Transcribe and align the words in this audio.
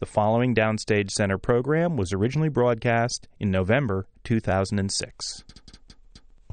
The 0.00 0.06
following 0.06 0.54
Downstage 0.54 1.10
Center 1.10 1.36
program 1.36 1.98
was 1.98 2.14
originally 2.14 2.48
broadcast 2.48 3.28
in 3.38 3.50
November 3.50 4.06
2006. 4.24 5.44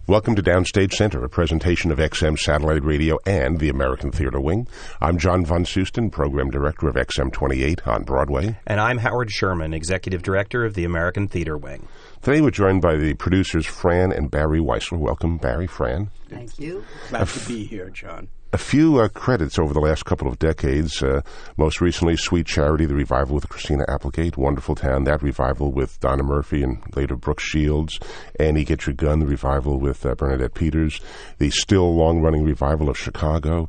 Welcome 0.06 0.36
to 0.36 0.44
Downstage 0.44 0.92
Center, 0.92 1.24
a 1.24 1.30
presentation 1.30 1.90
of 1.90 1.98
XM 1.98 2.38
Satellite 2.38 2.84
Radio 2.84 3.18
and 3.26 3.58
the 3.58 3.70
American 3.70 4.12
Theatre 4.12 4.42
Wing. 4.42 4.68
I'm 5.00 5.18
John 5.18 5.46
Von 5.46 5.64
Soosten, 5.64 6.10
Program 6.10 6.50
Director 6.50 6.90
of 6.90 6.96
XM 6.96 7.32
28 7.32 7.88
on 7.88 8.04
Broadway. 8.04 8.60
And 8.68 8.82
I'm 8.82 8.98
Howard 8.98 9.32
Sherman, 9.32 9.74
Executive 9.74 10.24
Director 10.24 10.66
of 10.66 10.74
the 10.74 10.84
American 10.84 11.30
Theatre 11.30 11.58
Wing. 11.58 11.88
Today 12.22 12.42
we're 12.42 12.52
joined 12.52 12.82
by 12.82 12.98
the 12.98 13.14
producers 13.14 13.66
Fran 13.66 14.12
and 14.12 14.30
Barry 14.30 14.60
Weissler. 14.60 14.98
Welcome, 14.98 15.38
Barry, 15.38 15.68
Fran. 15.68 16.10
Thank 16.28 16.60
you. 16.60 16.84
Glad 17.12 17.30
to 17.30 17.48
be 17.48 17.64
here, 17.64 17.90
John. 17.90 18.28
A 18.54 18.58
few 18.58 19.02
uh, 19.02 19.10
credits 19.10 19.60
over 19.60 19.74
the 19.74 19.82
last 19.82 20.06
couple 20.06 20.30
of 20.30 20.40
decades. 20.40 21.04
Uh, 21.04 21.20
most 21.58 21.82
recently, 21.82 22.16
Sweet 22.16 22.48
Charity, 22.48 22.86
the 22.86 22.96
revival 22.96 23.36
with 23.36 23.50
Christina 23.50 23.84
Applegate, 23.90 24.38
Wonderful 24.38 24.74
Town, 24.74 25.04
that 25.04 25.22
revival 25.22 25.74
with 25.74 26.00
Donna 26.00 26.24
Murphy 26.24 26.64
and 26.64 26.82
later 26.96 27.18
Brooke 27.18 27.42
Shields, 27.42 28.00
Annie 28.40 28.64
Get 28.64 28.88
Your 28.88 28.96
Gun, 28.96 29.20
the 29.20 29.26
revival 29.26 29.78
with 29.82 30.06
uh, 30.06 30.16
Bernadette 30.16 30.54
Peters, 30.54 31.02
the 31.40 31.50
still 31.50 31.94
long 31.94 32.22
running 32.22 32.46
revival 32.46 32.90
of 32.90 32.98
Chicago, 32.98 33.68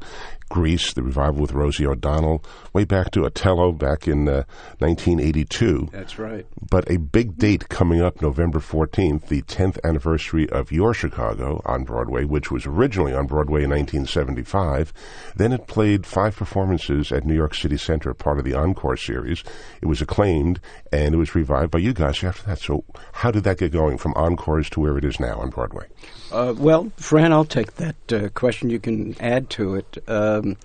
Grease, 0.49 0.93
the 0.93 1.03
revival 1.03 1.43
with 1.43 1.53
Rosie 1.53 1.87
O'Donnell, 1.87 2.45
way 2.73 2.85
back 2.85 3.11
to 3.13 3.25
Othello 3.25 3.73
back 3.73 4.09
in 4.09 4.29
uh, 4.29 4.45
1982. 4.79 5.89
That's 5.93 6.19
right. 6.19 6.47
But 6.71 6.91
a 6.91 6.99
big 6.99 7.39
date 7.39 7.69
coming 7.69 8.01
up 8.01 8.23
November 8.23 8.59
14th, 8.59 9.27
the 9.27 9.43
10th 9.43 9.79
anniversary 9.85 10.49
of 10.51 10.73
Your 10.73 10.95
Chicago 10.95 11.61
on 11.65 11.85
Broadway, 11.85 12.25
which 12.25 12.51
was 12.51 12.67
originally 12.67 13.15
on 13.15 13.27
Broadway 13.27 13.65
in 13.65 13.71
1975. 13.71 14.93
Then 15.37 15.53
it 15.53 15.67
played 15.67 16.07
five 16.07 16.37
performances 16.37 17.13
at 17.13 17.25
New 17.25 17.35
York 17.35 17.55
City 17.55 17.77
Center, 17.77 18.15
part 18.15 18.39
of 18.39 18.45
the 18.45 18.55
Encore 18.55 18.97
series. 18.97 19.45
It 19.81 19.87
was 19.87 20.01
acclaimed 20.01 20.61
and 20.93 21.15
it 21.15 21.19
was 21.19 21.35
revived 21.35 21.71
by 21.71 21.79
you 21.79 21.93
guys 21.93 22.23
after 22.25 22.45
that. 22.47 22.59
So, 22.59 22.85
how 23.13 23.31
did 23.31 23.45
that 23.45 23.59
get 23.59 23.73
going 23.73 23.99
from 23.99 24.15
Encores 24.15 24.71
to 24.71 24.81
where 24.81 24.99
it 24.99 25.05
is 25.05 25.21
now 25.21 25.41
on 25.41 25.51
Broadway? 25.51 25.87
Uh, 26.31 26.55
well, 26.57 26.91
Fran, 26.97 27.33
I'll 27.33 27.45
take 27.45 27.77
that 27.77 28.13
uh, 28.13 28.29
question. 28.31 28.71
You 28.71 28.79
can 28.79 29.17
add 29.21 29.49
to 29.51 29.77
it. 29.77 29.99
Um, 30.39 30.57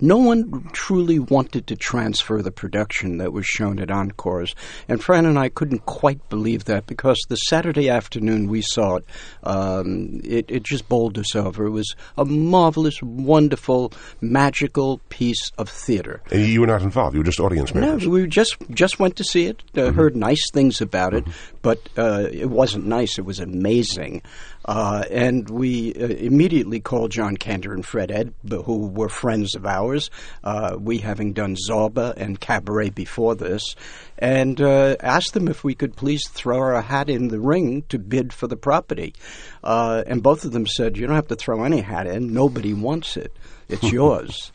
no 0.00 0.16
one 0.16 0.68
truly 0.72 1.18
wanted 1.18 1.66
to 1.66 1.76
transfer 1.76 2.40
the 2.42 2.50
production 2.50 3.18
that 3.18 3.32
was 3.32 3.46
shown 3.46 3.78
at 3.78 3.90
Encores. 3.90 4.54
And 4.88 5.02
Fran 5.02 5.26
and 5.26 5.38
I 5.38 5.48
couldn't 5.48 5.84
quite 5.86 6.26
believe 6.28 6.64
that 6.64 6.86
because 6.86 7.18
the 7.28 7.36
Saturday 7.36 7.90
afternoon 7.90 8.48
we 8.48 8.62
saw 8.62 8.96
it, 8.96 9.04
um, 9.42 10.20
it, 10.24 10.46
it 10.48 10.62
just 10.62 10.88
bowled 10.88 11.18
us 11.18 11.36
over. 11.36 11.66
It 11.66 11.70
was 11.70 11.94
a 12.16 12.24
marvelous, 12.24 13.02
wonderful, 13.02 13.92
magical 14.20 15.00
piece 15.10 15.50
of 15.58 15.68
theater. 15.68 16.22
And 16.30 16.46
you 16.46 16.60
were 16.60 16.66
not 16.66 16.82
involved. 16.82 17.14
You 17.14 17.20
were 17.20 17.24
just 17.24 17.40
audience 17.40 17.74
members. 17.74 18.04
No, 18.04 18.10
we 18.10 18.26
just 18.26 18.56
just 18.70 18.98
went 18.98 19.16
to 19.16 19.24
see 19.24 19.46
it. 19.46 19.62
Uh, 19.74 19.80
mm-hmm. 19.80 19.96
Heard 19.96 20.16
nice 20.16 20.50
things 20.52 20.80
about 20.80 21.14
it, 21.14 21.24
mm-hmm. 21.24 21.56
but 21.62 21.80
uh, 21.96 22.28
it 22.30 22.48
wasn't 22.48 22.86
nice. 22.86 23.18
It 23.18 23.24
was 23.24 23.40
amazing. 23.40 24.22
Uh, 24.64 25.04
and 25.10 25.48
we 25.48 25.94
uh, 25.94 26.08
immediately 26.08 26.78
called 26.78 27.10
John 27.10 27.36
Kander 27.38 27.72
and 27.72 27.84
Fred 27.84 28.10
Ebb, 28.10 28.34
who 28.64 28.88
were 28.88 29.08
friends 29.08 29.54
of 29.58 29.66
ours, 29.66 30.10
uh, 30.42 30.76
we 30.80 30.98
having 30.98 31.34
done 31.34 31.56
Zorba 31.56 32.14
and 32.16 32.40
Cabaret 32.40 32.90
before 32.90 33.34
this, 33.34 33.76
and 34.18 34.58
uh, 34.60 34.96
asked 35.00 35.34
them 35.34 35.48
if 35.48 35.62
we 35.62 35.74
could 35.74 35.94
please 35.94 36.26
throw 36.28 36.58
our 36.58 36.80
hat 36.80 37.10
in 37.10 37.28
the 37.28 37.40
ring 37.40 37.82
to 37.90 37.98
bid 37.98 38.32
for 38.32 38.46
the 38.46 38.56
property. 38.56 39.14
Uh, 39.62 40.02
and 40.06 40.22
both 40.22 40.44
of 40.44 40.52
them 40.52 40.66
said, 40.66 40.96
You 40.96 41.06
don't 41.06 41.16
have 41.16 41.28
to 41.28 41.36
throw 41.36 41.64
any 41.64 41.82
hat 41.82 42.06
in, 42.06 42.32
nobody 42.32 42.72
wants 42.72 43.16
it, 43.16 43.36
it's 43.68 43.92
yours. 43.92 44.50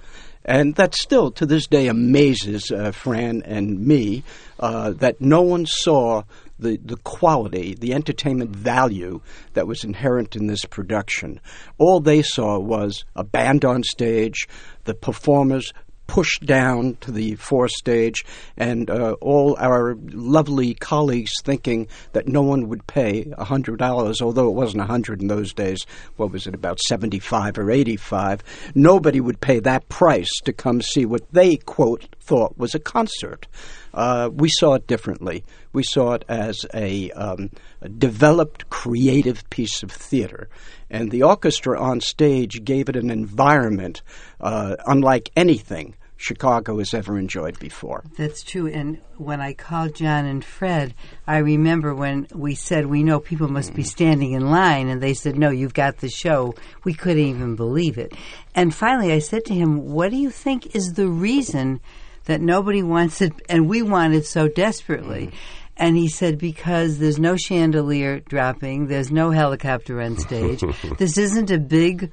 And 0.45 0.75
that 0.75 0.95
still, 0.95 1.31
to 1.31 1.45
this 1.45 1.67
day, 1.67 1.88
amazes 1.88 2.69
uh, 2.69 2.91
Fran 2.91 3.43
and 3.43 3.79
me 3.85 4.23
that 4.59 5.21
no 5.21 5.41
one 5.41 5.65
saw 5.65 6.23
the, 6.59 6.77
the 6.83 6.97
quality, 6.97 7.75
the 7.75 7.93
entertainment 7.93 8.55
value 8.55 9.21
that 9.53 9.67
was 9.67 9.83
inherent 9.83 10.35
in 10.35 10.47
this 10.47 10.65
production. 10.65 11.39
All 11.78 12.00
they 12.00 12.22
saw 12.22 12.59
was 12.59 13.05
a 13.16 13.23
band 13.23 13.66
on 13.66 13.83
stage, 13.83 14.47
the 14.85 14.94
performers 14.94 15.73
pushed 16.05 16.45
down 16.45 16.97
to 17.00 17.11
the 17.13 17.33
forestage, 17.38 18.25
and 18.57 18.89
uh, 18.89 19.13
all 19.22 19.55
our 19.57 19.95
lovely 20.11 20.73
colleagues 20.73 21.31
thinking 21.44 21.88
that 22.11 22.28
no 22.28 22.41
one 22.41 22.67
would 22.67 22.85
pay 22.88 23.33
a 23.38 23.45
hundred 23.45 23.79
dollars, 23.79 24.22
although 24.22 24.49
it 24.49 24.53
wasn't 24.53 24.83
a 24.83 24.85
hundred 24.85 25.22
in 25.22 25.28
those 25.28 25.53
days. 25.53 25.85
What 26.17 26.31
was 26.31 26.45
it, 26.45 26.53
about 26.53 26.81
seventy-five 26.81 27.57
or 27.57 27.72
eighty-five? 27.72 28.44
Nobody 28.75 29.22
would 29.22 29.39
pay 29.39 29.61
that 29.61 29.88
price 29.88 30.29
to 30.44 30.51
come 30.51 30.81
see 30.81 31.05
what 31.05 31.23
they 31.31 31.55
quote 31.55 32.05
thought 32.19 32.57
was 32.57 32.75
a 32.75 32.79
concert. 32.79 33.47
Uh, 33.93 34.29
we 34.33 34.49
saw 34.49 34.73
it 34.73 34.87
differently. 34.87 35.43
We 35.71 35.83
saw 35.83 36.13
it 36.13 36.25
as 36.27 36.65
a, 36.73 37.11
um, 37.11 37.51
a, 37.81 37.89
developed, 37.89 38.69
creative 38.69 39.47
piece 39.49 39.83
of 39.83 39.91
theater. 39.91 40.49
And 40.89 41.11
the 41.11 41.23
orchestra 41.23 41.79
on 41.79 42.01
stage 42.01 42.63
gave 42.63 42.89
it 42.89 42.95
an 42.95 43.09
environment 43.09 44.01
uh, 44.41 44.75
unlike 44.85 45.29
anything 45.35 45.95
Chicago 46.23 46.77
has 46.77 46.93
ever 46.93 47.19
enjoyed 47.19 47.59
before. 47.59 48.03
That's 48.17 48.43
true. 48.43 48.67
And 48.67 49.01
when 49.17 49.41
I 49.41 49.53
called 49.53 49.95
John 49.95 50.25
and 50.25 50.43
Fred, 50.43 50.93
I 51.27 51.39
remember 51.39 51.93
when 51.93 52.27
we 52.33 52.55
said, 52.55 52.85
We 52.85 53.03
know 53.03 53.19
people 53.19 53.49
must 53.49 53.73
be 53.73 53.83
standing 53.83 54.31
in 54.31 54.49
line. 54.49 54.87
And 54.87 55.01
they 55.01 55.13
said, 55.13 55.37
No, 55.37 55.49
you've 55.49 55.73
got 55.73 55.97
the 55.97 56.09
show. 56.09 56.55
We 56.85 56.93
couldn't 56.93 57.23
even 57.23 57.57
believe 57.57 57.97
it. 57.97 58.13
And 58.55 58.73
finally, 58.73 59.11
I 59.11 59.19
said 59.19 59.43
to 59.45 59.53
him, 59.53 59.91
What 59.91 60.11
do 60.11 60.17
you 60.17 60.29
think 60.29 60.75
is 60.75 60.93
the 60.93 61.07
reason? 61.09 61.81
That 62.25 62.41
nobody 62.41 62.84
wants 62.84 63.22
it, 63.22 63.34
and 63.50 63.67
we 63.67 63.81
want 63.81 64.13
it 64.13 64.25
so 64.25 64.47
desperately. 64.47 65.28
Mm. 65.28 65.34
And 65.75 65.97
he 65.97 66.07
said, 66.07 66.38
because 66.38 67.00
there's 67.00 67.19
no 67.19 67.35
chandelier 67.35 68.19
dropping, 68.19 68.88
there's 68.88 69.11
no 69.11 69.31
helicopter 69.31 70.01
on 70.01 70.17
stage, 70.17 70.63
this 70.97 71.17
isn't 71.17 71.50
a 71.50 71.57
big 71.57 72.11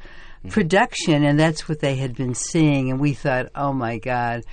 production, 0.49 1.25
and 1.25 1.39
that's 1.39 1.69
what 1.69 1.81
they 1.81 1.97
had 1.97 2.17
been 2.17 2.35
seeing. 2.35 2.91
And 2.91 2.99
we 2.99 3.13
thought, 3.13 3.51
oh 3.55 3.73
my 3.73 3.99
God, 3.99 4.45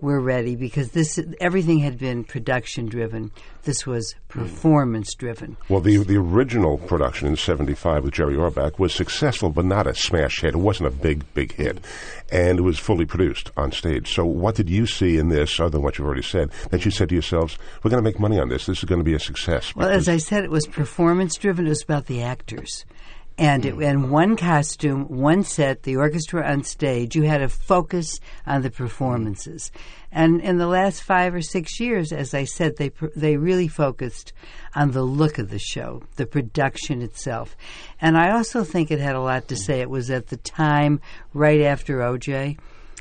we're 0.00 0.20
ready 0.20 0.56
because 0.56 0.90
this 0.90 1.18
everything 1.40 1.78
had 1.78 1.98
been 1.98 2.24
production 2.24 2.86
driven. 2.86 3.30
This 3.64 3.86
was 3.86 4.14
performance 4.28 5.14
driven. 5.14 5.56
Well, 5.68 5.80
the 5.80 5.98
the 5.98 6.16
original 6.16 6.78
production 6.78 7.28
in 7.28 7.36
'75 7.36 8.04
with 8.04 8.14
Jerry 8.14 8.34
Orbach 8.34 8.78
was 8.78 8.94
successful, 8.94 9.50
but 9.50 9.64
not 9.64 9.86
a 9.86 9.94
smash 9.94 10.40
hit. 10.40 10.54
It 10.54 10.58
wasn't 10.58 10.88
a 10.88 10.96
big 10.96 11.32
big 11.34 11.52
hit, 11.52 11.78
and 12.30 12.58
it 12.58 12.62
was 12.62 12.78
fully 12.78 13.06
produced 13.06 13.50
on 13.56 13.72
stage. 13.72 14.12
So, 14.14 14.24
what 14.24 14.54
did 14.54 14.68
you 14.68 14.86
see 14.86 15.16
in 15.16 15.28
this, 15.28 15.58
other 15.58 15.70
than 15.70 15.82
what 15.82 15.98
you've 15.98 16.06
already 16.06 16.22
said, 16.22 16.50
that 16.70 16.84
you 16.84 16.90
said 16.90 17.08
to 17.08 17.14
yourselves, 17.14 17.58
"We're 17.82 17.90
going 17.90 18.02
to 18.02 18.08
make 18.08 18.20
money 18.20 18.38
on 18.38 18.48
this. 18.48 18.66
This 18.66 18.78
is 18.78 18.84
going 18.84 19.00
to 19.00 19.04
be 19.04 19.14
a 19.14 19.20
success"? 19.20 19.74
Well, 19.74 19.88
as 19.88 20.08
I 20.08 20.18
said, 20.18 20.44
it 20.44 20.50
was 20.50 20.66
performance 20.66 21.36
driven. 21.36 21.66
It 21.66 21.70
was 21.70 21.82
about 21.82 22.06
the 22.06 22.22
actors 22.22 22.84
and 23.38 23.66
it, 23.66 23.74
hmm. 23.74 23.82
and 23.82 24.10
one 24.10 24.36
costume, 24.36 25.04
one 25.08 25.44
set, 25.44 25.82
the 25.82 25.96
orchestra 25.96 26.46
on 26.48 26.64
stage. 26.64 27.14
You 27.14 27.22
had 27.22 27.38
to 27.38 27.48
focus 27.48 28.18
on 28.46 28.62
the 28.62 28.70
performances. 28.70 29.70
Hmm. 29.74 29.80
And 30.12 30.40
in 30.40 30.56
the 30.56 30.66
last 30.66 31.02
five 31.02 31.34
or 31.34 31.42
six 31.42 31.78
years, 31.78 32.12
as 32.12 32.32
I 32.32 32.44
said, 32.44 32.76
they 32.76 32.90
they 33.14 33.36
really 33.36 33.68
focused 33.68 34.32
on 34.74 34.92
the 34.92 35.02
look 35.02 35.38
of 35.38 35.50
the 35.50 35.58
show, 35.58 36.02
the 36.16 36.26
production 36.26 37.02
itself. 37.02 37.56
And 38.00 38.16
I 38.16 38.30
also 38.30 38.64
think 38.64 38.90
it 38.90 39.00
had 39.00 39.16
a 39.16 39.20
lot 39.20 39.48
to 39.48 39.54
hmm. 39.54 39.60
say. 39.60 39.80
It 39.80 39.90
was 39.90 40.10
at 40.10 40.28
the 40.28 40.38
time 40.38 41.00
right 41.34 41.60
after 41.60 41.98
OJ 41.98 42.58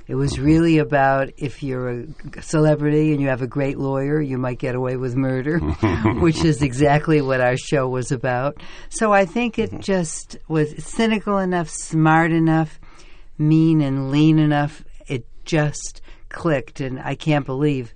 it 0.08 0.16
was 0.16 0.40
really 0.40 0.78
about 0.78 1.32
if 1.38 1.64
you're 1.64 1.90
a 1.90 2.42
celebrity 2.42 3.12
and 3.12 3.22
you 3.22 3.30
have 3.30 3.42
a 3.42 3.48
great 3.48 3.78
lawyer, 3.78 4.22
you 4.22 4.38
might 4.38 4.60
get 4.60 4.76
away 4.76 4.98
with 4.98 5.16
murder, 5.16 5.60
which 6.20 6.44
is 6.44 6.62
exactly 6.62 7.22
what 7.22 7.42
our 7.42 7.58
show 7.58 7.88
was 7.88 8.12
about. 8.12 8.62
So 8.90 9.12
I 9.12 9.26
think 9.26 9.58
it 9.58 9.72
mm-hmm. 9.72 9.80
just 9.80 10.38
was 10.48 10.84
cynical 10.84 11.40
enough, 11.40 11.70
smart 11.70 12.32
enough, 12.32 12.80
mean 13.38 13.82
and 13.82 14.12
lean 14.12 14.38
enough. 14.38 14.84
It 15.08 15.26
just 15.44 16.02
clicked, 16.30 16.82
and 16.82 17.00
I 17.00 17.16
can't 17.16 17.46
believe 17.46 17.94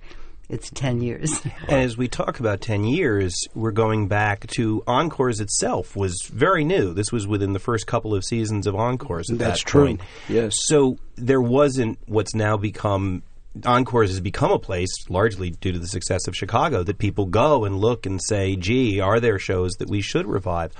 it's 0.50 0.70
10 0.70 1.00
years. 1.00 1.30
and 1.68 1.80
as 1.80 1.96
we 1.96 2.08
talk 2.08 2.40
about 2.40 2.60
10 2.60 2.84
years, 2.84 3.34
we're 3.54 3.70
going 3.70 4.08
back 4.08 4.46
to 4.48 4.82
Encores 4.86 5.40
itself 5.40 5.96
was 5.96 6.28
very 6.32 6.64
new. 6.64 6.92
This 6.92 7.12
was 7.12 7.26
within 7.26 7.52
the 7.52 7.58
first 7.58 7.86
couple 7.86 8.14
of 8.14 8.24
seasons 8.24 8.66
of 8.66 8.74
Encores 8.74 9.30
at 9.30 9.38
That's 9.38 9.62
that 9.62 9.68
true. 9.68 9.86
point. 9.86 10.00
Yes. 10.28 10.54
So 10.66 10.98
there 11.16 11.40
wasn't 11.40 11.98
what's 12.06 12.34
now 12.34 12.56
become 12.56 13.22
Encores 13.64 14.10
has 14.10 14.20
become 14.20 14.52
a 14.52 14.58
place, 14.58 14.90
largely 15.08 15.50
due 15.50 15.72
to 15.72 15.78
the 15.78 15.88
success 15.88 16.28
of 16.28 16.36
Chicago, 16.36 16.84
that 16.84 16.98
people 16.98 17.26
go 17.26 17.64
and 17.64 17.78
look 17.78 18.06
and 18.06 18.20
say, 18.22 18.54
gee, 18.54 19.00
are 19.00 19.18
there 19.18 19.40
shows 19.40 19.72
that 19.78 19.88
we 19.88 20.00
should 20.00 20.26
revive? 20.26 20.72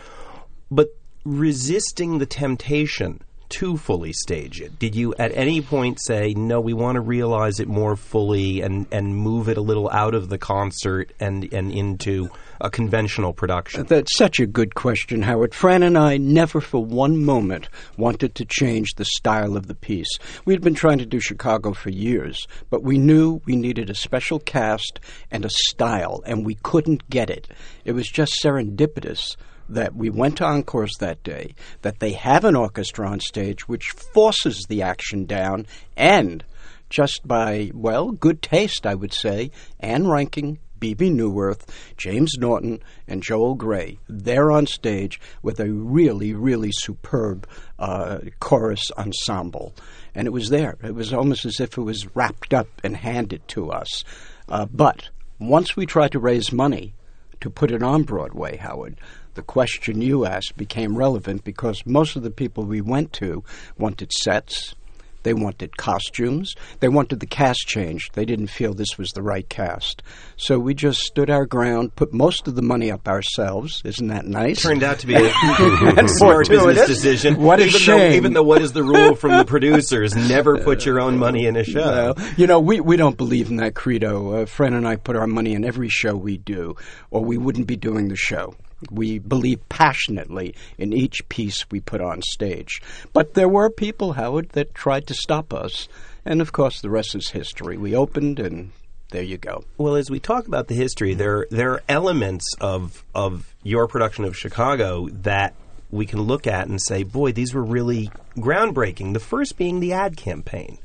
But 0.71 0.97
resisting 1.25 2.19
the 2.19 2.27
temptation 2.27 3.23
to 3.51 3.77
fully 3.77 4.13
stage 4.13 4.61
it? 4.61 4.79
Did 4.79 4.95
you 4.95 5.15
at 5.19 5.33
any 5.35 5.61
point 5.61 6.01
say, 6.01 6.35
no, 6.35 6.61
we 6.61 6.73
want 6.73 6.97
to 6.97 7.01
realize 7.01 7.61
it 7.61 7.69
more 7.69 7.97
fully 7.97 8.61
and, 8.63 8.87
and 8.91 9.17
move 9.17 9.49
it 9.49 9.57
a 9.57 9.61
little 9.61 9.91
out 9.91 10.15
of 10.15 10.29
the 10.29 10.39
concert 10.39 11.13
and, 11.21 11.53
and 11.53 11.73
into 11.73 12.31
a 12.61 12.71
conventional 12.71 13.33
production? 13.33 13.85
That's 13.87 14.17
such 14.17 14.41
a 14.41 14.47
good 14.47 14.75
question, 14.75 15.23
Howard. 15.23 15.55
Fran 15.55 15.83
and 15.83 15.99
I 15.99 16.17
never 16.17 16.61
for 16.61 16.85
one 16.85 17.23
moment 17.23 17.69
wanted 17.97 18.35
to 18.37 18.45
change 18.45 18.95
the 18.95 19.05
style 19.05 19.57
of 19.57 19.67
the 19.67 19.75
piece. 19.75 20.19
We 20.45 20.55
had 20.55 20.63
been 20.63 20.75
trying 20.75 20.99
to 20.99 21.07
do 21.07 21.21
Chicago 21.21 21.73
for 21.73 21.91
years, 21.91 22.47
but 22.71 22.83
we 22.83 22.99
knew 22.99 23.41
we 23.45 23.57
needed 23.57 23.91
a 23.91 23.95
special 23.95 24.39
cast 24.39 25.01
and 25.31 25.45
a 25.45 25.51
style, 25.51 26.23
and 26.27 26.47
we 26.47 26.55
couldn't 26.57 27.09
get 27.11 27.31
it. 27.31 27.49
It 27.85 27.93
was 27.93 28.09
just 28.09 28.43
serendipitous 28.43 29.37
that 29.71 29.95
we 29.95 30.11
went 30.11 30.37
to 30.39 30.45
Encores 30.45 30.97
that 30.99 31.23
day, 31.23 31.55
that 31.83 32.01
they 32.01 32.13
have 32.13 32.45
an 32.45 32.57
orchestra 32.57 33.09
on 33.09 33.21
stage 33.21 33.69
which 33.69 33.91
forces 33.91 34.65
the 34.69 34.83
action 34.83 35.25
down, 35.25 35.67
and 35.97 36.45
just 36.89 37.27
by, 37.27 37.71
well, 37.73 38.11
good 38.11 38.43
taste, 38.43 38.87
I 38.87 38.95
would 38.95 39.15
say, 39.15 39.51
Ann 39.79 40.05
Reinking, 40.05 40.59
Bebe 40.81 41.11
Neuwirth, 41.11 41.69
James 41.97 42.33
Naughton, 42.39 42.83
and 43.07 43.23
Joel 43.23 43.55
Grey. 43.55 43.99
They're 44.09 44.51
on 44.51 44.67
stage 44.67 45.21
with 45.43 45.61
a 45.61 45.71
really, 45.71 46.35
really 46.35 46.73
superb 46.73 47.47
uh, 47.79 48.19
chorus 48.41 48.91
ensemble. 48.99 49.75
And 50.15 50.27
it 50.27 50.31
was 50.31 50.49
there. 50.49 50.77
It 50.83 50.95
was 50.95 51.13
almost 51.13 51.45
as 51.45 51.61
if 51.61 51.77
it 51.77 51.83
was 51.83 52.17
wrapped 52.17 52.53
up 52.55 52.69
and 52.83 52.97
handed 52.97 53.47
to 53.49 53.71
us. 53.71 54.05
Uh, 54.49 54.67
but 54.67 55.11
once 55.39 55.77
we 55.77 55.87
tried 55.87 56.13
to 56.13 56.19
raise 56.19 56.51
money 56.51 56.95
to 57.41 57.51
put 57.51 57.71
it 57.71 57.83
on 57.83 58.03
Broadway, 58.03 58.57
Howard, 58.57 58.99
the 59.35 59.43
question 59.43 60.03
you 60.03 60.27
asked 60.27 60.57
became 60.57 60.97
relevant 60.97 61.45
because 61.45 61.85
most 61.87 62.17
of 62.17 62.23
the 62.23 62.31
people 62.31 62.65
we 62.65 62.81
went 62.81 63.13
to 63.15 63.45
wanted 63.79 64.13
sets, 64.13 64.75
they 65.23 65.35
wanted 65.35 65.77
costumes. 65.77 66.55
They 66.81 66.89
wanted 66.89 67.21
the 67.21 67.27
cast 67.27 67.67
changed. 67.67 68.15
They 68.15 68.25
didn't 68.25 68.47
feel 68.49 68.73
this 68.73 68.97
was 68.97 69.11
the 69.11 69.23
right 69.23 69.49
cast. 69.49 70.03
So 70.37 70.59
we 70.59 70.75
just 70.75 71.01
stood 71.01 71.29
our 71.29 71.45
ground, 71.45 71.95
put 71.95 72.13
most 72.13 72.49
of 72.49 72.55
the 72.55 72.63
money 72.63 72.91
up 72.91 73.07
ourselves. 73.07 73.83
Isn't 73.85 74.09
that 74.09 74.25
nice? 74.25 74.63
Turned 74.63 74.83
out 74.83 74.99
to 75.01 75.07
be 75.07 75.15
a 75.17 76.09
smart 76.09 76.49
business 76.49 76.87
decision. 76.87 77.41
What 77.41 77.61
a 77.61 77.67
even 77.67 77.81
shame. 77.81 77.99
Though, 77.99 78.17
even 78.17 78.33
though 78.33 78.43
what 78.43 78.63
is 78.63 78.73
the 78.73 78.83
rule 78.83 79.15
from 79.15 79.37
the 79.37 79.45
producers? 79.45 80.17
Never 80.17 80.59
put 80.59 80.87
your 80.87 81.01
own 81.01 81.19
money 81.19 81.47
in 81.47 81.57
a 81.57 81.65
show. 81.65 82.15
Well, 82.17 82.33
you 82.37 82.47
know, 82.47 82.61
we, 82.61 82.81
we 82.81 82.97
don't 82.97 83.17
believe 83.17 83.51
in 83.51 83.57
that 83.57 83.75
credo. 83.75 84.43
Uh, 84.43 84.47
Fran 84.47 84.73
and 84.73 84.89
I 84.89 84.97
put 84.97 85.17
our 85.17 85.27
money 85.27 85.53
in 85.53 85.65
every 85.65 85.89
show 85.89 86.17
we 86.17 86.39
do, 86.39 86.77
or 87.11 87.23
we 87.23 87.37
wouldn't 87.37 87.67
be 87.67 87.77
doing 87.77 88.09
the 88.09 88.17
show. 88.17 88.55
We 88.91 89.19
believe 89.19 89.69
passionately 89.69 90.55
in 90.79 90.93
each 90.93 91.29
piece 91.29 91.67
we 91.71 91.81
put 91.81 92.01
on 92.01 92.23
stage. 92.23 92.81
But 93.13 93.35
there 93.35 93.49
were 93.49 93.71
people, 93.71 94.15
Howard, 94.15 94.51
that 94.51 94.75
tried 94.75 95.07
to 95.09 95.15
stop 95.15 95.53
us. 95.53 95.89
And 96.25 96.41
of 96.41 96.53
course, 96.53 96.81
the 96.81 96.91
rest 96.91 97.15
is 97.15 97.31
history. 97.31 97.77
We 97.77 97.95
opened, 97.95 98.39
and 98.39 98.73
there 99.11 99.23
you 99.23 99.39
go. 99.39 99.65
Well, 99.79 99.97
as 99.97 100.11
we 100.11 100.21
talk 100.21 100.47
about 100.47 100.69
the 100.69 100.75
history, 100.75 101.15
there 101.15 101.47
there 101.51 101.73
are 101.73 101.83
elements 101.89 102.55
of 102.61 103.05
of 103.15 103.55
your 103.63 103.89
production 103.89 104.25
of 104.25 104.37
Chicago 104.37 105.09
that 105.09 105.55
we 105.91 106.07
can 106.07 106.23
look 106.23 106.47
at 106.47 106.69
and 106.69 106.81
say, 106.81 107.03
boy, 107.03 107.33
these 107.33 107.53
were 107.53 107.65
really 107.65 108.11
groundbreaking. 108.37 109.13
The 109.13 109.21
first 109.21 109.57
being 109.57 109.81
the 109.81 109.93
ad 109.93 110.17
campaign. 110.17 110.79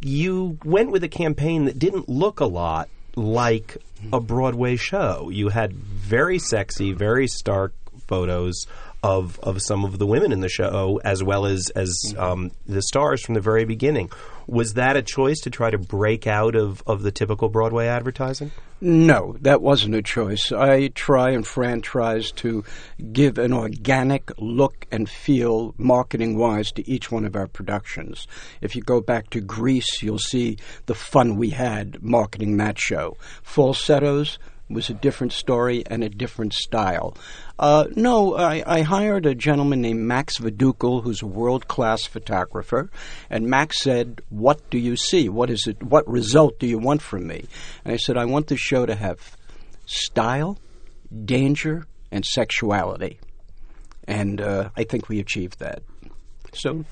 You 0.00 0.58
went 0.64 0.90
with 0.90 1.04
a 1.04 1.08
campaign 1.08 1.66
that 1.66 1.78
didn't 1.78 2.08
look 2.08 2.40
a 2.40 2.46
lot 2.46 2.88
like 3.16 3.76
a 4.12 4.20
Broadway 4.20 4.76
show. 4.76 5.30
You 5.30 5.48
had 5.48 5.72
very 5.72 6.38
sexy, 6.38 6.92
very 6.92 7.26
stark 7.26 7.74
photos 8.06 8.66
of 9.02 9.38
of 9.40 9.62
some 9.62 9.84
of 9.84 9.98
the 9.98 10.06
women 10.06 10.32
in 10.32 10.40
the 10.40 10.48
show, 10.48 11.00
as 11.04 11.22
well 11.22 11.46
as 11.46 11.70
as 11.74 12.14
um, 12.18 12.50
the 12.66 12.82
stars 12.82 13.22
from 13.22 13.34
the 13.34 13.40
very 13.40 13.64
beginning. 13.64 14.10
Was 14.46 14.74
that 14.74 14.96
a 14.96 15.02
choice 15.02 15.38
to 15.42 15.50
try 15.50 15.70
to 15.70 15.78
break 15.78 16.26
out 16.26 16.56
of, 16.56 16.82
of 16.84 17.02
the 17.02 17.12
typical 17.12 17.48
Broadway 17.48 17.86
advertising? 17.86 18.50
No, 18.80 19.36
that 19.42 19.62
wasn't 19.62 19.94
a 19.94 20.02
choice. 20.02 20.50
I 20.50 20.88
try 20.88 21.30
and 21.30 21.46
Fran 21.46 21.82
tries 21.82 22.32
to 22.32 22.64
give 23.12 23.38
an 23.38 23.52
organic 23.52 24.32
look 24.38 24.86
and 24.90 25.08
feel, 25.08 25.74
marketing 25.76 26.38
wise, 26.38 26.72
to 26.72 26.90
each 26.90 27.12
one 27.12 27.26
of 27.26 27.36
our 27.36 27.46
productions. 27.46 28.26
If 28.60 28.74
you 28.74 28.82
go 28.82 29.00
back 29.00 29.30
to 29.30 29.40
Grease, 29.40 30.02
you'll 30.02 30.18
see 30.18 30.56
the 30.86 30.94
fun 30.94 31.36
we 31.36 31.50
had 31.50 32.02
marketing 32.02 32.56
that 32.56 32.78
show. 32.78 33.18
Falsettos, 33.42 34.38
was 34.70 34.88
a 34.88 34.94
different 34.94 35.32
story 35.32 35.82
and 35.86 36.02
a 36.02 36.08
different 36.08 36.54
style. 36.54 37.16
Uh, 37.58 37.86
no, 37.94 38.36
I, 38.36 38.62
I, 38.66 38.82
hired 38.82 39.26
a 39.26 39.34
gentleman 39.34 39.82
named 39.82 40.00
Max 40.00 40.38
Vadukul, 40.38 41.02
who's 41.02 41.20
a 41.20 41.26
world 41.26 41.68
class 41.68 42.04
photographer, 42.04 42.90
and 43.28 43.46
Max 43.46 43.80
said, 43.80 44.22
"What 44.30 44.70
do 44.70 44.78
you 44.78 44.96
see? 44.96 45.28
What 45.28 45.50
is 45.50 45.66
it? 45.66 45.82
What 45.82 46.08
result 46.08 46.58
do 46.58 46.66
you 46.66 46.78
want 46.78 47.02
from 47.02 47.26
me?" 47.26 47.46
And 47.84 47.92
I 47.92 47.96
said, 47.96 48.16
"I 48.16 48.24
want 48.24 48.46
the 48.46 48.56
show 48.56 48.86
to 48.86 48.94
have 48.94 49.36
style, 49.84 50.58
danger, 51.24 51.86
and 52.10 52.24
sexuality." 52.24 53.18
And 54.04 54.40
uh, 54.40 54.70
I 54.76 54.84
think 54.84 55.08
we 55.08 55.20
achieved 55.20 55.58
that. 55.58 55.82
So 56.54 56.84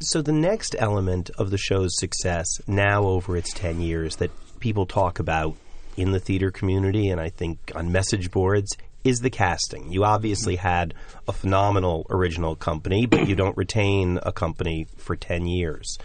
So 0.00 0.22
the 0.22 0.32
next 0.32 0.76
element 0.78 1.30
of 1.38 1.50
the 1.50 1.58
show's 1.58 1.98
success, 1.98 2.46
now 2.68 3.02
over 3.02 3.36
its 3.36 3.52
10 3.52 3.80
years, 3.80 4.16
that 4.16 4.30
people 4.60 4.86
talk 4.86 5.18
about 5.18 5.56
in 5.98 6.12
the 6.12 6.20
theater 6.20 6.50
community 6.50 7.08
and 7.08 7.20
I 7.20 7.28
think 7.28 7.72
on 7.74 7.92
message 7.92 8.30
boards 8.30 8.76
is 9.04 9.20
the 9.20 9.30
casting. 9.30 9.92
You 9.92 10.04
obviously 10.04 10.56
had 10.56 10.94
a 11.26 11.32
phenomenal 11.32 12.06
original 12.10 12.56
company, 12.56 13.06
but 13.06 13.28
you 13.28 13.34
don't 13.34 13.56
retain 13.56 14.18
a 14.22 14.32
company 14.32 14.86
for 14.96 15.16
10 15.16 15.46
years. 15.46 15.98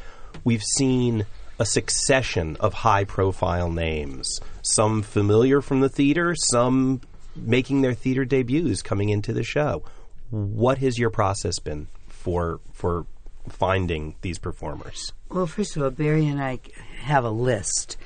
We've 0.44 0.64
seen 0.64 1.26
a 1.60 1.66
succession 1.66 2.58
of 2.60 2.74
high 2.74 3.04
profile 3.04 3.70
names, 3.70 4.40
some 4.62 5.04
familiar 5.04 5.62
from 5.62 5.82
the 5.82 5.90
theater, 5.90 6.36
some 6.36 7.02
making 7.36 7.82
their 7.82 7.94
theater 7.94 8.26
debuts 8.26 8.82
coming 8.82 9.10
into 9.10 9.34
the 9.34 9.44
show. 9.44 9.84
What 10.30 10.80
has 10.80 10.98
your 10.98 11.10
process 11.10 11.60
been 11.60 11.88
for 12.08 12.60
for 12.74 13.06
finding 13.50 14.16
these 14.22 14.40
performers? 14.40 15.14
Well, 15.30 15.48
first 15.48 15.76
of 15.76 15.84
all, 15.84 15.90
Barry 15.90 16.28
and 16.28 16.42
I 16.42 16.60
have 17.02 17.26
a 17.26 17.30
list 17.30 17.98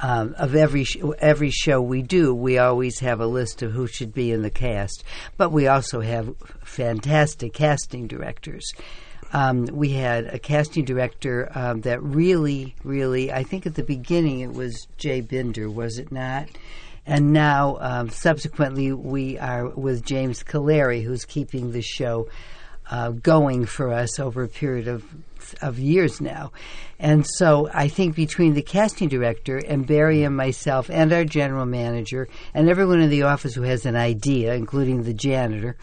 um, 0.00 0.34
of 0.38 0.54
every 0.54 0.84
sh- 0.84 0.98
every 1.18 1.50
show 1.50 1.80
we 1.80 2.02
do. 2.02 2.34
We 2.34 2.58
always 2.58 3.00
have 3.00 3.20
a 3.20 3.26
list 3.26 3.62
of 3.62 3.72
who 3.72 3.86
should 3.86 4.12
be 4.12 4.32
in 4.32 4.42
the 4.42 4.50
cast, 4.50 5.04
but 5.36 5.50
we 5.50 5.66
also 5.66 6.00
have 6.00 6.34
fantastic 6.64 7.52
casting 7.52 8.06
directors. 8.06 8.72
Um, 9.32 9.66
we 9.66 9.90
had 9.90 10.26
a 10.26 10.38
casting 10.38 10.84
director 10.84 11.50
um, 11.54 11.80
that 11.82 12.02
really, 12.02 12.74
really, 12.84 13.32
I 13.32 13.42
think 13.42 13.66
at 13.66 13.74
the 13.74 13.82
beginning 13.82 14.40
it 14.40 14.52
was 14.52 14.86
Jay 14.98 15.20
Binder, 15.20 15.68
was 15.68 15.98
it 15.98 16.12
not? 16.12 16.48
And 17.06 17.32
now, 17.32 17.78
um, 17.80 18.10
subsequently, 18.10 18.92
we 18.92 19.38
are 19.38 19.68
with 19.68 20.04
James 20.04 20.42
Calleri, 20.42 21.04
who's 21.04 21.24
keeping 21.24 21.70
the 21.70 21.82
show 21.82 22.28
uh, 22.90 23.10
going 23.10 23.66
for 23.66 23.92
us 23.92 24.18
over 24.18 24.42
a 24.42 24.48
period 24.48 24.88
of 24.88 25.04
of 25.62 25.78
years 25.78 26.20
now. 26.20 26.50
And 26.98 27.24
so 27.24 27.70
I 27.72 27.88
think 27.88 28.16
between 28.16 28.54
the 28.54 28.62
casting 28.62 29.08
director 29.08 29.58
and 29.58 29.86
Barry 29.86 30.24
and 30.24 30.36
myself 30.36 30.90
and 30.90 31.12
our 31.12 31.24
general 31.24 31.66
manager 31.66 32.28
and 32.54 32.68
everyone 32.68 33.00
in 33.00 33.10
the 33.10 33.22
office 33.22 33.54
who 33.54 33.62
has 33.62 33.86
an 33.86 33.96
idea, 33.96 34.54
including 34.54 35.02
the 35.02 35.14
janitor, 35.14 35.76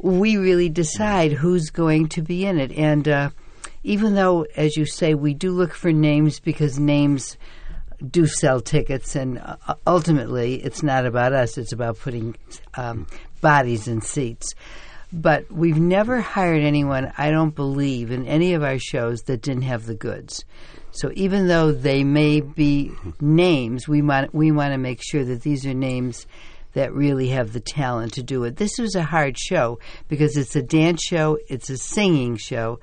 we 0.00 0.36
really 0.36 0.68
decide 0.68 1.32
who's 1.32 1.70
going 1.70 2.08
to 2.08 2.22
be 2.22 2.44
in 2.44 2.58
it. 2.58 2.72
And 2.72 3.08
uh, 3.08 3.30
even 3.82 4.14
though, 4.14 4.46
as 4.56 4.76
you 4.76 4.86
say, 4.86 5.14
we 5.14 5.34
do 5.34 5.52
look 5.52 5.74
for 5.74 5.92
names 5.92 6.40
because 6.40 6.78
names 6.78 7.36
do 8.10 8.26
sell 8.26 8.60
tickets, 8.60 9.14
and 9.14 9.38
uh, 9.38 9.74
ultimately 9.86 10.54
it's 10.54 10.82
not 10.82 11.04
about 11.04 11.34
us, 11.34 11.58
it's 11.58 11.72
about 11.72 11.98
putting 11.98 12.34
um, 12.74 13.06
bodies 13.42 13.88
in 13.88 14.00
seats. 14.00 14.54
But 15.12 15.50
we've 15.50 15.80
never 15.80 16.20
hired 16.20 16.62
anyone, 16.62 17.12
I 17.18 17.30
don't 17.30 17.54
believe, 17.54 18.12
in 18.12 18.26
any 18.26 18.54
of 18.54 18.62
our 18.62 18.78
shows 18.78 19.22
that 19.22 19.42
didn't 19.42 19.62
have 19.62 19.86
the 19.86 19.94
goods. 19.94 20.44
So 20.92 21.10
even 21.14 21.48
though 21.48 21.72
they 21.72 22.04
may 22.04 22.40
be 22.40 22.92
names, 23.20 23.88
we 23.88 24.02
want 24.02 24.34
we 24.34 24.50
want 24.52 24.72
to 24.72 24.78
make 24.78 25.00
sure 25.02 25.24
that 25.24 25.42
these 25.42 25.66
are 25.66 25.74
names 25.74 26.26
that 26.74 26.92
really 26.92 27.28
have 27.30 27.52
the 27.52 27.60
talent 27.60 28.12
to 28.14 28.22
do 28.22 28.44
it. 28.44 28.56
This 28.56 28.78
was 28.78 28.94
a 28.94 29.02
hard 29.02 29.36
show 29.38 29.78
because 30.08 30.36
it's 30.36 30.54
a 30.54 30.62
dance 30.62 31.02
show, 31.02 31.38
it's 31.48 31.70
a 31.70 31.76
singing 31.76 32.36
show, 32.36 32.78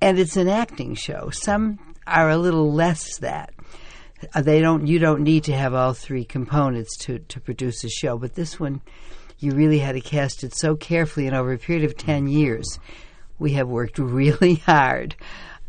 and 0.00 0.18
it's 0.18 0.36
an 0.36 0.48
acting 0.48 0.94
show. 0.94 1.30
Some 1.30 1.78
are 2.06 2.28
a 2.28 2.36
little 2.36 2.72
less 2.72 3.18
that. 3.18 3.54
Uh, 4.34 4.42
They 4.42 4.60
don't. 4.60 4.86
You 4.86 4.98
don't 4.98 5.22
need 5.22 5.44
to 5.44 5.54
have 5.54 5.72
all 5.74 5.94
three 5.94 6.24
components 6.24 6.96
to 6.98 7.18
to 7.18 7.40
produce 7.40 7.82
a 7.84 7.88
show, 7.88 8.18
but 8.18 8.34
this 8.34 8.60
one 8.60 8.82
you 9.42 9.52
really 9.52 9.78
had 9.78 9.92
to 9.94 10.00
cast 10.00 10.44
it 10.44 10.54
so 10.54 10.76
carefully 10.76 11.26
and 11.26 11.36
over 11.36 11.52
a 11.52 11.58
period 11.58 11.84
of 11.84 11.96
10 11.96 12.26
years. 12.28 12.78
We 13.38 13.52
have 13.52 13.68
worked 13.68 13.98
really 13.98 14.54
hard. 14.66 15.16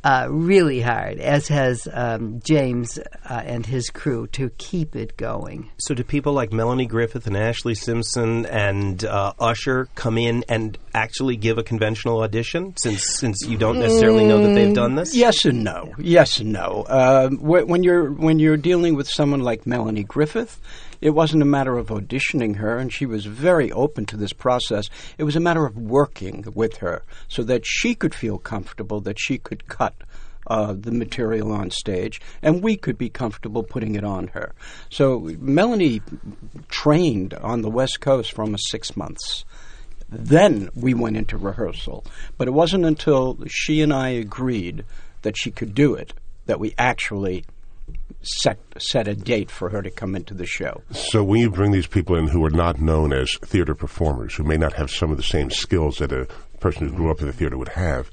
uh, 0.06 0.28
really 0.30 0.82
hard, 0.82 1.18
as 1.20 1.48
has 1.48 1.88
um, 1.94 2.42
James 2.44 3.00
uh, 3.00 3.42
and 3.46 3.66
his 3.66 3.90
crew, 3.90 4.28
to 4.28 4.50
keep 4.58 4.98
it 4.98 5.16
going. 5.16 5.70
So, 5.78 5.94
do 5.96 6.04
people 6.04 6.34
like 6.34 6.52
Melanie 6.52 6.88
Griffith 6.88 7.26
and 7.26 7.38
Ashlee 7.38 7.78
Simpson 7.78 8.46
and 8.48 9.04
uh, 9.06 9.32
Usher 9.40 9.88
come 9.96 10.18
in 10.18 10.44
and 10.50 10.78
actually 10.94 11.38
give 11.38 11.58
a 11.58 11.64
conventional 11.64 12.20
audition? 12.22 12.76
Since 12.76 13.18
since 13.18 13.46
you 13.48 13.58
don't 13.58 13.80
necessarily 13.80 14.26
know 14.26 14.46
that 14.46 14.54
they've 14.54 14.76
done 14.76 14.96
this. 14.96 15.16
Yes 15.16 15.46
and 15.46 15.64
no. 15.64 15.94
Yes 15.98 16.40
and 16.40 16.52
no. 16.52 16.84
Uh, 16.84 17.30
when 17.30 17.84
you're 17.84 18.12
when 18.12 18.40
you're 18.40 18.58
dealing 18.58 18.96
with 18.96 19.08
someone 19.08 19.40
like 19.40 19.66
Melanie 19.66 20.04
Griffith, 20.04 20.60
it 21.04 21.14
wasn't 21.14 21.42
a 21.42 21.46
matter 21.46 21.78
of 21.78 21.88
auditioning 21.88 22.56
her, 22.56 22.78
and 22.78 22.92
she 22.92 23.06
was 23.06 23.26
very 23.26 23.70
open 23.74 24.06
to 24.06 24.16
this 24.16 24.32
process. 24.32 24.90
It 25.18 25.26
was 25.26 25.36
a 25.36 25.42
matter 25.42 25.66
of 25.66 25.78
working 25.78 26.46
with 26.56 26.78
her 26.78 27.04
so 27.28 27.44
that 27.44 27.66
she 27.66 27.94
could 27.94 28.16
feel 28.16 28.38
comfortable, 28.38 29.02
that 29.02 29.20
she 29.20 29.38
could 29.38 29.68
cut 29.68 29.96
uh, 30.48 30.72
the 30.72 30.94
material 30.94 31.52
on 31.52 31.72
stage, 31.72 32.22
and 32.42 32.64
we 32.64 32.78
could 32.78 32.98
be 32.98 33.10
comfortable 33.10 33.64
putting 33.64 33.96
it 33.96 34.06
on 34.06 34.28
her. 34.28 34.54
So 34.90 35.20
Melanie 35.40 36.02
trained 36.70 37.34
on 37.34 37.64
the 37.64 37.70
West 37.70 38.00
Coast 38.00 38.32
for 38.32 38.44
almost 38.44 38.70
six 38.70 38.96
months. 38.96 39.44
Then 40.08 40.70
we 40.74 40.94
went 40.94 41.18
into 41.18 41.38
rehearsal. 41.38 42.06
But 42.38 42.48
it 42.48 42.52
wasn't 42.52 42.86
until 42.86 43.38
she 43.48 43.82
and 43.82 43.94
I 43.94 44.10
agreed 44.10 44.86
that 45.24 45.36
she 45.36 45.52
could 45.52 45.76
do 45.76 45.96
it 45.96 46.14
that 46.46 46.62
we 46.62 46.74
actually 46.78 47.44
set 48.24 48.58
set 48.78 49.08
a 49.08 49.16
date 49.16 49.52
for 49.52 49.70
her 49.70 49.82
to 49.82 49.90
come 49.90 50.16
into 50.16 50.34
the 50.34 50.46
show. 50.46 50.82
So 50.92 51.24
when 51.24 51.42
you 51.42 51.52
bring 51.52 51.72
these 51.72 51.88
people 51.88 52.16
in 52.16 52.28
who 52.28 52.44
are 52.46 52.50
not 52.50 52.80
known 52.80 53.14
as 53.14 53.38
theater 53.44 53.76
performers, 53.76 54.36
who 54.36 54.44
may 54.44 54.58
not 54.58 54.74
have 54.74 54.90
some 54.90 55.12
of 55.12 55.18
the 55.18 55.24
same 55.24 55.52
skills 55.52 55.98
that 55.98 56.12
a 56.12 56.28
person 56.60 56.88
who 56.88 56.96
grew 56.96 57.12
up 57.12 57.20
in 57.20 57.28
the 57.28 57.34
theater 57.34 57.58
would 57.58 57.70
have, 57.70 58.10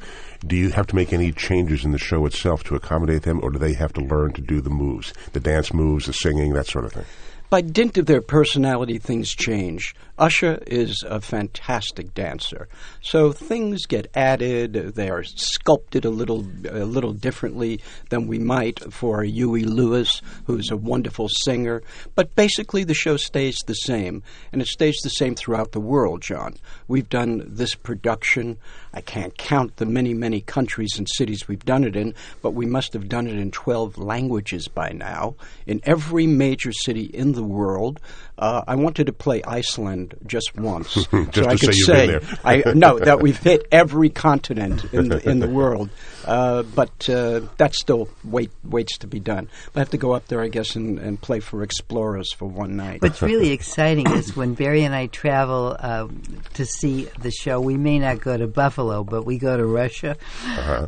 do 0.47 0.57
you 0.57 0.71
have 0.71 0.87
to 0.89 0.97
make 0.97 1.13
any 1.13 1.33
changes 1.33 1.85
in 1.85 1.93
the 1.93 1.99
show 1.99 2.27
itself 2.27 2.65
to 2.65 2.75
accommodate 2.75 3.23
them, 3.23 3.41
or 3.43 3.51
do 3.51 3.59
they 3.59 3.75
have 3.75 3.93
to 3.93 4.01
learn 4.01 4.33
to 4.33 4.41
do 4.41 4.61
the 4.61 4.71
moves, 4.71 5.15
the 5.33 5.41
dance 5.41 5.73
moves, 5.73 6.07
the 6.07 6.13
singing, 6.13 6.53
that 6.55 6.67
sort 6.67 6.85
of 6.85 6.93
thing? 6.93 7.05
By 7.51 7.63
dint 7.63 7.99
of 7.99 8.07
their 8.07 8.21
personality, 8.21 8.99
things 8.99 9.35
change. 9.35 9.95
Usher 10.21 10.63
is 10.67 11.03
a 11.09 11.19
fantastic 11.19 12.13
dancer, 12.13 12.69
so 13.01 13.33
things 13.33 13.87
get 13.87 14.11
added. 14.15 14.75
They 14.95 15.09
are 15.09 15.25
sculpted 15.25 16.05
a 16.05 16.11
little, 16.11 16.47
a 16.69 16.85
little 16.85 17.15
differently 17.15 17.81
than 18.11 18.27
we 18.27 18.39
might 18.39 18.93
for 18.93 19.25
Huey 19.25 19.65
Lewis, 19.65 20.21
who's 20.45 20.71
a 20.71 20.77
wonderful 20.77 21.31
singer. 21.31 21.83
But 22.15 22.35
basically, 22.35 22.85
the 22.85 22.93
show 22.93 23.17
stays 23.17 23.57
the 23.67 23.73
same, 23.73 24.23
and 24.53 24.61
it 24.61 24.69
stays 24.69 24.99
the 25.03 25.09
same 25.09 25.35
throughout 25.35 25.73
the 25.73 25.81
world. 25.81 26.21
John, 26.21 26.57
we've 26.87 27.09
done 27.09 27.43
this 27.47 27.75
production. 27.75 28.59
I 28.93 29.01
can't 29.01 29.39
count 29.39 29.77
the 29.77 29.87
many, 29.87 30.13
many 30.13 30.43
countries 30.43 30.99
and 30.99 31.09
cities 31.09 31.49
we've 31.49 31.65
done 31.65 31.85
it 31.85 31.97
in, 31.97 32.15
but 32.43 32.51
we 32.51 32.67
must 32.67 32.93
have 32.93 33.09
done 33.09 33.27
it 33.27 33.39
in 33.39 33.51
12 33.51 33.97
languages 33.97 34.69
by 34.69 34.91
now, 34.91 35.37
in 35.67 35.81
every 35.85 36.27
major 36.27 36.73
city 36.73 37.05
in 37.05 37.33
the 37.33 37.45
world. 37.45 38.01
Uh, 38.37 38.63
I 38.67 38.75
wanted 38.75 39.07
to 39.07 39.13
play 39.13 39.43
Iceland 39.45 40.10
just 40.27 40.57
once, 40.57 40.95
Just 40.95 41.11
so 41.11 41.47
I 41.47 41.57
say 41.57 41.67
could 41.67 41.77
you've 41.77 41.87
say. 41.87 42.21
I 42.45 42.73
no 42.75 42.99
that 42.99 43.21
we've 43.21 43.39
hit 43.39 43.67
every 43.71 44.11
continent 44.27 44.85
in 44.93 45.09
the, 45.09 45.29
in 45.29 45.41
the 45.41 45.49
world. 45.61 45.91
Uh, 46.25 46.63
but 46.63 47.09
uh, 47.09 47.41
that 47.57 47.75
still 47.75 48.09
wait 48.25 48.51
waits 48.63 48.99
to 48.99 49.07
be 49.07 49.19
done. 49.19 49.49
I 49.75 49.79
have 49.79 49.91
to 49.91 49.99
go 49.99 50.13
up 50.13 50.29
there, 50.29 50.43
I 50.43 50.49
guess, 50.49 50.77
and, 50.77 50.99
and 50.99 51.21
play 51.21 51.41
for 51.41 51.63
Explorers 51.63 52.33
for 52.33 52.47
one 52.47 52.77
night. 52.77 53.03
What's 53.03 53.23
really 53.23 53.51
exciting 53.51 54.11
is 54.11 54.37
when 54.37 54.55
Barry 54.55 54.85
and 54.85 54.95
I 54.95 55.07
travel 55.07 55.77
uh, 55.79 56.09
to 56.55 56.67
see 56.67 57.09
the 57.21 57.31
show, 57.31 57.61
we 57.61 57.77
may 57.77 57.99
not 57.99 58.21
go 58.21 58.37
to 58.37 58.47
Buffalo, 58.47 59.03
but 59.03 59.25
we 59.25 59.39
go 59.39 59.57
to 59.57 59.65
Russia 59.65 60.17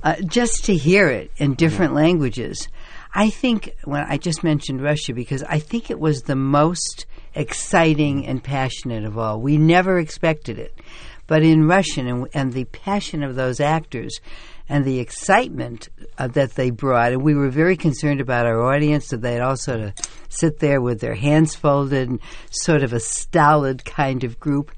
uh 0.02 0.16
just 0.26 0.64
to 0.66 0.74
hear 0.74 1.08
it 1.08 1.30
in 1.36 1.54
different 1.54 1.94
languages. 1.94 2.68
I 3.14 3.30
think 3.30 3.74
when 3.84 4.02
I 4.02 4.16
just 4.16 4.42
mentioned 4.42 4.82
Russia 4.82 5.12
because 5.12 5.42
I 5.42 5.58
think 5.58 5.90
it 5.90 6.00
was 6.00 6.22
the 6.22 6.36
most 6.36 7.06
exciting 7.34 8.26
and 8.26 8.42
passionate 8.42 9.04
of 9.04 9.18
all. 9.18 9.40
We 9.40 9.56
never 9.58 9.98
expected 9.98 10.58
it, 10.58 10.78
but 11.26 11.42
in 11.42 11.66
Russian 11.66 12.06
and, 12.06 12.28
and 12.34 12.52
the 12.52 12.64
passion 12.64 13.22
of 13.22 13.34
those 13.34 13.60
actors 13.60 14.20
and 14.68 14.84
the 14.84 15.00
excitement 15.00 15.88
uh, 16.18 16.28
that 16.28 16.54
they 16.54 16.70
brought, 16.70 17.12
and 17.12 17.22
we 17.22 17.34
were 17.34 17.50
very 17.50 17.76
concerned 17.76 18.20
about 18.20 18.46
our 18.46 18.62
audience, 18.62 19.08
so 19.08 19.16
they'd 19.16 19.40
all 19.40 19.56
sort 19.56 19.80
of 19.80 19.92
sit 20.28 20.60
there 20.60 20.80
with 20.80 21.00
their 21.00 21.14
hands 21.14 21.54
folded 21.54 22.08
and 22.08 22.20
sort 22.50 22.82
of 22.82 22.92
a 22.92 23.00
stolid 23.00 23.84
kind 23.84 24.24
of 24.24 24.38
group. 24.40 24.72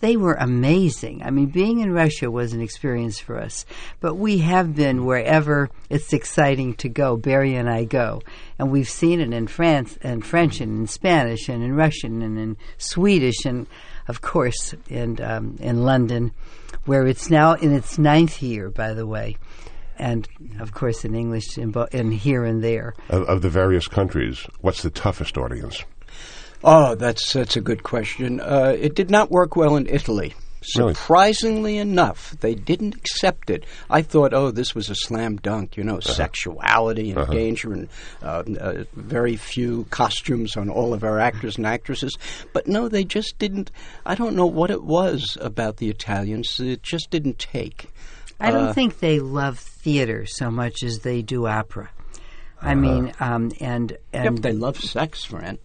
They 0.00 0.16
were 0.16 0.34
amazing. 0.34 1.22
I 1.22 1.30
mean, 1.30 1.46
being 1.46 1.80
in 1.80 1.92
Russia 1.92 2.30
was 2.30 2.52
an 2.52 2.60
experience 2.60 3.18
for 3.18 3.38
us. 3.38 3.64
But 4.00 4.16
we 4.16 4.38
have 4.38 4.74
been 4.74 5.06
wherever 5.06 5.70
it's 5.88 6.12
exciting 6.12 6.74
to 6.74 6.88
go. 6.90 7.16
Barry 7.16 7.54
and 7.54 7.68
I 7.68 7.84
go. 7.84 8.20
And 8.58 8.70
we've 8.70 8.88
seen 8.88 9.20
it 9.20 9.32
in 9.32 9.46
France 9.46 9.98
and 10.02 10.24
French 10.24 10.60
and 10.60 10.80
in 10.80 10.86
Spanish 10.86 11.48
and 11.48 11.62
in 11.62 11.74
Russian 11.74 12.20
and 12.20 12.38
in 12.38 12.56
Swedish 12.76 13.46
and, 13.46 13.66
of 14.06 14.20
course, 14.20 14.74
in, 14.88 15.20
um, 15.22 15.56
in 15.60 15.82
London, 15.82 16.32
where 16.84 17.06
it's 17.06 17.30
now 17.30 17.54
in 17.54 17.72
its 17.72 17.98
ninth 17.98 18.42
year, 18.42 18.68
by 18.68 18.92
the 18.92 19.06
way. 19.06 19.38
And, 19.98 20.28
of 20.60 20.74
course, 20.74 21.06
in 21.06 21.14
English 21.14 21.56
in, 21.56 21.72
in 21.92 22.12
here 22.12 22.44
and 22.44 22.62
there. 22.62 22.94
Of, 23.08 23.22
of 23.22 23.40
the 23.40 23.48
various 23.48 23.88
countries, 23.88 24.46
what's 24.60 24.82
the 24.82 24.90
toughest 24.90 25.38
audience? 25.38 25.84
Oh, 26.64 26.94
that's 26.94 27.32
that's 27.32 27.56
a 27.56 27.60
good 27.60 27.82
question. 27.82 28.40
Uh, 28.40 28.74
it 28.78 28.94
did 28.94 29.10
not 29.10 29.30
work 29.30 29.56
well 29.56 29.76
in 29.76 29.86
Italy. 29.86 30.34
Really? 30.76 30.94
Surprisingly 30.94 31.78
enough, 31.78 32.34
they 32.40 32.56
didn't 32.56 32.96
accept 32.96 33.50
it. 33.50 33.62
I 33.88 34.02
thought, 34.02 34.34
oh, 34.34 34.50
this 34.50 34.74
was 34.74 34.90
a 34.90 34.96
slam 34.96 35.36
dunk, 35.36 35.76
you 35.76 35.84
know, 35.84 36.00
sexuality 36.00 37.12
and 37.12 37.30
danger 37.30 37.72
and 37.72 37.88
uh, 38.20 38.42
uh, 38.60 38.84
very 38.94 39.36
few 39.36 39.84
costumes 39.90 40.56
on 40.56 40.68
all 40.68 40.92
of 40.92 41.04
our 41.04 41.20
actors 41.20 41.56
and 41.56 41.66
actresses. 41.68 42.18
But 42.52 42.66
no, 42.66 42.88
they 42.88 43.04
just 43.04 43.38
didn't. 43.38 43.70
I 44.04 44.16
don't 44.16 44.34
know 44.34 44.46
what 44.46 44.72
it 44.72 44.82
was 44.82 45.38
about 45.40 45.76
the 45.76 45.88
Italians. 45.88 46.58
It 46.58 46.82
just 46.82 47.10
didn't 47.10 47.38
take. 47.38 47.92
I 48.40 48.50
don't 48.50 48.68
Uh, 48.68 48.72
think 48.72 48.98
they 48.98 49.20
love 49.20 49.60
theater 49.60 50.26
so 50.26 50.50
much 50.50 50.82
as 50.82 50.98
they 51.00 51.22
do 51.22 51.46
opera. 51.46 51.90
I 52.60 52.74
mean, 52.74 53.12
um, 53.20 53.52
and 53.60 53.92
Yep, 54.12 54.26
and 54.26 54.42
they 54.42 54.52
love 54.52 54.78
sex, 54.78 55.22
Fran. 55.24 55.58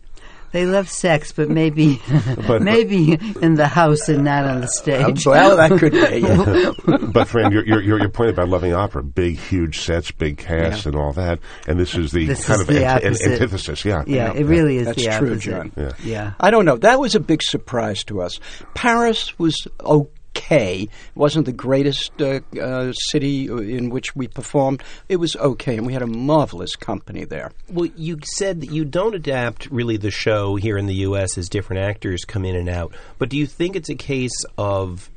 They 0.51 0.65
love 0.65 0.89
sex, 0.89 1.31
but 1.31 1.49
maybe 1.49 2.01
But- 2.47 2.61
maybe 2.61 3.13
in 3.41 3.55
the 3.55 3.67
house 3.67 4.09
and 4.09 4.23
not 4.23 4.45
on 4.45 4.61
the 4.61 4.67
stage. 4.67 5.25
well, 5.25 5.57
that 5.57 5.71
could 5.79 5.91
be. 5.93 7.07
but 7.11 7.27
Fran, 7.27 7.51
your, 7.51 7.65
your, 7.65 7.81
your, 7.81 7.99
your 7.99 8.09
point 8.09 8.29
about 8.31 8.49
loving 8.49 8.73
opera, 8.73 9.03
big, 9.03 9.37
huge 9.37 9.81
sets, 9.81 10.11
big 10.11 10.37
cast, 10.37 10.85
and 10.85 10.95
all 10.95 11.13
that, 11.13 11.39
and 11.67 11.79
this 11.79 11.95
is 11.95 12.11
the 12.11 12.25
This 12.25 12.45
kind 12.45 12.61
is 12.61 12.67
of 12.69 12.73
the 12.75 12.85
ant- 12.85 13.03
an- 13.03 13.07
opposite. 13.13 13.31
antithesis, 13.33 13.85
yeah. 13.85 14.03
yeah, 14.07 14.33
it 14.33 14.45
really 14.45 14.77
is 14.77 14.85
That's 14.87 15.03
the 15.05 15.11
true, 15.17 15.31
opposite. 15.33 15.39
John. 15.41 15.71
Yeah. 15.77 15.91
Yeah. 16.03 16.33
I 16.39 16.51
don't 16.51 16.65
know. 16.65 16.77
That 16.77 16.99
was 16.99 17.15
a 17.15 17.19
big 17.19 17.41
surprise 17.43 18.03
to 18.05 18.21
us. 18.21 18.39
Paris 18.73 19.37
was 19.39 19.67
okay. 19.81 20.09
It 20.51 20.89
wasn't 21.15 21.45
the 21.45 21.53
greatest 21.53 22.21
uh, 22.21 22.41
uh, 22.59 22.91
city 22.93 23.47
in 23.47 23.89
which 23.89 24.15
we 24.15 24.27
performed. 24.27 24.83
It 25.07 25.15
was 25.15 25.35
okay, 25.37 25.77
and 25.77 25.85
we 25.85 25.93
had 25.93 26.01
a 26.01 26.07
marvelous 26.07 26.75
company 26.75 27.23
there. 27.23 27.51
Well, 27.69 27.89
you 27.95 28.19
said 28.23 28.61
that 28.61 28.71
you 28.71 28.83
don't 28.83 29.15
adapt 29.15 29.67
really 29.67 29.97
the 29.97 30.11
show 30.11 30.55
here 30.55 30.77
in 30.77 30.87
the 30.87 30.95
U.S. 30.95 31.37
as 31.37 31.47
different 31.47 31.83
actors 31.83 32.25
come 32.25 32.43
in 32.43 32.55
and 32.55 32.67
out. 32.67 32.93
But 33.17 33.29
do 33.29 33.37
you 33.37 33.47
think 33.47 33.75
it's 33.75 33.89
a 33.89 33.95
case 33.95 34.43
of 34.57 35.09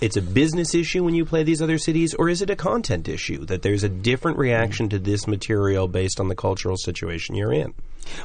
it's 0.00 0.16
a 0.16 0.22
business 0.22 0.74
issue 0.74 1.04
when 1.04 1.14
you 1.14 1.24
play 1.24 1.44
these 1.44 1.62
other 1.62 1.78
cities, 1.78 2.14
or 2.14 2.28
is 2.28 2.42
it 2.42 2.50
a 2.50 2.56
content 2.56 3.08
issue 3.08 3.44
that 3.46 3.62
there's 3.62 3.84
a 3.84 3.88
different 3.88 4.38
reaction 4.38 4.88
to 4.88 4.98
this 4.98 5.26
material 5.26 5.88
based 5.88 6.20
on 6.20 6.28
the 6.28 6.34
cultural 6.34 6.76
situation 6.76 7.36
you're 7.36 7.52
in? 7.52 7.74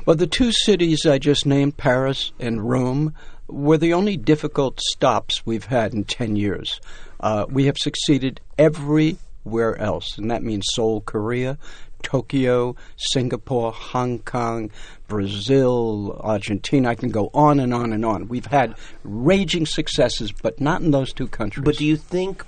Well, 0.05 0.15
the 0.15 0.27
two 0.27 0.51
cities 0.51 1.05
I 1.05 1.19
just 1.19 1.45
named, 1.45 1.77
Paris 1.77 2.31
and 2.39 2.67
Rome, 2.67 3.13
were 3.47 3.77
the 3.77 3.93
only 3.93 4.17
difficult 4.17 4.79
stops 4.79 5.45
we've 5.45 5.65
had 5.65 5.93
in 5.93 6.03
10 6.03 6.35
years. 6.35 6.79
Uh, 7.19 7.45
we 7.49 7.65
have 7.65 7.77
succeeded 7.77 8.41
everywhere 8.57 9.77
else, 9.79 10.17
and 10.17 10.31
that 10.31 10.43
means 10.43 10.65
Seoul, 10.73 11.01
Korea, 11.01 11.57
Tokyo, 12.03 12.75
Singapore, 12.97 13.71
Hong 13.71 14.19
Kong, 14.19 14.69
Brazil, 15.07 16.19
Argentina. 16.21 16.89
I 16.89 16.95
can 16.95 17.09
go 17.09 17.29
on 17.33 17.59
and 17.59 17.73
on 17.73 17.93
and 17.93 18.05
on. 18.05 18.27
We've 18.27 18.45
had 18.45 18.75
raging 19.03 19.65
successes, 19.65 20.31
but 20.31 20.59
not 20.59 20.81
in 20.81 20.91
those 20.91 21.13
two 21.13 21.27
countries. 21.27 21.63
But 21.63 21.77
do 21.77 21.85
you 21.85 21.97
think 21.97 22.43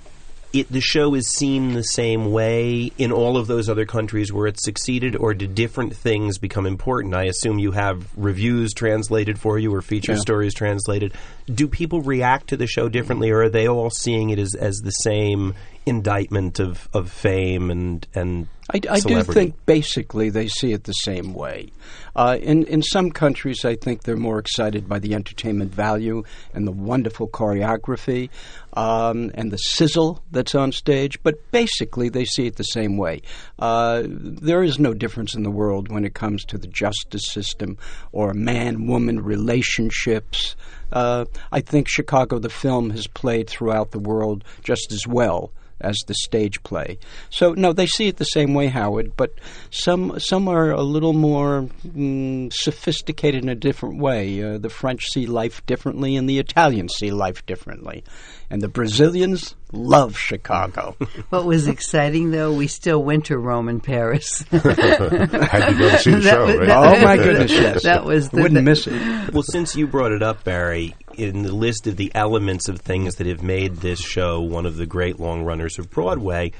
it, 0.60 0.72
the 0.72 0.80
show 0.80 1.14
is 1.14 1.28
seen 1.28 1.72
the 1.74 1.82
same 1.82 2.32
way 2.32 2.90
in 2.98 3.12
all 3.12 3.36
of 3.36 3.46
those 3.46 3.68
other 3.68 3.86
countries 3.86 4.32
where 4.32 4.46
it 4.46 4.60
succeeded, 4.60 5.16
or 5.16 5.34
do 5.34 5.46
different 5.46 5.96
things 5.96 6.38
become 6.38 6.66
important? 6.66 7.14
I 7.14 7.24
assume 7.24 7.58
you 7.58 7.72
have 7.72 8.06
reviews 8.16 8.72
translated 8.74 9.38
for 9.38 9.58
you 9.58 9.74
or 9.74 9.82
feature 9.82 10.12
Yeah. 10.12 10.18
stories 10.18 10.54
translated. 10.54 11.12
Do 11.52 11.68
people 11.68 12.02
react 12.02 12.48
to 12.48 12.56
the 12.56 12.66
show 12.66 12.88
differently, 12.88 13.30
or 13.30 13.42
are 13.42 13.48
they 13.48 13.68
all 13.68 13.90
seeing 13.90 14.30
it 14.30 14.38
as, 14.38 14.54
as 14.54 14.76
the 14.78 14.90
same 14.90 15.54
indictment 15.86 16.58
of, 16.58 16.88
of 16.92 17.10
fame 17.10 17.70
and 17.70 18.06
and 18.12 18.48
I, 18.68 18.80
I 18.90 18.98
do 18.98 19.22
think 19.22 19.54
basically 19.64 20.30
they 20.30 20.48
see 20.48 20.72
it 20.72 20.82
the 20.82 20.92
same 20.92 21.32
way. 21.32 21.70
Uh, 22.16 22.36
in 22.40 22.64
in 22.64 22.82
some 22.82 23.12
countries, 23.12 23.64
I 23.64 23.76
think 23.76 24.02
they're 24.02 24.16
more 24.16 24.40
excited 24.40 24.88
by 24.88 24.98
the 24.98 25.14
entertainment 25.14 25.72
value 25.72 26.24
and 26.52 26.66
the 26.66 26.72
wonderful 26.72 27.28
choreography 27.28 28.30
um, 28.76 29.30
and 29.34 29.50
the 29.50 29.56
sizzle 29.56 30.22
that's 30.30 30.54
on 30.54 30.70
stage. 30.70 31.20
But 31.22 31.50
basically, 31.50 32.08
they 32.08 32.24
see 32.24 32.46
it 32.46 32.56
the 32.56 32.62
same 32.62 32.96
way. 32.96 33.22
Uh, 33.58 34.02
there 34.06 34.62
is 34.62 34.78
no 34.78 34.94
difference 34.94 35.34
in 35.34 35.42
the 35.42 35.50
world 35.50 35.90
when 35.90 36.04
it 36.04 36.14
comes 36.14 36.44
to 36.46 36.58
the 36.58 36.68
justice 36.68 37.26
system 37.26 37.78
or 38.12 38.34
man-woman 38.34 39.22
relationships. 39.22 40.54
Uh, 40.92 41.24
I 41.50 41.60
think 41.60 41.88
Chicago, 41.88 42.38
the 42.38 42.50
film, 42.50 42.90
has 42.90 43.06
played 43.06 43.48
throughout 43.48 43.90
the 43.90 43.98
world 43.98 44.44
just 44.62 44.92
as 44.92 45.06
well 45.06 45.50
as 45.80 45.96
the 46.06 46.14
stage 46.14 46.62
play. 46.62 46.98
So 47.30 47.52
no, 47.52 47.72
they 47.72 47.86
see 47.86 48.08
it 48.08 48.16
the 48.16 48.24
same 48.24 48.54
way, 48.54 48.66
Howard. 48.68 49.16
But 49.16 49.32
some 49.70 50.18
some 50.18 50.48
are 50.48 50.70
a 50.70 50.82
little 50.82 51.12
more 51.12 51.68
mm, 51.86 52.52
sophisticated 52.52 53.42
in 53.42 53.48
a 53.48 53.54
different 53.54 53.98
way. 53.98 54.42
Uh, 54.42 54.58
the 54.58 54.70
French 54.70 55.06
see 55.10 55.26
life 55.26 55.64
differently, 55.66 56.16
and 56.16 56.28
the 56.28 56.38
Italians 56.38 56.94
see 56.96 57.10
life 57.10 57.44
differently, 57.46 58.04
and 58.50 58.62
the 58.62 58.68
Brazilians 58.68 59.54
love 59.72 60.16
Chicago. 60.16 60.96
What 61.30 61.44
was 61.44 61.66
exciting, 61.66 62.30
though, 62.30 62.52
we 62.52 62.68
still 62.68 63.02
went 63.02 63.26
to 63.26 63.36
Rome 63.36 63.68
and 63.68 63.82
Paris. 63.82 64.42
Had 64.50 64.60
to 64.60 65.74
go 65.76 65.96
see 65.96 66.12
the 66.12 66.20
That 66.20 66.22
show, 66.22 66.46
was- 66.46 66.56
right? 66.56 66.68
oh 66.70 67.02
my 67.04 67.16
goodness, 67.16 67.50
yes, 67.50 67.82
That 67.82 68.04
was 68.04 68.28
the- 68.30 68.40
wouldn't 68.42 68.64
miss 68.64 68.86
it. 68.86 69.32
Well, 69.34 69.42
since 69.42 69.74
you 69.76 69.86
brought 69.86 70.12
it 70.12 70.22
up, 70.22 70.44
Barry, 70.44 70.94
in 71.18 71.42
the 71.42 71.52
list 71.52 71.86
of 71.86 71.96
the 71.96 72.12
elements 72.14 72.68
of 72.68 72.80
things 72.80 73.16
that 73.16 73.26
have 73.26 73.42
made 73.42 73.76
this 73.76 74.00
show 74.00 74.40
one 74.40 74.66
of 74.66 74.76
the 74.76 74.86
great 74.86 75.18
long 75.18 75.42
runners 75.42 75.78
of 75.78 75.90
Broadway 75.90 76.52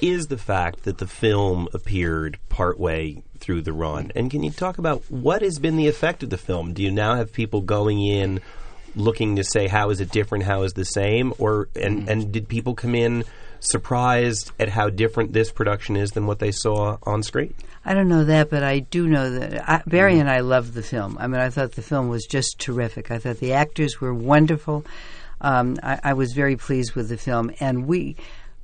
is 0.00 0.26
the 0.26 0.38
fact 0.38 0.84
that 0.84 0.98
the 0.98 1.06
film 1.06 1.68
appeared 1.72 2.38
partway 2.48 3.22
through 3.38 3.62
the 3.62 3.72
run. 3.72 4.12
And 4.14 4.30
can 4.30 4.42
you 4.42 4.50
talk 4.50 4.78
about 4.78 5.02
what 5.10 5.42
has 5.42 5.58
been 5.58 5.76
the 5.76 5.88
effect 5.88 6.22
of 6.22 6.30
the 6.30 6.38
film? 6.38 6.72
Do 6.72 6.82
you 6.82 6.90
now 6.90 7.16
have 7.16 7.32
people 7.32 7.60
going 7.60 8.02
in 8.04 8.40
looking 8.96 9.36
to 9.36 9.44
say 9.44 9.66
how 9.66 9.90
is 9.90 10.00
it 10.00 10.10
different, 10.10 10.44
how 10.44 10.62
is 10.62 10.72
the 10.72 10.84
same, 10.84 11.32
or 11.38 11.68
and 11.74 12.08
and 12.08 12.32
did 12.32 12.48
people 12.48 12.74
come 12.74 12.94
in 12.94 13.24
surprised 13.64 14.52
at 14.58 14.68
how 14.68 14.90
different 14.90 15.32
this 15.32 15.50
production 15.50 15.96
is 15.96 16.12
than 16.12 16.26
what 16.26 16.38
they 16.38 16.52
saw 16.52 16.98
on 17.02 17.22
screen? 17.22 17.54
I 17.84 17.94
don't 17.94 18.08
know 18.08 18.24
that, 18.24 18.50
but 18.50 18.62
I 18.62 18.78
do 18.78 19.06
know 19.06 19.30
that 19.30 19.68
I, 19.68 19.82
Barry 19.86 20.12
mm-hmm. 20.12 20.22
and 20.22 20.30
I 20.30 20.40
loved 20.40 20.74
the 20.74 20.82
film. 20.82 21.16
I 21.20 21.26
mean, 21.26 21.40
I 21.40 21.50
thought 21.50 21.72
the 21.72 21.82
film 21.82 22.08
was 22.08 22.24
just 22.24 22.58
terrific. 22.58 23.10
I 23.10 23.18
thought 23.18 23.38
the 23.38 23.52
actors 23.52 24.00
were 24.00 24.14
wonderful. 24.14 24.84
Um, 25.40 25.78
I, 25.82 26.00
I 26.02 26.12
was 26.14 26.32
very 26.32 26.56
pleased 26.56 26.94
with 26.94 27.08
the 27.08 27.18
film, 27.18 27.50
and 27.60 27.86
we 27.86 28.16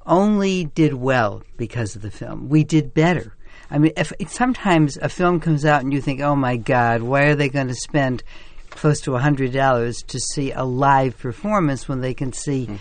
only 0.06 0.64
did 0.64 0.94
well 0.94 1.42
because 1.56 1.94
of 1.94 2.02
the 2.02 2.10
film. 2.10 2.48
We 2.48 2.64
did 2.64 2.94
better. 2.94 3.34
I 3.70 3.78
mean, 3.78 3.92
if 3.96 4.12
sometimes 4.30 4.96
a 4.96 5.08
film 5.08 5.40
comes 5.40 5.64
out 5.64 5.82
and 5.82 5.92
you 5.92 6.00
think, 6.00 6.20
"Oh 6.20 6.34
my 6.34 6.56
God, 6.56 7.02
why 7.02 7.24
are 7.24 7.34
they 7.34 7.48
going 7.48 7.68
to 7.68 7.74
spend 7.74 8.22
close 8.70 9.00
to 9.02 9.14
a 9.14 9.20
hundred 9.20 9.52
dollars 9.52 10.02
to 10.08 10.18
see 10.18 10.52
a 10.52 10.64
live 10.64 11.18
performance 11.18 11.88
when 11.88 12.00
they 12.00 12.14
can 12.14 12.32
see?" 12.32 12.66
Mm. 12.66 12.78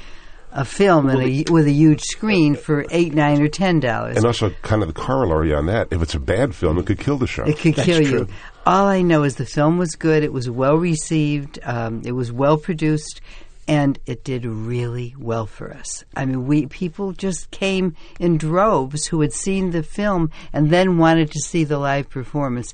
A 0.51 0.65
film 0.65 1.09
and 1.09 1.21
a, 1.21 1.51
with 1.51 1.67
a 1.67 1.71
huge 1.71 2.01
screen 2.01 2.55
for 2.55 2.83
eight, 2.89 3.13
nine, 3.13 3.39
or 3.39 3.47
ten 3.47 3.79
dollars. 3.79 4.17
And 4.17 4.25
also, 4.25 4.49
kind 4.63 4.81
of 4.81 4.87
the 4.87 4.99
corollary 4.99 5.53
on 5.53 5.67
that, 5.67 5.89
if 5.91 6.01
it's 6.01 6.15
a 6.15 6.19
bad 6.19 6.55
film, 6.55 6.79
it 6.79 6.87
could 6.87 6.99
kill 6.99 7.17
the 7.17 7.27
show. 7.27 7.43
It 7.45 7.59
could 7.59 7.75
That's 7.75 7.85
kill 7.85 8.03
true. 8.03 8.19
you. 8.21 8.27
All 8.65 8.87
I 8.87 9.03
know 9.03 9.23
is 9.23 9.35
the 9.35 9.45
film 9.45 9.77
was 9.77 9.95
good. 9.95 10.23
It 10.23 10.33
was 10.33 10.49
well 10.49 10.77
received. 10.77 11.59
Um, 11.63 12.01
it 12.03 12.13
was 12.13 12.31
well 12.31 12.57
produced, 12.57 13.21
and 13.67 13.99
it 14.07 14.23
did 14.23 14.43
really 14.43 15.13
well 15.19 15.45
for 15.45 15.71
us. 15.71 16.03
I 16.15 16.25
mean, 16.25 16.47
we 16.47 16.65
people 16.65 17.11
just 17.11 17.51
came 17.51 17.95
in 18.19 18.37
droves 18.37 19.05
who 19.05 19.21
had 19.21 19.33
seen 19.33 19.69
the 19.69 19.83
film 19.83 20.31
and 20.51 20.71
then 20.71 20.97
wanted 20.97 21.29
to 21.31 21.39
see 21.39 21.63
the 21.63 21.77
live 21.77 22.09
performance. 22.09 22.73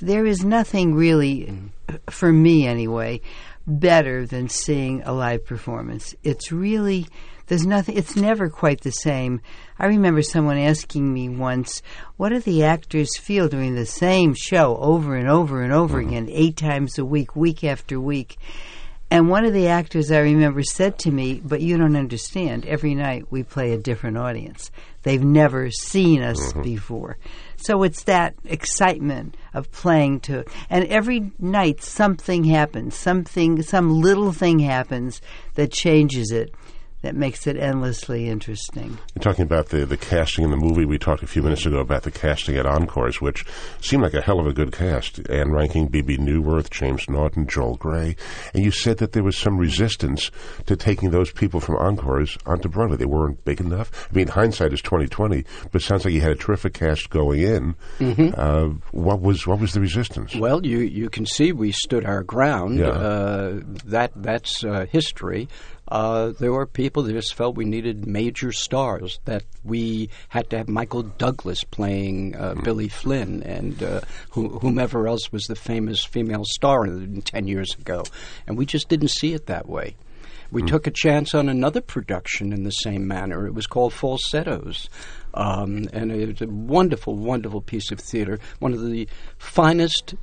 There 0.00 0.24
is 0.24 0.42
nothing 0.42 0.94
really, 0.94 1.54
for 2.08 2.32
me 2.32 2.66
anyway, 2.66 3.20
better 3.66 4.26
than 4.26 4.48
seeing 4.48 5.02
a 5.02 5.12
live 5.12 5.44
performance. 5.44 6.14
It's 6.22 6.52
really 6.52 7.06
there's 7.46 7.66
nothing. 7.66 7.96
It's 7.96 8.16
never 8.16 8.48
quite 8.48 8.80
the 8.80 8.90
same. 8.90 9.42
I 9.78 9.86
remember 9.86 10.22
someone 10.22 10.56
asking 10.56 11.12
me 11.12 11.28
once, 11.28 11.82
"What 12.16 12.30
do 12.30 12.40
the 12.40 12.64
actors 12.64 13.18
feel 13.18 13.48
doing 13.48 13.74
the 13.74 13.86
same 13.86 14.34
show 14.34 14.76
over 14.78 15.14
and 15.16 15.28
over 15.28 15.62
and 15.62 15.72
over 15.72 15.98
mm-hmm. 15.98 16.08
again, 16.08 16.28
eight 16.30 16.56
times 16.56 16.98
a 16.98 17.04
week, 17.04 17.36
week 17.36 17.62
after 17.62 18.00
week?" 18.00 18.38
And 19.10 19.28
one 19.28 19.44
of 19.44 19.52
the 19.52 19.68
actors 19.68 20.10
I 20.10 20.20
remember 20.20 20.62
said 20.62 20.98
to 21.00 21.10
me, 21.10 21.40
But 21.44 21.60
you 21.60 21.76
don't 21.76 21.96
understand. 21.96 22.66
Every 22.66 22.94
night 22.94 23.30
we 23.30 23.42
play 23.42 23.72
a 23.72 23.78
different 23.78 24.18
audience. 24.18 24.70
They've 25.02 25.22
never 25.22 25.70
seen 25.70 26.22
us 26.22 26.40
mm-hmm. 26.40 26.62
before. 26.62 27.18
So 27.64 27.82
it's 27.82 28.02
that 28.04 28.34
excitement 28.44 29.38
of 29.54 29.72
playing 29.72 30.20
to, 30.20 30.44
and 30.68 30.84
every 30.88 31.32
night 31.38 31.82
something 31.82 32.44
happens, 32.44 32.94
something, 32.94 33.62
some 33.62 34.02
little 34.02 34.32
thing 34.32 34.58
happens 34.58 35.22
that 35.54 35.72
changes 35.72 36.30
it, 36.30 36.54
that 37.04 37.14
makes 37.14 37.46
it 37.46 37.58
endlessly 37.58 38.28
interesting. 38.28 38.98
You're 39.14 39.22
talking 39.22 39.44
about 39.44 39.68
the, 39.68 39.84
the 39.84 39.98
casting 39.98 40.42
in 40.42 40.50
the 40.50 40.56
movie. 40.56 40.86
We 40.86 40.98
talked 40.98 41.22
a 41.22 41.26
few 41.26 41.42
minutes 41.42 41.66
ago 41.66 41.78
about 41.78 42.02
the 42.02 42.10
casting 42.10 42.56
at 42.56 42.64
Encores, 42.64 43.20
which 43.20 43.44
seemed 43.82 44.02
like 44.02 44.14
a 44.14 44.22
hell 44.22 44.40
of 44.40 44.46
a 44.46 44.54
good 44.54 44.72
cast. 44.72 45.18
Ann 45.28 45.48
Reinking, 45.48 45.90
Bebe 45.90 46.16
Neuwirth, 46.16 46.70
James 46.70 47.08
Naughton, 47.08 47.46
Joel 47.46 47.76
Grey. 47.76 48.16
And 48.54 48.64
you 48.64 48.70
said 48.70 48.96
that 48.98 49.12
there 49.12 49.22
was 49.22 49.36
some 49.36 49.58
resistance 49.58 50.30
to 50.64 50.76
taking 50.76 51.10
those 51.10 51.30
people 51.30 51.60
from 51.60 51.76
Encores 51.76 52.38
onto 52.46 52.70
Broadway. 52.70 52.96
They 52.96 53.04
weren't 53.04 53.44
big 53.44 53.60
enough. 53.60 54.08
I 54.10 54.14
mean, 54.16 54.28
hindsight 54.28 54.72
is 54.72 54.80
2020, 54.80 55.44
but 55.70 55.82
it 55.82 55.84
sounds 55.84 56.06
like 56.06 56.14
you 56.14 56.22
had 56.22 56.32
a 56.32 56.36
terrific 56.36 56.72
cast 56.72 57.10
going 57.10 57.42
in. 57.42 57.74
Uh, 58.34 58.70
what 58.92 59.20
was 59.20 59.46
what 59.46 59.60
was 59.60 59.74
the 59.74 59.80
resistance? 59.80 60.34
Well, 60.34 60.64
you 60.64 60.78
you 60.78 61.10
can 61.10 61.26
see 61.26 61.52
we 61.52 61.70
stood 61.72 62.06
our 62.06 62.22
ground. 62.22 62.78
Yeah. 62.78 62.88
Uh, 62.88 63.60
that 63.84 64.12
that's 64.16 64.64
uh, 64.64 64.86
history. 64.90 65.48
Uh, 65.94 66.32
there 66.40 66.52
were 66.52 66.66
people 66.66 67.04
that 67.04 67.12
just 67.12 67.34
felt 67.34 67.54
we 67.54 67.64
needed 67.64 68.04
major 68.04 68.50
stars. 68.50 69.20
That 69.26 69.44
we 69.62 70.10
had 70.28 70.50
to 70.50 70.58
have 70.58 70.68
Michael 70.68 71.04
Douglas 71.04 71.62
playing 71.62 72.34
uh, 72.34 72.56
Billy 72.64 72.88
Flynn 72.88 73.44
and 73.44 73.80
uh, 73.80 74.00
who, 74.30 74.58
whomever 74.58 75.06
else 75.06 75.30
was 75.30 75.44
the 75.44 75.54
famous 75.54 76.04
female 76.04 76.42
star 76.44 76.84
in- 76.84 77.22
ten 77.22 77.46
years 77.46 77.76
ago, 77.76 78.02
and 78.48 78.58
we 78.58 78.66
just 78.66 78.88
didn't 78.88 79.12
see 79.12 79.34
it 79.34 79.46
that 79.46 79.68
way. 79.68 79.94
We 80.50 80.62
took 80.62 80.86
a 80.86 80.90
chance 80.92 81.34
on 81.34 81.48
another 81.48 81.80
production 81.80 82.52
in 82.52 82.64
the 82.64 82.70
same 82.70 83.08
manner. 83.08 83.46
It 83.46 83.54
was 83.54 83.66
called 83.66 83.92
Falsettos. 83.92 84.88
Um, 85.32 85.88
and 85.92 86.12
it 86.12 86.28
was 86.28 86.42
a 86.42 86.46
wonderful, 86.46 87.16
wonderful 87.16 87.60
piece 87.60 87.90
of 87.90 87.98
theater. 87.98 88.38
One 88.60 88.72
of 88.72 88.80
the 88.80 89.08
finest 89.38 90.14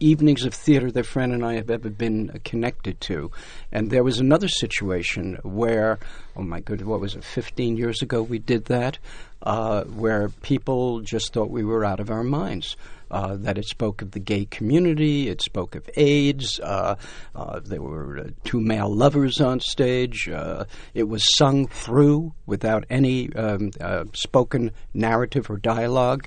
evenings 0.00 0.44
of 0.44 0.54
theater 0.54 0.90
that 0.92 1.06
Fran 1.06 1.32
and 1.32 1.44
I 1.44 1.54
have 1.54 1.70
ever 1.70 1.90
been 1.90 2.30
uh, 2.30 2.38
connected 2.44 3.00
to. 3.02 3.30
And 3.72 3.90
there 3.90 4.04
was 4.04 4.18
another 4.18 4.48
situation 4.48 5.38
where, 5.42 5.98
oh 6.36 6.42
my 6.42 6.60
goodness, 6.60 6.86
what 6.86 7.00
was 7.00 7.14
it, 7.14 7.24
15 7.24 7.76
years 7.76 8.02
ago 8.02 8.22
we 8.22 8.38
did 8.38 8.66
that, 8.66 8.98
uh, 9.42 9.84
where 9.84 10.28
people 10.42 11.00
just 11.00 11.32
thought 11.32 11.50
we 11.50 11.64
were 11.64 11.84
out 11.84 12.00
of 12.00 12.10
our 12.10 12.24
minds. 12.24 12.76
Uh, 13.08 13.36
that 13.36 13.56
it 13.56 13.64
spoke 13.64 14.02
of 14.02 14.10
the 14.10 14.18
gay 14.18 14.44
community, 14.46 15.28
it 15.28 15.40
spoke 15.40 15.76
of 15.76 15.88
AIDS, 15.94 16.58
uh, 16.58 16.96
uh, 17.36 17.60
there 17.60 17.80
were 17.80 18.18
uh, 18.18 18.24
two 18.42 18.60
male 18.60 18.92
lovers 18.92 19.40
on 19.40 19.60
stage, 19.60 20.28
uh, 20.28 20.64
it 20.92 21.04
was 21.04 21.36
sung 21.36 21.68
through 21.68 22.32
without 22.46 22.84
any 22.90 23.32
um, 23.34 23.70
spoken 24.12 24.72
narrative 24.92 25.48
or 25.48 25.56
dialogue, 25.56 26.26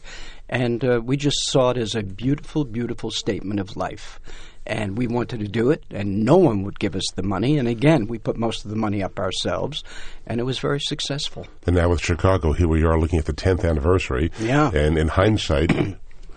and 0.50 0.84
uh, 0.84 1.00
we 1.04 1.16
just 1.16 1.46
saw 1.46 1.70
it 1.70 1.78
as 1.78 1.96
a 1.96 2.02
beautiful, 2.02 2.66
beautiful 2.66 3.12
statement 3.12 3.60
of 3.60 3.78
life. 3.78 4.20
And 4.66 4.98
we 4.98 5.08
wanted 5.08 5.40
to 5.40 5.48
do 5.48 5.72
it, 5.72 5.84
and 5.90 6.26
no 6.26 6.38
one 6.38 6.64
would 6.64 6.80
give 6.80 6.96
us 6.96 7.06
the 7.16 7.24
money. 7.24 7.58
And 7.58 7.68
again, 7.68 8.06
we 8.06 8.20
put 8.20 8.38
most 8.38 8.66
of 8.66 8.70
the 8.70 8.76
money 8.76 9.02
up 9.02 9.18
ourselves, 9.18 9.84
and 10.28 10.40
it 10.40 10.44
was 10.44 10.60
very 10.60 10.80
successful. 10.80 11.48
And 11.66 11.76
now 11.76 11.90
with 11.90 12.02
Chicago, 12.02 12.52
here 12.52 12.68
we 12.68 12.84
are 12.84 13.00
looking 13.00 13.18
at 13.18 13.26
the 13.26 13.34
10th 13.34 13.68
anniversary. 13.68 14.32
Yeah. 14.40 14.70
And 14.72 14.98
in 14.98 15.08
hindsight, 15.08 15.72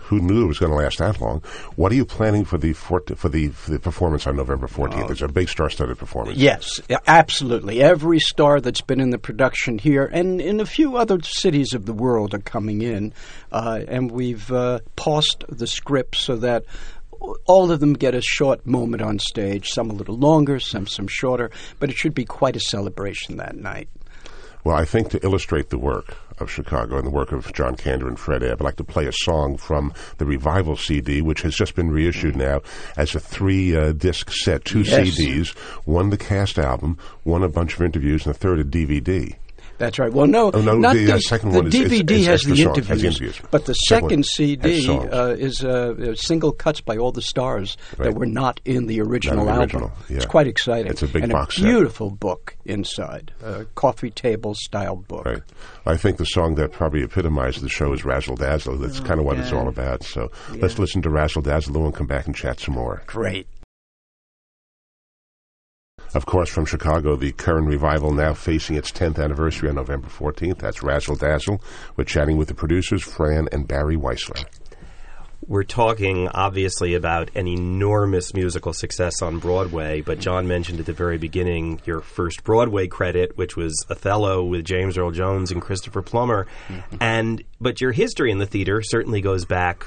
who 0.03 0.19
knew 0.19 0.43
it 0.43 0.47
was 0.47 0.59
going 0.59 0.71
to 0.71 0.77
last 0.77 0.99
that 0.99 1.19
long? 1.21 1.41
What 1.75 1.91
are 1.91 1.95
you 1.95 2.05
planning 2.05 2.45
for 2.45 2.57
the 2.57 2.73
for, 2.73 3.01
for 3.15 3.29
the 3.29 3.49
for 3.49 3.71
the 3.71 3.79
performance 3.79 4.27
on 4.27 4.35
November 4.35 4.67
14th? 4.67 5.11
It's 5.11 5.21
a 5.21 5.27
big 5.27 5.49
star-studded 5.49 5.97
performance. 5.97 6.37
Yes, 6.37 6.81
absolutely. 7.07 7.81
Every 7.81 8.19
star 8.19 8.59
that's 8.59 8.81
been 8.81 8.99
in 8.99 9.09
the 9.09 9.17
production 9.17 9.77
here 9.77 10.05
and 10.05 10.41
in 10.41 10.59
a 10.59 10.65
few 10.65 10.97
other 10.97 11.21
cities 11.21 11.73
of 11.73 11.85
the 11.85 11.93
world 11.93 12.33
are 12.33 12.39
coming 12.39 12.81
in, 12.81 13.13
uh, 13.51 13.81
and 13.87 14.11
we've 14.11 14.51
uh, 14.51 14.79
paused 14.95 15.45
the 15.49 15.67
script 15.67 16.17
so 16.17 16.35
that 16.37 16.65
all 17.45 17.71
of 17.71 17.79
them 17.79 17.93
get 17.93 18.15
a 18.15 18.21
short 18.21 18.65
moment 18.65 19.01
on 19.01 19.19
stage. 19.19 19.69
Some 19.69 19.89
a 19.89 19.93
little 19.93 20.17
longer, 20.17 20.59
some 20.59 20.87
some 20.87 21.07
shorter, 21.07 21.51
but 21.79 21.89
it 21.89 21.95
should 21.95 22.13
be 22.13 22.25
quite 22.25 22.55
a 22.55 22.61
celebration 22.61 23.37
that 23.37 23.55
night. 23.55 23.89
Well, 24.63 24.75
I 24.75 24.85
think 24.85 25.09
to 25.09 25.23
illustrate 25.23 25.69
the 25.69 25.77
work 25.77 26.15
of 26.39 26.49
Chicago 26.51 26.97
and 26.97 27.05
the 27.05 27.11
work 27.11 27.31
of 27.31 27.51
John 27.53 27.75
Kander 27.75 28.07
and 28.07 28.19
Fred 28.19 28.43
Ebb, 28.43 28.61
I'd 28.61 28.65
like 28.65 28.75
to 28.77 28.83
play 28.83 29.05
a 29.07 29.11
song 29.13 29.57
from 29.57 29.93
the 30.17 30.25
Revival 30.25 30.75
CD, 30.75 31.21
which 31.21 31.41
has 31.41 31.55
just 31.55 31.75
been 31.75 31.91
reissued 31.91 32.35
now 32.35 32.61
as 32.97 33.15
a 33.15 33.19
three 33.19 33.75
uh, 33.75 33.91
disc 33.93 34.31
set, 34.31 34.65
two 34.65 34.81
Yes. 34.81 35.09
CDs, 35.17 35.49
one 35.85 36.09
the 36.09 36.17
cast 36.17 36.57
album, 36.59 36.97
one 37.23 37.43
a 37.43 37.49
bunch 37.49 37.75
of 37.75 37.81
interviews, 37.81 38.25
and 38.25 38.33
the 38.35 38.39
third 38.39 38.59
a 38.59 38.63
DVD. 38.63 39.35
That's 39.79 39.97
right. 39.99 40.13
Well, 40.13 40.27
no, 40.27 40.51
Oh, 40.53 40.61
no, 40.61 40.77
not 40.77 40.93
the, 40.95 41.13
uh, 41.13 41.19
second 41.19 41.51
the 41.51 41.57
one 41.57 41.67
is- 41.67 41.73
is- 41.75 41.91
DVD 41.91 42.11
is 42.19 42.25
has 42.27 42.41
the 42.43 42.55
songs, 42.55 42.77
has 42.87 43.01
the 43.01 43.07
interviews, 43.07 43.21
interviews. 43.21 43.41
but 43.51 43.65
the 43.65 43.73
Second 43.73 44.23
second 44.23 44.25
CD 44.25 44.87
uh, 44.89 45.27
is 45.29 45.63
uh, 45.65 46.13
single 46.15 46.51
cuts 46.51 46.79
by 46.79 46.95
all 46.97 47.11
the 47.11 47.21
stars 47.21 47.75
Right. 47.97 48.05
that 48.11 48.15
were 48.19 48.25
not 48.27 48.59
in 48.65 48.85
the 48.87 49.01
original 49.01 49.45
the 49.45 49.51
album. 49.51 49.61
original, 49.63 49.91
yeah. 50.09 50.17
It's 50.17 50.25
quite 50.25 50.47
exciting. 50.47 50.91
It's 50.91 51.01
a 51.01 51.07
big 51.07 51.23
and 51.23 51.31
box 51.31 51.57
a 51.57 51.61
set. 51.61 51.65
beautiful 51.67 52.11
book 52.11 52.55
inside, 52.65 53.31
a 53.43 53.65
coffee 53.75 54.11
table 54.11 54.53
style 54.55 54.95
book. 54.95 55.25
Right. 55.25 55.41
I 55.85 55.97
think 55.97 56.17
the 56.17 56.25
song 56.25 56.55
that 56.55 56.71
probably 56.71 57.01
epitomizes 57.03 57.61
the 57.63 57.69
show 57.69 57.93
is 57.93 58.05
Razzle 58.05 58.35
Dazzle. 58.35 58.77
That's 58.77 58.99
kind 58.99 59.19
of 59.19 59.25
what 59.25 59.37
it's 59.39 59.51
all 59.51 59.67
about. 59.67 60.03
So 60.03 60.31
let's 60.55 60.77
listen 60.79 61.01
to 61.01 61.09
Razzle 61.09 61.41
Dazzle 61.41 61.83
and 61.85 61.93
come 61.95 62.07
back 62.07 62.25
and 62.27 62.35
chat 62.35 62.59
some 62.59 62.75
more. 62.75 63.01
Great. 63.07 63.47
Of 66.13 66.27
course, 66.27 66.49
from 66.49 66.65
Chicago, 66.65 67.15
the 67.15 67.31
current 67.31 67.67
revival 67.67 68.11
now 68.11 68.35
facing 68.35 68.75
its 68.75 68.91
10th 68.91 69.17
anniversary 69.17 69.69
on 69.69 69.75
November 69.75 70.07
14th. 70.07 70.59
That's 70.59 70.83
Razzle 70.83 71.15
Dazzle. 71.15 71.59
We're 71.95 72.03
chatting 72.03 72.37
with 72.37 72.49
the 72.49 72.53
producers, 72.53 73.01
Fran 73.01 73.47
and 73.51 73.67
Barry 73.67 73.97
Weissler. 73.97 74.45
We're 75.47 75.63
talking 75.63 76.29
obviously 76.29 76.93
about 76.93 77.31
an 77.35 77.47
enormous 77.47 78.33
musical 78.33 78.73
success 78.73 79.21
on 79.21 79.39
Broadway, 79.39 80.01
but 80.01 80.19
John 80.19 80.47
mentioned 80.47 80.79
at 80.79 80.85
the 80.85 80.93
very 80.93 81.17
beginning 81.17 81.81
your 81.83 81.99
first 81.99 82.43
Broadway 82.43 82.87
credit, 82.87 83.35
which 83.35 83.57
was 83.57 83.85
Othello 83.89 84.43
with 84.45 84.63
James 84.63 84.97
Earl 84.97 85.11
Jones 85.11 85.51
and 85.51 85.61
Christopher 85.61 86.01
Plummer. 86.01 86.47
Mm-hmm. 86.67 86.97
And 87.01 87.43
but 87.59 87.81
your 87.81 87.91
history 87.91 88.31
in 88.31 88.37
the 88.37 88.45
theater 88.45 88.81
certainly 88.81 89.19
goes 89.19 89.45
back 89.45 89.85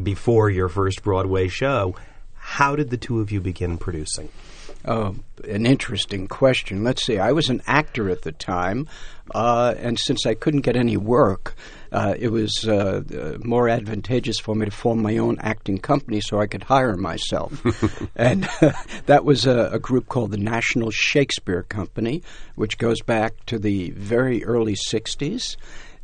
before 0.00 0.48
your 0.48 0.68
first 0.68 1.02
Broadway 1.02 1.48
show. 1.48 1.96
How 2.34 2.76
did 2.76 2.88
the 2.90 2.96
two 2.96 3.20
of 3.20 3.30
you 3.30 3.40
begin 3.40 3.76
producing? 3.76 4.30
Uh, 4.86 5.12
an 5.48 5.66
interesting 5.66 6.28
question. 6.28 6.84
Let's 6.84 7.04
see. 7.04 7.18
I 7.18 7.32
was 7.32 7.50
an 7.50 7.60
actor 7.66 8.08
at 8.08 8.22
the 8.22 8.30
time, 8.30 8.88
uh, 9.34 9.74
and 9.78 9.98
since 9.98 10.24
I 10.26 10.34
couldn't 10.34 10.60
get 10.60 10.76
any 10.76 10.96
work, 10.96 11.56
uh, 11.90 12.14
it 12.18 12.28
was 12.28 12.66
uh, 12.68 13.02
uh, 13.12 13.38
more 13.44 13.68
advantageous 13.68 14.38
for 14.38 14.54
me 14.54 14.66
to 14.66 14.70
form 14.70 15.02
my 15.02 15.18
own 15.18 15.38
acting 15.40 15.78
company 15.78 16.20
so 16.20 16.40
I 16.40 16.46
could 16.46 16.62
hire 16.62 16.96
myself. 16.96 17.64
and 18.16 18.48
that 19.06 19.24
was 19.24 19.44
a, 19.46 19.70
a 19.72 19.78
group 19.78 20.08
called 20.08 20.30
the 20.30 20.36
National 20.36 20.90
Shakespeare 20.90 21.64
Company, 21.64 22.22
which 22.54 22.78
goes 22.78 23.02
back 23.02 23.44
to 23.46 23.58
the 23.58 23.90
very 23.90 24.44
early 24.44 24.74
60s. 24.74 25.56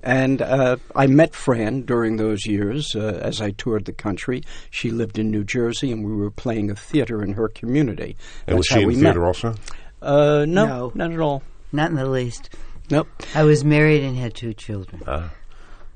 And 0.03 0.43
uh, 0.43 0.77
I 0.97 1.07
met 1.07 1.35
Fran 1.35 1.83
during 1.83 2.17
those 2.17 2.45
years 2.47 2.97
uh, 2.97 3.21
as 3.23 3.41
I 3.41 3.53
toured 3.53 3.85
the 3.85 3.93
country. 3.93 4.43
She 4.71 4.91
lived 4.91 5.19
in 5.19 5.31
New 5.31 5.45
Jersey, 5.45 5.93
and 5.93 6.05
we 6.05 6.13
were 6.13 6.31
playing 6.31 6.71
a 6.71 6.75
theater 6.75 7.23
in 7.23 7.35
her 7.35 7.49
community. 7.49 8.17
And 8.47 8.57
was 8.57 8.67
That's 8.67 8.75
how 8.75 8.77
she 8.79 8.83
in 8.83 8.89
we 8.89 8.95
theater 8.97 9.21
met. 9.21 9.27
also? 9.27 9.55
Uh, 10.01 10.45
no, 10.49 10.67
No. 10.67 10.93
not 10.95 11.13
at 11.13 11.21
all. 11.21 11.43
Not 11.71 11.91
in 11.91 11.97
the 11.97 12.09
least. 12.09 12.51
Nope. 12.91 13.09
I 13.35 13.45
was 13.45 13.65
married 13.65 14.03
and 14.03 14.17
had 14.17 14.35
two 14.35 14.53
children. 14.55 15.03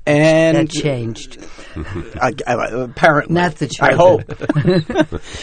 And 0.05 0.55
that 0.55 0.69
changed. 0.69 1.37
I, 1.75 2.31
I, 2.47 2.67
apparently, 2.69 3.33
Not 3.35 3.55
the 3.57 3.69
I 3.81 3.93
hope. 3.93 4.23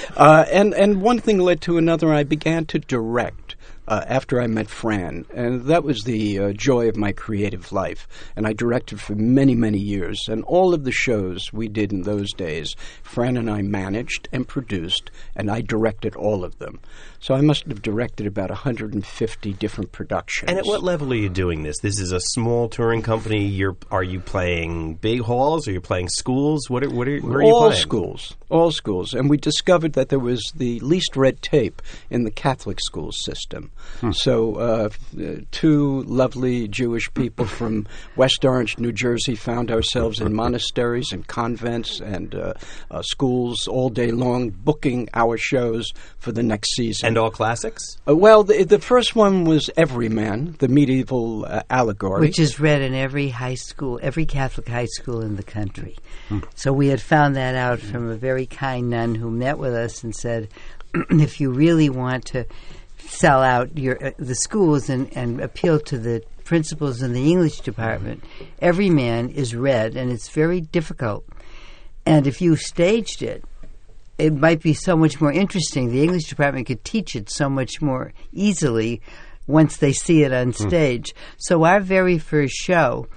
uh, 0.16 0.46
and 0.50 0.72
and 0.72 1.02
one 1.02 1.18
thing 1.18 1.38
led 1.38 1.60
to 1.62 1.76
another. 1.76 2.14
I 2.14 2.24
began 2.24 2.64
to 2.66 2.78
direct 2.78 3.43
uh, 3.86 4.04
after 4.06 4.40
I 4.40 4.46
met 4.46 4.68
Fran, 4.68 5.26
and 5.34 5.64
that 5.64 5.84
was 5.84 6.02
the 6.02 6.38
uh, 6.38 6.52
joy 6.52 6.88
of 6.88 6.96
my 6.96 7.12
creative 7.12 7.72
life. 7.72 8.08
And 8.36 8.46
I 8.46 8.52
directed 8.52 9.00
for 9.00 9.14
many 9.14 9.54
many 9.54 9.78
years, 9.78 10.28
and 10.28 10.42
all 10.44 10.74
of 10.74 10.84
the 10.84 10.92
shows 10.92 11.52
we 11.52 11.68
did 11.68 11.92
in 11.92 12.02
those 12.02 12.32
days, 12.32 12.74
Fran 13.02 13.36
and 13.36 13.50
I 13.50 13.62
managed 13.62 14.28
and 14.32 14.46
produced, 14.46 15.10
and 15.36 15.50
I 15.50 15.60
directed 15.60 16.16
all 16.16 16.44
of 16.44 16.58
them. 16.58 16.80
So 17.20 17.34
I 17.34 17.40
must 17.40 17.66
have 17.68 17.80
directed 17.80 18.26
about 18.26 18.50
150 18.50 19.52
different 19.54 19.92
productions. 19.92 20.50
And 20.50 20.58
at 20.58 20.66
what 20.66 20.82
level 20.82 21.12
are 21.12 21.16
you 21.16 21.30
doing 21.30 21.62
this? 21.62 21.78
This 21.80 21.98
is 21.98 22.12
a 22.12 22.20
small 22.20 22.68
touring 22.68 23.02
company. 23.02 23.46
You're 23.46 23.76
are 23.90 24.02
you 24.02 24.20
playing 24.20 24.96
big 24.96 25.20
halls? 25.20 25.66
Are 25.68 25.72
you 25.72 25.80
playing 25.80 26.08
schools? 26.08 26.68
What 26.68 26.84
are, 26.84 26.90
what 26.90 27.08
are, 27.08 27.18
where 27.20 27.38
are 27.38 27.42
you 27.42 27.48
playing? 27.48 27.52
all 27.52 27.68
playing? 27.68 27.80
schools, 27.80 28.36
all 28.50 28.70
schools, 28.70 29.14
and 29.14 29.30
we 29.30 29.36
discovered 29.36 29.94
that 29.94 30.08
there 30.08 30.18
was 30.18 30.42
the 30.54 30.80
least 30.80 31.16
red 31.16 31.42
tape 31.42 31.80
in 32.10 32.24
the 32.24 32.30
Catholic 32.30 32.80
school 32.80 33.12
system. 33.12 33.70
So, 34.12 34.56
uh, 34.56 34.88
uh, 35.18 35.36
two 35.50 36.02
lovely 36.02 36.68
Jewish 36.68 37.12
people 37.14 37.46
from 37.58 37.86
West 38.16 38.44
Orange, 38.44 38.78
New 38.78 38.92
Jersey, 38.92 39.34
found 39.34 39.70
ourselves 39.70 40.20
in 40.20 40.34
monasteries 40.34 41.12
and 41.12 41.26
convents 41.26 42.00
and 42.00 42.34
uh, 42.34 42.54
uh, 42.90 43.02
schools 43.02 43.66
all 43.66 43.88
day 43.88 44.10
long, 44.10 44.50
booking 44.50 45.08
our 45.14 45.36
shows 45.38 45.92
for 46.18 46.32
the 46.32 46.42
next 46.42 46.74
season. 46.74 47.08
And 47.08 47.18
all 47.18 47.30
classics? 47.30 47.96
uh, 48.08 48.16
well, 48.16 48.44
the, 48.44 48.64
the 48.64 48.78
first 48.78 49.16
one 49.16 49.44
was 49.44 49.70
Everyman, 49.76 50.56
the 50.58 50.68
medieval 50.68 51.44
uh, 51.46 51.62
allegory, 51.70 52.20
which 52.20 52.38
is 52.38 52.60
read 52.60 52.82
in 52.82 52.94
every 52.94 53.28
high 53.28 53.54
school, 53.54 53.98
every 54.02 54.26
Catholic 54.26 54.68
high 54.68 54.86
school 54.86 55.22
in 55.22 55.36
the 55.36 55.42
country. 55.42 55.96
So 56.54 56.72
we 56.72 56.88
had 56.88 57.00
found 57.00 57.36
that 57.36 57.54
out 57.54 57.80
from 57.80 58.08
a 58.08 58.16
very 58.16 58.46
kind 58.46 58.90
nun 58.90 59.14
who 59.14 59.30
met 59.30 59.58
with 59.58 59.74
us 59.74 60.02
and 60.02 60.14
said, 60.14 60.48
if 61.10 61.40
you 61.40 61.50
really 61.50 61.90
want 61.90 62.24
to 62.26 62.46
sell 63.06 63.42
out 63.42 63.76
your 63.76 64.04
uh, 64.04 64.10
the 64.18 64.34
schools 64.34 64.88
and, 64.88 65.14
and 65.16 65.40
appeal 65.40 65.80
to 65.80 65.98
the 65.98 66.22
principals 66.44 67.02
in 67.02 67.12
the 67.12 67.30
English 67.30 67.60
department, 67.60 68.22
Everyman 68.60 69.30
is 69.30 69.54
read, 69.54 69.96
and 69.96 70.10
it's 70.10 70.28
very 70.28 70.60
difficult. 70.60 71.24
And 72.06 72.26
if 72.26 72.40
you 72.40 72.56
staged 72.56 73.22
it, 73.22 73.44
it 74.18 74.34
might 74.34 74.62
be 74.62 74.74
so 74.74 74.96
much 74.96 75.20
more 75.20 75.32
interesting. 75.32 75.90
The 75.90 76.02
English 76.02 76.28
department 76.28 76.66
could 76.66 76.84
teach 76.84 77.16
it 77.16 77.30
so 77.30 77.48
much 77.48 77.80
more 77.80 78.12
easily 78.32 79.00
once 79.46 79.78
they 79.78 79.92
see 79.92 80.22
it 80.22 80.32
on 80.32 80.52
stage. 80.52 81.14
So 81.38 81.64
our 81.64 81.80
very 81.80 82.18
first 82.18 82.54
show 82.54 83.08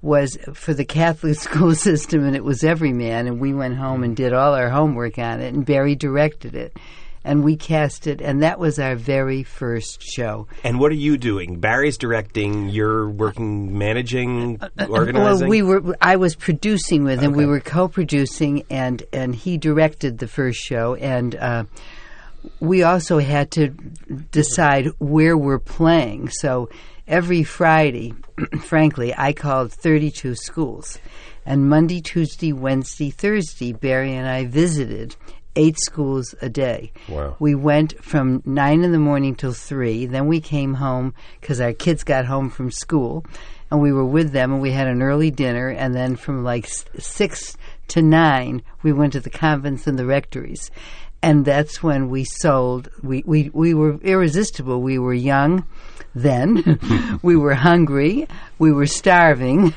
was 0.00 0.38
for 0.54 0.72
the 0.72 0.84
Catholic 0.84 1.34
school 1.38 1.74
system, 1.74 2.24
and 2.24 2.36
it 2.36 2.44
was 2.44 2.64
Everyman, 2.64 3.26
and 3.26 3.40
we 3.40 3.52
went 3.52 3.76
home 3.76 4.02
and 4.02 4.16
did 4.16 4.32
all 4.32 4.54
our 4.54 4.70
homework 4.70 5.18
on 5.18 5.40
it, 5.40 5.52
and 5.52 5.66
Barry 5.66 5.94
directed 5.94 6.54
it. 6.54 6.76
And 7.24 7.44
we 7.44 7.56
cast 7.56 8.06
it, 8.06 8.20
and 8.20 8.42
that 8.42 8.58
was 8.58 8.78
our 8.78 8.94
very 8.94 9.42
first 9.42 10.02
show. 10.02 10.46
And 10.64 10.78
what 10.78 10.92
are 10.92 10.96
you 10.96 11.18
doing? 11.18 11.58
Barry's 11.60 11.98
directing. 11.98 12.68
You're 12.68 13.08
working, 13.08 13.76
managing, 13.76 14.60
organizing. 14.88 15.14
Well, 15.22 15.48
we 15.48 15.62
were. 15.62 15.96
I 16.00 16.16
was 16.16 16.34
producing 16.34 17.04
with 17.04 17.20
him. 17.20 17.32
We 17.32 17.46
were 17.46 17.60
co-producing, 17.60 18.64
and 18.70 19.02
and 19.12 19.34
he 19.34 19.58
directed 19.58 20.18
the 20.18 20.28
first 20.28 20.60
show, 20.60 20.94
and 20.94 21.34
uh, 21.34 21.64
we 22.60 22.82
also 22.82 23.18
had 23.18 23.50
to 23.52 23.68
decide 24.30 24.86
where 24.98 25.36
we're 25.36 25.58
playing. 25.58 26.30
So 26.30 26.68
every 27.06 27.42
Friday, 27.42 28.14
frankly, 28.60 29.14
I 29.16 29.32
called 29.32 29.72
thirty-two 29.72 30.34
schools, 30.34 30.98
and 31.44 31.68
Monday, 31.68 32.00
Tuesday, 32.00 32.52
Wednesday, 32.52 33.10
Thursday, 33.10 33.72
Barry 33.72 34.14
and 34.14 34.28
I 34.28 34.46
visited. 34.46 35.16
Eight 35.60 35.76
schools 35.80 36.36
a 36.40 36.48
day. 36.48 36.92
Wow. 37.08 37.34
We 37.40 37.56
went 37.56 38.00
from 38.02 38.42
nine 38.46 38.84
in 38.84 38.92
the 38.92 38.98
morning 38.98 39.34
till 39.34 39.52
three. 39.52 40.06
Then 40.06 40.28
we 40.28 40.40
came 40.40 40.74
home 40.74 41.14
because 41.40 41.60
our 41.60 41.72
kids 41.72 42.04
got 42.04 42.26
home 42.26 42.48
from 42.48 42.70
school, 42.70 43.26
and 43.68 43.82
we 43.82 43.92
were 43.92 44.04
with 44.04 44.30
them. 44.30 44.52
And 44.52 44.62
we 44.62 44.70
had 44.70 44.86
an 44.86 45.02
early 45.02 45.32
dinner. 45.32 45.68
And 45.68 45.96
then 45.96 46.14
from 46.14 46.44
like 46.44 46.68
six 46.98 47.56
to 47.88 48.02
nine, 48.02 48.62
we 48.84 48.92
went 48.92 49.14
to 49.14 49.20
the 49.20 49.30
convents 49.30 49.88
and 49.88 49.98
the 49.98 50.06
rectories, 50.06 50.70
and 51.22 51.44
that's 51.44 51.82
when 51.82 52.08
we 52.08 52.22
sold. 52.22 52.88
We 53.02 53.24
we 53.26 53.50
we 53.52 53.74
were 53.74 53.98
irresistible. 54.00 54.80
We 54.80 54.98
were 55.00 55.12
young 55.12 55.66
then. 56.14 56.78
we 57.22 57.36
were 57.36 57.54
hungry. 57.54 58.28
We 58.58 58.72
were 58.72 58.86
starving. 58.86 59.74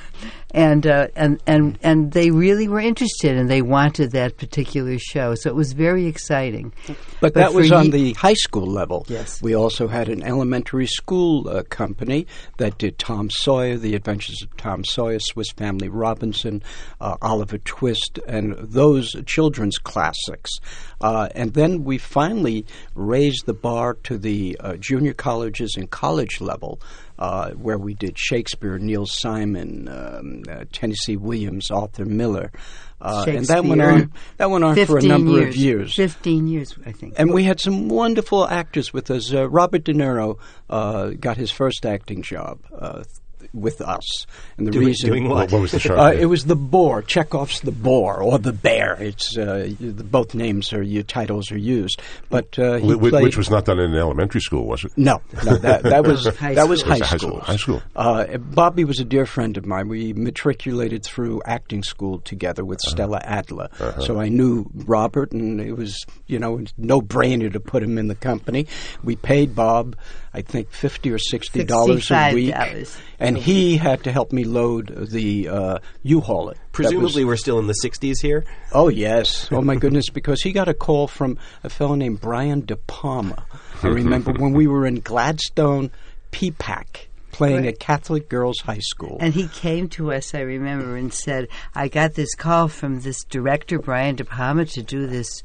And, 0.54 0.86
uh, 0.86 1.08
and 1.16 1.42
and 1.48 1.80
and 1.82 2.12
they 2.12 2.30
really 2.30 2.68
were 2.68 2.82
interested, 2.82 3.38
and 3.38 3.50
they 3.50 3.62
wanted 3.62 4.12
that 4.12 4.36
particular 4.36 4.98
show. 5.00 5.34
So 5.34 5.50
it 5.50 5.56
was 5.56 5.72
very 5.72 6.08
exciting. 6.08 6.74
But, 7.22 7.36
that 7.36 7.52
for 7.52 7.60
was 7.60 7.72
on 7.72 7.86
ye- 7.86 7.92
the 7.92 8.14
high 8.14 8.34
school 8.34 8.66
level. 8.66 9.06
Yes. 9.08 9.42
We 9.42 9.56
also 9.56 9.88
had 9.88 10.10
an 10.10 10.24
elementary 10.24 10.88
school 10.88 11.48
uh, 11.48 11.64
company 11.64 12.28
that 12.58 12.78
did 12.78 13.00
Tom 13.00 13.30
Sawyer, 13.30 13.78
The 13.78 13.96
Adventures 13.96 14.42
of 14.42 14.58
Tom 14.58 14.84
Sawyer, 14.84 15.20
Swiss 15.20 15.52
Family 15.52 15.88
Robinson, 15.88 16.62
uh, 17.00 17.16
Oliver 17.22 17.60
Twist, 17.60 18.20
and 18.28 18.56
those 18.58 19.16
children's 19.26 19.78
classics. 19.78 20.52
Uh, 21.00 21.30
and 21.34 21.54
then 21.54 21.86
we 21.86 21.98
finally 21.98 22.66
raised 22.94 23.46
the 23.46 23.54
bar 23.54 23.94
to 24.04 24.18
the 24.18 24.58
uh, 24.60 24.76
junior 24.76 25.14
colleges 25.14 25.76
and 25.78 25.90
college 25.90 26.42
level. 26.42 26.82
Uh, 27.22 27.52
where 27.52 27.78
we 27.78 27.94
did 27.94 28.18
Shakespeare, 28.18 28.80
Neil 28.80 29.06
Simon, 29.06 29.88
um, 29.88 30.42
uh, 30.50 30.66
Tennessee 30.72 31.18
Williams, 31.18 31.70
Arthur 31.70 32.04
Miller, 32.04 32.52
uh, 33.00 33.26
and 33.28 33.46
that 33.46 33.64
went 33.64 33.80
on. 33.80 34.12
That 34.38 34.50
went 34.50 34.64
on 34.64 34.76
for 34.88 34.98
a 34.98 35.04
number 35.04 35.34
years. 35.34 35.56
of 35.56 35.56
years. 35.56 35.96
Fifteen 35.96 36.48
years, 36.48 36.74
I 36.84 36.92
think. 36.92 37.14
And 37.18 37.32
we 37.32 37.44
had 37.44 37.60
some 37.60 37.90
wonderful 37.90 38.48
actors 38.48 38.92
with 38.92 39.12
us. 39.12 39.32
Uh, 39.32 39.48
Robert 39.48 39.84
De 39.84 39.94
Niro 39.94 40.40
uh, 40.68 41.12
got 41.12 41.38
his 41.38 41.52
first 41.52 41.86
acting 41.86 42.24
job. 42.24 42.58
With 43.54 43.82
us. 43.82 44.26
And 44.58 44.66
the 44.68 44.72
Doing- 44.72 44.86
reason 44.88 45.10
doing 45.10 45.28
what? 45.30 45.52
What 45.52 45.62
was 45.62 45.72
the 45.72 45.80
shark? 45.86 46.00
uh, 46.00 46.18
it 46.18 46.28
was 46.28 46.46
the 46.46 46.56
Boor. 46.56 47.02
Chekhov's 47.02 47.60
the 47.60 47.72
Boor 47.74 48.22
or 48.22 48.38
the 48.40 48.54
bear. 48.54 48.94
It's 49.02 49.38
uh, 49.38 49.70
you- 49.78 49.92
the, 49.92 50.04
both 50.06 50.34
names 50.34 50.72
are 50.72 50.82
your 50.82 51.04
titles 51.04 51.52
are 51.52 51.58
used, 51.58 52.02
but 52.30 52.58
uh, 52.58 52.76
he 52.76 52.88
Wh- 52.94 52.98
wh- 52.98 53.10
played, 53.10 53.24
which 53.24 53.36
was 53.38 53.50
not 53.50 53.66
done 53.66 53.80
in 53.80 53.94
elementary 53.94 54.40
school, 54.40 54.66
was 54.68 54.86
it? 54.86 54.92
no, 54.96 55.22
no, 55.44 55.56
that, 55.58 55.84
that 55.84 56.04
was 56.08 56.28
High 56.38 56.54
that 56.54 56.70
was 56.70 56.80
school. 56.80 56.94
high 56.94 57.00
high 57.00 57.18
school. 57.18 57.30
school? 57.30 57.40
High 57.42 57.56
school. 57.58 57.82
Uh, 57.96 58.38
Bobby 58.38 58.86
was 58.86 59.00
a 59.02 59.06
dear 59.06 59.26
friend 59.26 59.58
of 59.58 59.66
mine. 59.66 59.90
We 59.90 60.14
matriculated 60.14 61.04
through 61.04 61.42
acting 61.46 61.84
school 61.84 62.20
together 62.20 62.64
with 62.64 62.80
Uh-huh. 62.86 62.92
Stella 62.92 63.20
Adler, 63.24 63.68
so 64.06 64.20
I 64.20 64.30
knew 64.30 64.70
Robert, 64.86 65.34
and 65.34 65.60
it 65.60 65.74
was 65.74 66.06
you 66.28 66.40
know 66.40 66.64
no 66.78 67.02
brainer 67.02 67.52
to 67.52 67.60
put 67.60 67.84
him 67.84 67.98
in 67.98 68.08
the 68.08 68.16
company. 68.16 68.68
We 69.04 69.16
paid 69.18 69.56
Bob, 69.56 69.96
I 70.34 70.42
think 70.42 70.72
fifty 70.72 71.12
or 71.12 71.18
sixty 71.20 71.64
dollars 71.64 72.10
a 72.10 72.34
week, 72.34 72.54
$65 72.54 72.98
and 73.20 73.38
he 73.38 73.78
had 73.78 74.04
to 74.06 74.12
help 74.12 74.32
me 74.32 74.46
load 74.46 75.10
the 75.12 75.50
uh, 75.50 75.80
U-Haul. 76.04 76.50
It 76.50 76.54
That 76.56 76.60
was- 76.62 76.72
Presumably, 76.72 77.26
we're 77.26 77.36
still 77.36 77.60
in 77.60 77.68
the 77.68 77.76
60s 77.84 78.22
here. 78.22 78.46
Oh 78.72 78.88
yes. 78.88 79.50
Oh 79.52 79.62
my 79.62 79.76
goodness, 79.76 80.10
because 80.10 80.42
he 80.42 80.54
got 80.54 80.70
a 80.70 80.74
call 80.74 81.08
from 81.08 81.38
a 81.64 81.70
fellow 81.70 81.96
named 81.96 82.22
Brian 82.22 82.62
De 82.62 82.78
Palma. 82.78 83.46
I 83.84 83.88
remember 83.88 84.32
when 84.34 84.54
we 84.54 84.68
were 84.68 84.86
in 84.86 85.02
Gladstone, 85.02 85.92
PPAC, 86.32 87.08
playing 87.32 87.68
at 87.68 87.80
Catholic 87.80 88.30
Girls 88.30 88.60
High 88.62 88.80
School. 88.80 89.18
And 89.20 89.34
he 89.34 89.48
came 89.50 89.90
to 89.90 90.14
us, 90.14 90.34
I 90.34 90.42
remember, 90.42 90.96
and 90.96 91.14
said, 91.14 91.48
I 91.76 91.88
got 91.90 92.14
this 92.14 92.36
call 92.36 92.68
from 92.70 93.02
this 93.02 93.24
director, 93.26 93.80
Brian 93.80 94.16
De 94.16 94.24
Palma, 94.24 94.66
to 94.66 94.82
do 94.82 95.08
this 95.08 95.44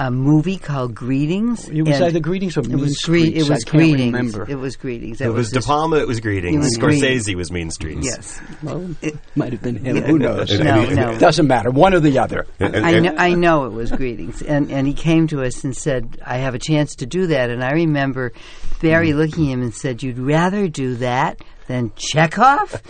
uh, 0.00 0.10
movie 0.10 0.56
called 0.56 0.94
Greetings. 0.94 1.68
It 1.68 1.82
was 1.82 1.96
And 1.96 2.04
either 2.06 2.20
Greetings 2.20 2.56
or 2.56 2.60
it 2.60 2.68
Mean 2.68 2.80
was 2.80 2.98
Streets. 2.98 3.36
It 3.36 3.46
I 3.50 3.54
was 3.54 3.64
can't 3.64 3.70
Greetings. 3.82 4.12
remember. 4.14 4.46
It 4.50 4.54
was 4.54 4.76
Greetings. 4.76 5.18
That 5.18 5.26
It 5.26 5.32
was 5.32 5.50
De 5.50 5.60
Palma, 5.60 5.96
it 5.96 6.08
was 6.08 6.20
Greetings. 6.20 6.54
It 6.56 6.58
was 6.58 6.78
Scorsese 6.78 7.00
Greetings. 7.00 7.36
was 7.36 7.52
Mean 7.52 7.70
Streets. 7.70 8.06
Yes. 8.06 8.40
well, 8.62 8.88
it 9.02 9.16
might 9.36 9.52
have 9.52 9.62
been 9.62 9.76
him. 9.76 9.96
Who 10.02 10.18
knows? 10.18 10.58
No, 10.58 10.84
no. 10.86 11.18
Doesn't 11.18 11.46
matter. 11.46 11.70
One 11.70 11.92
or 11.94 12.00
the 12.00 12.18
other. 12.18 12.46
And- 12.58 12.74
and- 12.76 12.86
I, 12.86 12.98
know, 12.98 13.14
I 13.16 13.34
know 13.34 13.64
it 13.66 13.72
was 13.72 13.90
greetings, 13.90 14.40
and 14.42 14.70
and 14.72 14.86
he 14.86 14.94
came 14.94 15.26
to 15.28 15.42
us 15.42 15.64
and 15.64 15.76
said, 15.76 16.18
"I 16.24 16.38
have 16.38 16.54
a 16.54 16.58
chance 16.58 16.94
to 16.96 17.06
do 17.06 17.26
that." 17.28 17.50
And 17.50 17.62
I 17.62 17.72
remember 17.72 18.32
Barry 18.80 19.12
looking 19.12 19.48
at 19.48 19.52
him 19.54 19.62
and 19.62 19.74
said, 19.74 20.02
"You'd 20.02 20.18
rather 20.18 20.66
do 20.68 20.94
that 20.96 21.40
than 21.70 21.92
Chekhov?" 21.96 22.82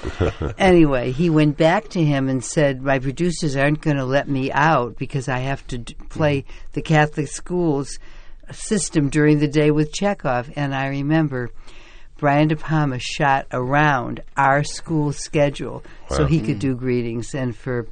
anyway, 0.58 1.12
he 1.12 1.30
went 1.30 1.56
back 1.56 1.88
to 1.90 2.02
him 2.02 2.28
and 2.28 2.44
said, 2.44 2.82
"My 2.82 2.98
producers 2.98 3.56
aren't 3.56 3.80
going 3.80 3.98
to 3.98 4.04
let 4.04 4.28
me 4.28 4.50
out 4.50 4.96
because 4.96 5.28
I 5.28 5.38
have 5.38 5.66
to 5.68 5.78
d- 5.78 5.94
play 6.08 6.44
the 6.72 6.82
Catholic 6.82 7.28
schools 7.28 7.98
system 8.50 9.08
during 9.08 9.38
the 9.38 9.48
day 9.48 9.70
with 9.70 9.92
Chekhov." 9.92 10.50
And 10.56 10.74
I 10.74 10.88
remember. 10.88 11.50
Brian 12.16 12.48
De 12.48 12.56
Palma 12.56 12.98
shot 12.98 13.46
around 13.50 14.20
our 14.36 14.62
school 14.62 15.10
schedule 15.10 15.82
so 16.10 16.26
he 16.26 16.38
could 16.38 16.58
do 16.58 16.74
greetings, 16.74 17.34
and 17.34 17.56
for 17.56 17.86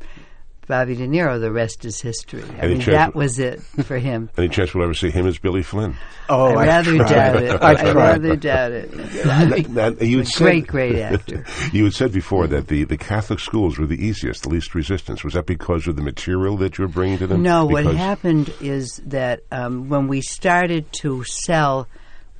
Bobby 0.69 0.95
De 0.95 1.09
Niro, 1.09 1.41
the 1.41 1.51
rest 1.51 1.85
is 1.87 2.01
history. 2.01 2.43
I 2.45 2.59
Any 2.65 2.75
mean, 2.75 2.81
chance- 2.83 2.97
that 2.97 3.15
was 3.15 3.39
it 3.39 3.61
for 3.63 3.97
him. 3.99 4.29
Any 4.39 4.49
chance 4.49 4.75
we'll 4.75 4.85
ever 4.85 4.95
see 4.95 5.11
him 5.11 5.27
as 5.27 5.39
Billy 5.39 5.63
Flynn? 5.63 5.97
Oh, 6.29 6.55
I 6.55 6.67
rather 6.67 6.97
tried. 6.97 7.09
doubt 7.09 7.43
it. 7.43 7.63
I've 7.63 7.79
I 7.85 7.93
rather 7.93 8.37
doubt 8.37 8.73
it. 8.73 8.95
Now, 9.71 9.89
you 10.01 10.19
had 10.19 10.29
said- 10.29 10.45
great, 10.45 10.67
great 10.67 10.97
actor. 10.97 11.45
you 11.73 11.85
had 11.85 11.95
said 11.95 12.13
before 12.13 12.47
that 12.49 12.69
the, 12.69 12.85
the 12.85 12.99
Catholic 12.99 13.41
schools 13.41 13.79
were 13.79 13.87
the 13.87 14.05
easiest, 14.05 14.43
the 14.43 14.51
least 14.51 14.75
resistance. 14.75 15.25
Was 15.25 15.33
that 15.35 15.47
because 15.47 15.87
of 15.89 15.97
the 15.97 16.03
material 16.03 16.57
that 16.59 16.77
you 16.77 16.85
were 16.85 16.89
bringing 16.89 17.19
to 17.19 17.27
them? 17.27 17.43
No, 17.43 17.65
what 17.65 17.87
happened 17.87 18.53
is 18.61 19.01
that 19.07 19.41
um, 19.51 19.89
when 19.89 20.07
we 20.07 20.21
started 20.21 20.93
to 21.01 21.25
sell 21.25 21.89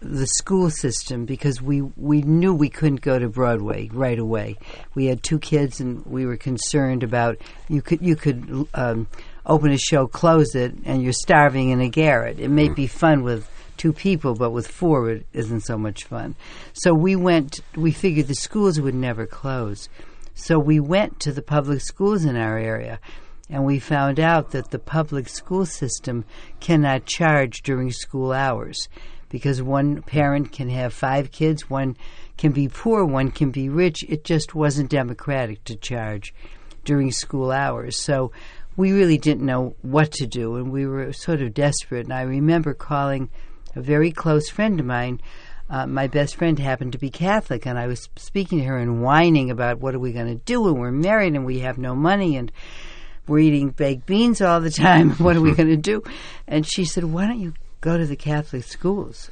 the 0.01 0.27
school 0.27 0.71
system, 0.71 1.25
because 1.25 1.61
we, 1.61 1.83
we 1.83 2.23
knew 2.23 2.55
we 2.55 2.69
couldn't 2.69 3.01
go 3.01 3.19
to 3.19 3.29
Broadway 3.29 3.89
right 3.93 4.19
away. 4.19 4.57
We 4.95 5.07
had 5.07 5.23
two 5.23 5.39
kids, 5.39 5.81
and 5.81 6.05
we 6.07 6.27
were 6.27 6.37
concerned 6.37 7.03
about 7.03 7.39
you 7.69 7.83
could 7.83 8.01
you 8.01 8.17
could 8.17 8.69
um, 8.75 9.09
open 9.45 9.73
a 9.73 9.79
show, 9.79 10.07
close 10.07 10.55
it, 10.55 10.75
and 10.85 11.03
you're 11.03 11.13
starving 11.13 11.71
in 11.71 11.81
a 11.81 11.89
garret. 11.89 12.39
It 12.39 12.49
may 12.49 12.69
be 12.69 12.87
fun 12.87 13.23
with 13.23 13.51
two 13.77 13.93
people, 13.93 14.35
but 14.35 14.51
with 14.51 14.69
four, 14.69 15.11
it 15.11 15.27
isn't 15.33 15.63
so 15.63 15.77
much 15.77 16.05
fun. 16.05 16.37
So 16.75 16.95
we 16.95 17.17
went. 17.17 17.61
We 17.77 17.93
figured 17.93 18.29
the 18.29 18.35
schools 18.35 18.81
would 18.81 18.95
never 18.95 19.27
close. 19.27 19.89
So 20.35 20.59
we 20.59 20.79
went 20.79 21.19
to 21.21 21.33
the 21.33 21.43
public 21.43 21.81
schools 21.81 22.25
in 22.25 22.37
our 22.37 22.57
area, 22.57 23.01
and 23.51 23.65
we 23.65 23.81
found 23.81 24.21
out 24.21 24.53
that 24.53 24.71
the 24.71 24.79
public 24.79 25.29
school 25.29 25.67
system 25.67 26.25
cannot 26.61 27.07
charge 27.07 27.63
during 27.63 27.91
school 27.91 28.33
hours 28.33 28.89
because 29.29 29.63
one 29.63 30.03
parent 30.03 30.53
can 30.53 30.69
have 30.71 30.93
five 30.93 31.31
kids, 31.31 31.69
one 31.69 31.97
can 32.37 32.53
be 32.53 32.69
poor, 32.69 33.05
one 33.05 33.31
can 33.31 33.51
be 33.51 33.69
rich. 33.69 34.05
It 34.09 34.25
just 34.25 34.55
wasn't 34.55 34.91
democratic 34.91 35.65
to 35.65 35.77
charge 35.77 36.35
during 36.85 37.13
school 37.13 37.51
hours. 37.51 37.97
So 37.97 38.33
we 38.77 38.93
really 38.93 39.19
didn't 39.19 39.45
know 39.45 39.75
what 39.83 40.13
to 40.13 40.27
do, 40.27 40.57
and 40.57 40.71
we 40.71 40.87
were 40.87 41.13
sort 41.13 41.43
of 41.43 41.53
desperate. 41.53 42.07
And 42.07 42.15
I 42.15 42.23
remember 42.23 42.75
calling 42.75 43.29
a 43.75 43.83
very 43.83 44.13
close 44.13 44.49
friend 44.49 44.79
of 44.81 44.87
mine. 44.87 45.21
Uh, 45.69 45.87
my 45.87 46.07
best 46.07 46.37
friend 46.37 46.59
happened 46.59 46.93
to 46.93 46.99
be 46.99 47.11
Catholic, 47.11 47.67
and 47.67 47.79
I 47.79 47.89
was 47.89 48.09
speaking 48.17 48.59
to 48.59 48.65
her 48.65 48.79
and 48.79 49.03
whining 49.03 49.51
about 49.51 49.81
what 49.81 49.95
are 49.95 49.99
we 49.99 50.13
going 50.13 50.29
to 50.29 50.45
do, 50.45 50.67
and 50.69 50.79
we're 50.79 50.91
married, 50.91 51.35
and 51.35 51.45
we 51.45 51.59
have 51.59 51.77
no 51.77 51.95
money, 51.95 52.37
and 52.37 52.51
we're 53.27 53.41
eating 53.41 53.71
baked 53.71 54.07
beans 54.07 54.41
all 54.41 54.61
the 54.61 54.71
time. 54.87 55.11
what 55.13 55.37
are 55.37 55.43
we 55.43 55.55
going 55.55 55.69
to 55.69 55.77
do? 55.77 56.03
And 56.47 56.65
she 56.65 56.85
said, 56.85 57.05
"Why 57.05 57.27
don't 57.27 57.41
you 57.41 57.53
go 57.81 57.99
to 57.99 58.07
the 58.07 58.17
Catholic 58.17 58.65
schools? 58.65 59.31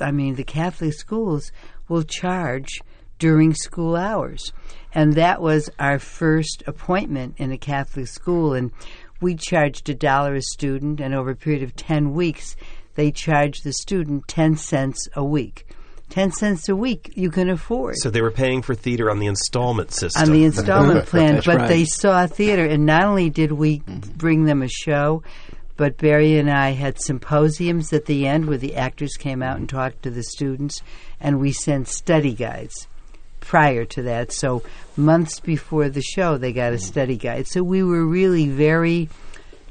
I 0.00 0.10
mean, 0.10 0.34
the 0.34 0.44
Catholic 0.44 0.94
schools 0.94 1.52
will 1.88 2.02
charge 2.02 2.80
during 3.18 3.54
school 3.54 3.96
hours." 3.96 4.52
And 4.94 5.14
that 5.14 5.40
was 5.40 5.70
our 5.78 5.98
first 5.98 6.62
appointment 6.66 7.34
in 7.38 7.52
a 7.52 7.58
Catholic 7.58 8.06
school, 8.06 8.54
and 8.54 8.72
we 9.20 9.34
charged 9.34 9.88
a 9.88 9.94
dollar 9.94 10.34
a 10.34 10.42
student, 10.42 11.00
and 11.00 11.14
over 11.14 11.30
a 11.30 11.36
period 11.36 11.62
of 11.62 11.76
ten 11.76 12.12
weeks, 12.12 12.56
they 12.94 13.10
charged 13.10 13.64
the 13.64 13.72
student 13.72 14.26
ten 14.28 14.56
cents 14.56 15.08
a 15.14 15.24
week. 15.24 15.66
Ten 16.08 16.32
cents 16.32 16.68
a 16.70 16.76
week 16.76 17.12
you 17.16 17.30
can 17.30 17.50
afford 17.50 17.96
So 17.98 18.08
they 18.08 18.22
were 18.22 18.30
paying 18.30 18.62
for 18.62 18.74
theater 18.74 19.10
on 19.10 19.18
the 19.18 19.26
installment 19.26 19.92
system. 19.92 20.22
on 20.22 20.32
the 20.32 20.44
installment 20.50 21.06
plan, 21.06 21.42
but 21.44 21.58
right. 21.58 21.68
they 21.68 21.84
saw 21.84 22.26
theater, 22.26 22.64
and 22.64 22.86
not 22.86 23.04
only 23.04 23.28
did 23.28 23.52
we 23.52 23.80
mm-hmm. 23.80 24.12
bring 24.16 24.44
them 24.44 24.62
a 24.62 24.68
show, 24.68 25.22
but 25.78 25.96
Barry 25.96 26.36
and 26.36 26.50
I 26.50 26.72
had 26.72 27.00
symposiums 27.00 27.92
at 27.92 28.06
the 28.06 28.26
end 28.26 28.46
where 28.46 28.58
the 28.58 28.74
actors 28.74 29.14
came 29.16 29.42
out 29.42 29.58
and 29.58 29.68
talked 29.68 30.02
to 30.02 30.10
the 30.10 30.24
students, 30.24 30.82
and 31.20 31.38
we 31.38 31.52
sent 31.52 31.86
study 31.86 32.34
guides 32.34 32.88
prior 33.38 33.84
to 33.84 34.02
that. 34.02 34.32
So 34.32 34.64
months 34.96 35.38
before 35.38 35.88
the 35.88 36.02
show, 36.02 36.36
they 36.36 36.52
got 36.52 36.72
a 36.72 36.76
mm. 36.76 36.82
study 36.82 37.16
guide. 37.16 37.46
So 37.46 37.62
we 37.62 37.84
were 37.84 38.04
really 38.04 38.48
very 38.48 39.08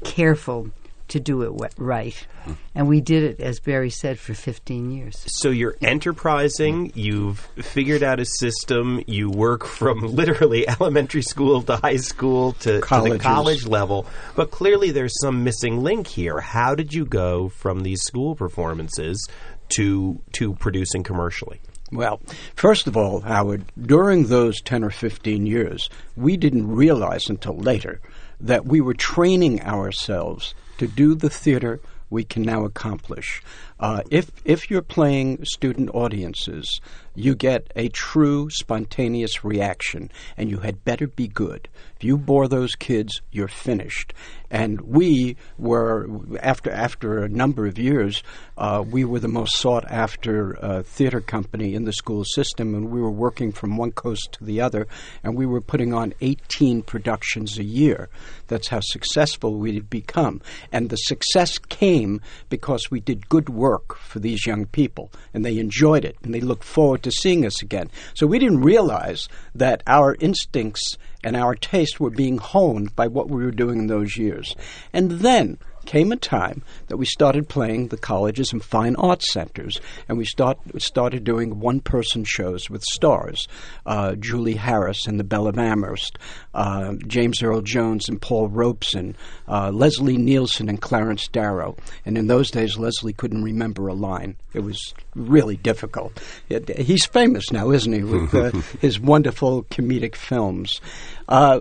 careful 0.02 0.70
to 1.08 1.20
do 1.20 1.42
it 1.42 1.54
we- 1.54 1.68
right, 1.76 2.26
and 2.74 2.88
we 2.88 3.00
did 3.00 3.22
it, 3.22 3.40
as 3.40 3.60
Barry 3.60 3.90
said, 3.90 4.18
for 4.18 4.34
15 4.34 4.90
years. 4.90 5.22
So 5.26 5.50
you're 5.50 5.76
enterprising. 5.80 6.92
You've 6.94 7.40
figured 7.56 8.02
out 8.02 8.20
a 8.20 8.24
system. 8.24 9.02
You 9.06 9.30
work 9.30 9.64
from 9.64 10.00
literally 10.00 10.68
elementary 10.68 11.22
school 11.22 11.62
to 11.62 11.76
high 11.76 11.96
school 11.96 12.52
to, 12.60 12.80
to 12.80 13.00
the 13.02 13.18
college 13.18 13.66
level. 13.66 14.06
But 14.34 14.50
clearly, 14.50 14.90
there's 14.90 15.18
some 15.20 15.44
missing 15.44 15.82
link 15.82 16.06
here. 16.06 16.40
How 16.40 16.74
did 16.74 16.94
you 16.94 17.04
go 17.04 17.48
from 17.48 17.80
these 17.80 18.02
school 18.02 18.34
performances 18.34 19.26
to 19.70 20.20
to 20.32 20.54
producing 20.54 21.02
commercially? 21.02 21.60
Well, 21.90 22.20
first 22.54 22.86
of 22.86 22.96
all, 22.96 23.20
Howard, 23.20 23.64
during 23.80 24.26
those 24.26 24.60
10 24.60 24.84
or 24.84 24.90
15 24.90 25.46
years, 25.46 25.88
we 26.16 26.36
didn't 26.36 26.68
realize 26.68 27.28
until 27.30 27.56
later 27.56 28.00
that 28.40 28.66
we 28.66 28.80
were 28.80 28.94
training 28.94 29.62
ourselves 29.62 30.54
to 30.78 30.86
do 30.86 31.14
the 31.14 31.30
theater 31.30 31.80
we 32.10 32.24
can 32.24 32.42
now 32.42 32.64
accomplish. 32.64 33.42
Uh, 33.80 34.02
if, 34.10 34.30
if 34.44 34.70
you're 34.70 34.82
playing 34.82 35.44
student 35.44 35.90
audiences, 35.94 36.80
you 37.14 37.34
get 37.34 37.72
a 37.76 37.88
true 37.88 38.48
spontaneous 38.50 39.44
reaction, 39.44 40.10
and 40.36 40.50
you 40.50 40.58
had 40.58 40.84
better 40.84 41.06
be 41.06 41.28
good. 41.28 41.68
If 41.96 42.04
you 42.04 42.16
bore 42.16 42.46
those 42.46 42.76
kids, 42.76 43.20
you're 43.32 43.48
finished. 43.48 44.14
And 44.50 44.80
we 44.80 45.36
were 45.58 46.08
after 46.40 46.70
after 46.70 47.24
a 47.24 47.28
number 47.28 47.66
of 47.66 47.76
years, 47.76 48.22
uh, 48.56 48.82
we 48.88 49.04
were 49.04 49.18
the 49.18 49.28
most 49.28 49.56
sought 49.58 49.84
after 49.90 50.56
uh, 50.64 50.82
theater 50.84 51.20
company 51.20 51.74
in 51.74 51.84
the 51.84 51.92
school 51.92 52.24
system, 52.24 52.74
and 52.74 52.90
we 52.90 53.00
were 53.00 53.10
working 53.10 53.52
from 53.52 53.76
one 53.76 53.92
coast 53.92 54.32
to 54.32 54.44
the 54.44 54.60
other, 54.60 54.86
and 55.22 55.36
we 55.36 55.44
were 55.44 55.60
putting 55.60 55.92
on 55.92 56.14
18 56.20 56.82
productions 56.82 57.58
a 57.58 57.64
year. 57.64 58.08
That's 58.46 58.68
how 58.68 58.80
successful 58.80 59.56
we 59.56 59.74
had 59.74 59.90
become, 59.90 60.40
and 60.72 60.88
the 60.88 60.96
success 60.96 61.58
came 61.58 62.22
because 62.48 62.90
we 62.90 63.00
did 63.00 63.28
good 63.28 63.50
work 63.50 63.67
for 63.76 64.18
these 64.18 64.46
young 64.46 64.66
people, 64.66 65.12
and 65.34 65.44
they 65.44 65.58
enjoyed 65.58 66.04
it, 66.04 66.16
and 66.22 66.34
they 66.34 66.40
looked 66.40 66.64
forward 66.64 67.02
to 67.02 67.10
seeing 67.10 67.44
us 67.44 67.62
again. 67.62 67.90
So 68.14 68.26
we 68.26 68.38
didn't 68.38 68.62
realize 68.62 69.28
that 69.54 69.82
our 69.86 70.16
instincts 70.20 70.96
and 71.22 71.36
our 71.36 71.54
taste 71.54 72.00
were 72.00 72.10
being 72.10 72.38
honed 72.38 72.94
by 72.96 73.08
what 73.08 73.28
we 73.28 73.42
were 73.42 73.50
doing 73.50 73.80
in 73.80 73.86
those 73.86 74.16
years. 74.16 74.54
And 74.92 75.10
then 75.10 75.58
came 75.88 76.12
a 76.12 76.16
time 76.16 76.62
that 76.88 76.98
we 76.98 77.06
started 77.06 77.48
playing 77.48 77.88
the 77.88 77.96
colleges 77.96 78.52
and 78.52 78.62
fine 78.62 78.94
arts 78.96 79.32
centers, 79.32 79.80
and 80.06 80.18
we 80.18 80.24
start 80.26 80.58
started 80.76 81.24
doing 81.24 81.60
one 81.60 81.80
person 81.80 82.24
shows 82.24 82.68
with 82.68 82.84
stars, 82.84 83.48
uh, 83.86 84.14
Julie 84.16 84.52
Harris 84.52 85.06
and 85.06 85.18
the 85.18 85.24
Belle 85.24 85.46
of 85.46 85.58
Amherst, 85.58 86.18
uh, 86.52 86.92
James 87.06 87.42
Earl 87.42 87.62
Jones 87.62 88.06
and 88.06 88.20
Paul 88.20 88.48
Robeson, 88.48 89.16
uh, 89.48 89.70
Leslie 89.70 90.18
Nielsen 90.18 90.68
and 90.68 90.78
Clarence 90.78 91.26
Darrow. 91.28 91.74
And 92.04 92.18
in 92.18 92.26
those 92.26 92.50
days, 92.50 92.76
Leslie 92.76 93.14
couldn't 93.14 93.42
remember 93.42 93.88
a 93.88 93.94
line. 93.94 94.36
It 94.52 94.60
was 94.60 94.92
really 95.14 95.56
difficult. 95.56 96.20
It, 96.50 96.68
he's 96.78 97.06
famous 97.06 97.50
now, 97.50 97.70
isn't 97.70 97.92
he, 97.92 98.02
with 98.02 98.34
uh, 98.34 98.50
his 98.80 99.00
wonderful 99.00 99.64
comedic 99.64 100.16
films. 100.16 100.82
Uh, 101.28 101.60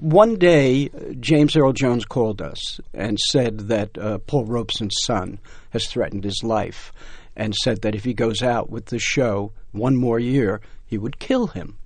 one 0.00 0.36
day, 0.36 0.88
James 1.18 1.56
Earl 1.56 1.72
Jones 1.72 2.04
called 2.04 2.40
us 2.40 2.80
and 2.94 3.18
said 3.18 3.66
that 3.66 3.98
uh, 3.98 4.18
Paul 4.18 4.44
Robeson's 4.44 4.94
son 5.02 5.40
has 5.70 5.88
threatened 5.88 6.22
his 6.22 6.44
life, 6.44 6.92
and 7.34 7.54
said 7.54 7.82
that 7.82 7.96
if 7.96 8.04
he 8.04 8.14
goes 8.14 8.42
out 8.42 8.70
with 8.70 8.86
the 8.86 9.00
show 9.00 9.52
one 9.72 9.96
more 9.96 10.20
year, 10.20 10.60
he 10.86 10.98
would 10.98 11.18
kill 11.18 11.48
him. 11.48 11.78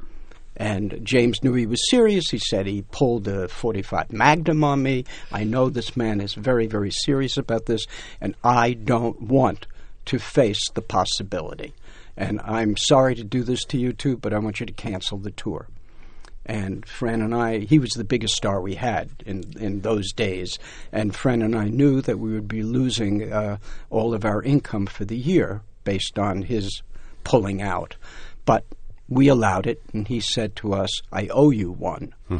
And 0.57 1.01
James 1.03 1.43
knew 1.43 1.55
he 1.55 1.67
was 1.67 1.89
serious. 1.89 2.31
He 2.31 2.39
said 2.39 2.67
he 2.67 2.83
pulled 2.83 3.29
a 3.29 3.49
45 3.49 4.13
Magnum 4.13 4.65
on 4.65 4.83
me. 4.83 5.05
I 5.31 5.45
know 5.45 5.69
this 5.69 5.97
man 5.97 6.21
is 6.21 6.35
very, 6.35 6.67
very 6.67 6.91
serious 6.91 7.37
about 7.37 7.67
this, 7.67 7.87
and 8.21 8.35
I 8.43 8.73
don't 8.73 9.23
want 9.23 9.67
to 10.07 10.19
face 10.19 10.69
the 10.71 10.83
possibility. 10.83 11.73
And 12.17 12.41
I'm 12.43 12.77
sorry 12.77 13.15
to 13.15 13.25
do 13.25 13.43
this 13.43 13.65
to 13.67 13.79
you 13.79 13.93
too, 13.93 14.17
but 14.17 14.33
I 14.33 14.39
want 14.39 14.61
you 14.61 14.67
to 14.67 14.73
cancel 14.73 15.19
the 15.19 15.31
tour. 15.31 15.69
And 16.47 16.87
Fran 16.87 17.23
and 17.23 17.35
I, 17.35 17.59
he 17.59 17.81
was 17.81 17.91
the 17.91 18.05
biggest 18.05 18.35
star 18.35 18.61
we 18.61 18.77
had 18.77 19.11
in, 19.27 19.53
in 19.59 19.81
those 19.81 20.13
days. 20.13 20.59
And 20.93 21.15
Fran 21.15 21.43
and 21.43 21.57
I 21.57 21.69
knew 21.69 22.01
that 22.01 22.21
we 22.21 22.33
would 22.33 22.49
be 22.49 22.63
losing 22.63 23.33
uh, 23.33 23.59
all 23.91 24.15
of 24.15 24.25
our 24.25 24.43
income 24.43 24.87
for 24.87 25.05
the 25.05 25.17
year 25.17 25.63
based 25.83 26.19
on 26.19 26.43
his 26.43 26.83
pulling 27.25 27.61
out. 27.61 27.97
But 28.45 28.65
we 29.09 29.27
allowed 29.29 29.67
it, 29.67 29.83
and 29.93 30.07
he 30.07 30.21
said 30.21 30.55
to 30.57 30.73
us, 30.73 30.91
I 31.13 31.27
owe 31.29 31.51
you 31.51 31.73
one. 31.73 32.15
Hmm. 32.29 32.39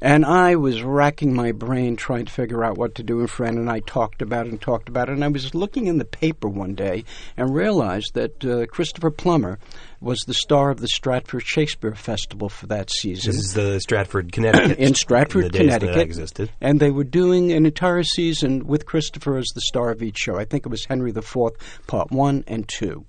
And 0.00 0.26
I 0.26 0.56
was 0.56 0.82
racking 0.82 1.32
my 1.32 1.52
brain 1.52 1.94
trying 1.94 2.24
to 2.24 2.32
figure 2.32 2.64
out 2.64 2.76
what 2.76 2.96
to 2.96 3.04
do. 3.04 3.20
And 3.20 3.30
Fran 3.30 3.56
and 3.56 3.70
I 3.70 3.78
talked 3.80 4.20
about 4.20 4.46
it 4.46 4.50
and 4.50 4.60
talked 4.60 4.88
about 4.88 5.08
it. 5.08 5.12
And 5.12 5.22
I 5.22 5.28
was 5.28 5.54
looking 5.54 5.86
in 5.86 5.98
the 5.98 6.04
paper 6.04 6.48
one 6.48 6.74
day 6.74 7.04
and 7.36 7.54
realized 7.54 8.14
that 8.14 8.44
uh, 8.44 8.66
Christopher 8.66 9.12
Plummer 9.12 9.60
was 10.02 10.20
the 10.26 10.34
star 10.34 10.70
of 10.70 10.80
the 10.80 10.88
Stratford 10.88 11.44
Shakespeare 11.44 11.94
Festival 11.94 12.48
for 12.48 12.66
that 12.66 12.90
season. 12.90 13.30
This 13.30 13.38
is 13.40 13.54
the 13.54 13.80
Stratford, 13.80 14.32
Connecticut. 14.32 14.78
in 14.78 14.94
Stratford, 14.94 15.46
in 15.46 15.52
the 15.52 15.58
Connecticut. 15.58 15.94
That 15.94 16.02
existed. 16.02 16.50
And 16.60 16.80
they 16.80 16.90
were 16.90 17.04
doing 17.04 17.52
an 17.52 17.66
entire 17.66 18.02
season 18.02 18.66
with 18.66 18.86
Christopher 18.86 19.36
as 19.36 19.46
the 19.54 19.60
star 19.62 19.90
of 19.90 20.02
each 20.02 20.18
show. 20.18 20.36
I 20.36 20.44
think 20.44 20.66
it 20.66 20.70
was 20.70 20.84
Henry 20.84 21.10
IV, 21.10 21.52
Part 21.86 22.10
1 22.10 22.44
and 22.46 22.68
2. 22.68 23.04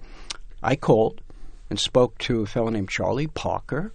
I 0.61 0.75
called 0.75 1.21
and 1.69 1.79
spoke 1.79 2.17
to 2.19 2.41
a 2.41 2.45
fellow 2.45 2.69
named 2.69 2.89
Charlie 2.89 3.27
Parker 3.27 3.91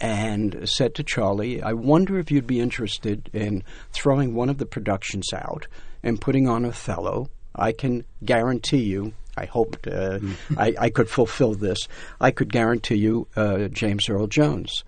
and 0.00 0.68
said 0.68 0.94
to 0.94 1.02
Charlie, 1.02 1.62
I 1.62 1.72
wonder 1.74 2.18
if 2.18 2.30
you'd 2.30 2.46
be 2.46 2.60
interested 2.60 3.28
in 3.32 3.62
throwing 3.92 4.34
one 4.34 4.48
of 4.48 4.58
the 4.58 4.66
productions 4.66 5.26
out 5.34 5.66
and 6.02 6.20
putting 6.20 6.48
on 6.48 6.64
Othello. 6.64 7.28
I 7.54 7.72
can 7.72 8.04
guarantee 8.24 8.84
you, 8.84 9.12
I 9.40 9.46
hoped 9.46 9.86
uh, 9.86 10.18
mm. 10.18 10.34
I, 10.56 10.74
I, 10.78 10.90
could 10.90 11.08
fulfill 11.08 11.54
this, 11.54 11.88
I 12.20 12.30
could 12.30 12.52
guarantee 12.52 12.96
you 12.96 13.26
uh, 13.36 13.68
James 13.68 14.08
Earl 14.08 14.26
Jones. 14.26 14.84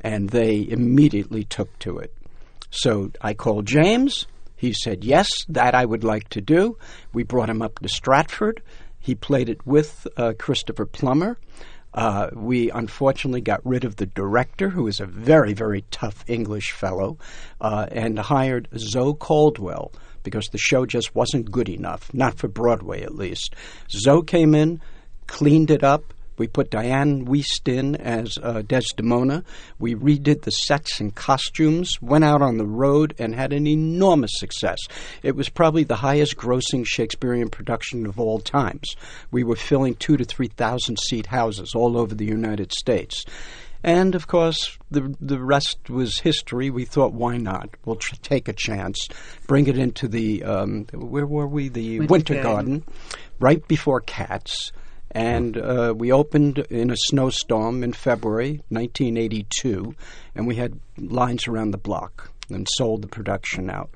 And 0.00 0.28
they 0.28 0.68
immediately 0.68 1.44
took 1.44 1.78
to 1.78 1.98
it. 1.98 2.14
So 2.70 3.10
I 3.22 3.32
called 3.32 3.64
James. 3.64 4.26
He 4.56 4.74
said, 4.74 5.04
Yes, 5.04 5.28
that 5.48 5.74
I 5.74 5.86
would 5.86 6.04
like 6.04 6.28
to 6.30 6.42
do. 6.42 6.76
We 7.14 7.22
brought 7.22 7.48
him 7.48 7.62
up 7.62 7.78
to 7.78 7.88
Stratford. 7.88 8.62
He 8.98 9.14
played 9.14 9.48
it 9.48 9.66
with 9.66 10.06
uh, 10.16 10.34
Christopher 10.38 10.84
Plummer. 10.84 11.38
Uh, 11.94 12.28
we 12.34 12.70
unfortunately 12.70 13.40
got 13.40 13.64
rid 13.64 13.84
of 13.84 13.96
the 13.96 14.06
director, 14.06 14.68
who 14.68 14.84
was 14.84 15.00
a 15.00 15.06
very, 15.06 15.54
very 15.54 15.84
tough 15.90 16.24
English 16.26 16.72
fellow, 16.72 17.16
uh, 17.60 17.86
and 17.92 18.18
hired 18.18 18.68
Zoe 18.76 19.14
Caldwell 19.14 19.92
because 20.24 20.48
the 20.48 20.58
show 20.58 20.84
just 20.84 21.14
wasn't 21.14 21.52
good 21.52 21.68
enough, 21.68 22.12
not 22.12 22.36
for 22.36 22.48
Broadway 22.48 23.02
at 23.02 23.14
least. 23.14 23.54
Zoe 23.88 24.24
came 24.24 24.54
in, 24.54 24.80
cleaned 25.28 25.70
it 25.70 25.84
up, 25.84 26.12
we 26.36 26.48
put 26.48 26.70
Dianne 26.70 27.26
Wiest 27.26 27.68
in 27.68 27.94
as 27.96 28.38
uh, 28.42 28.62
Desdemona. 28.62 29.44
We 29.78 29.94
redid 29.94 30.42
the 30.42 30.50
sets 30.50 31.00
and 31.00 31.14
costumes, 31.14 32.00
went 32.02 32.24
out 32.24 32.42
on 32.42 32.58
the 32.58 32.66
road, 32.66 33.14
and 33.18 33.34
had 33.34 33.52
an 33.52 33.66
enormous 33.66 34.32
success. 34.34 34.78
It 35.22 35.36
was 35.36 35.48
probably 35.48 35.84
the 35.84 35.96
highest 35.96 36.36
grossing 36.36 36.84
Shakespearean 36.84 37.50
production 37.50 38.06
of 38.06 38.18
all 38.18 38.40
times. 38.40 38.96
We 39.30 39.44
were 39.44 39.56
filling 39.56 39.94
two 39.94 40.16
to 40.16 40.24
three 40.24 40.48
thousand 40.48 40.98
seat 40.98 41.26
houses 41.26 41.72
all 41.74 41.96
over 41.96 42.14
the 42.14 42.26
United 42.26 42.72
States. 42.72 43.24
And 43.84 44.14
of 44.14 44.26
course, 44.26 44.78
the 44.90 45.14
the 45.20 45.38
rest 45.38 45.90
was 45.90 46.18
history. 46.18 46.70
We 46.70 46.86
thought, 46.86 47.12
why 47.12 47.36
not? 47.36 47.68
We'll 47.84 47.96
tr- 47.96 48.14
take 48.22 48.48
a 48.48 48.54
chance, 48.54 49.08
bring 49.46 49.66
it 49.66 49.76
into 49.76 50.08
the 50.08 50.42
um, 50.42 50.86
where 50.92 51.26
were 51.26 51.46
we? 51.46 51.68
The 51.68 52.00
Winter, 52.00 52.12
Winter 52.12 52.34
Garden. 52.42 52.78
Garden, 52.78 52.84
right 53.38 53.68
before 53.68 54.00
Cats 54.00 54.72
and 55.14 55.56
uh, 55.56 55.94
we 55.96 56.10
opened 56.10 56.58
in 56.70 56.90
a 56.90 56.96
snowstorm 56.96 57.84
in 57.84 57.92
February 57.92 58.62
1982, 58.70 59.94
and 60.34 60.46
we 60.46 60.56
had 60.56 60.80
lines 60.98 61.46
around 61.46 61.70
the 61.70 61.78
block 61.78 62.32
and 62.50 62.66
sold 62.72 63.02
the 63.02 63.08
production 63.08 63.70
out. 63.70 63.90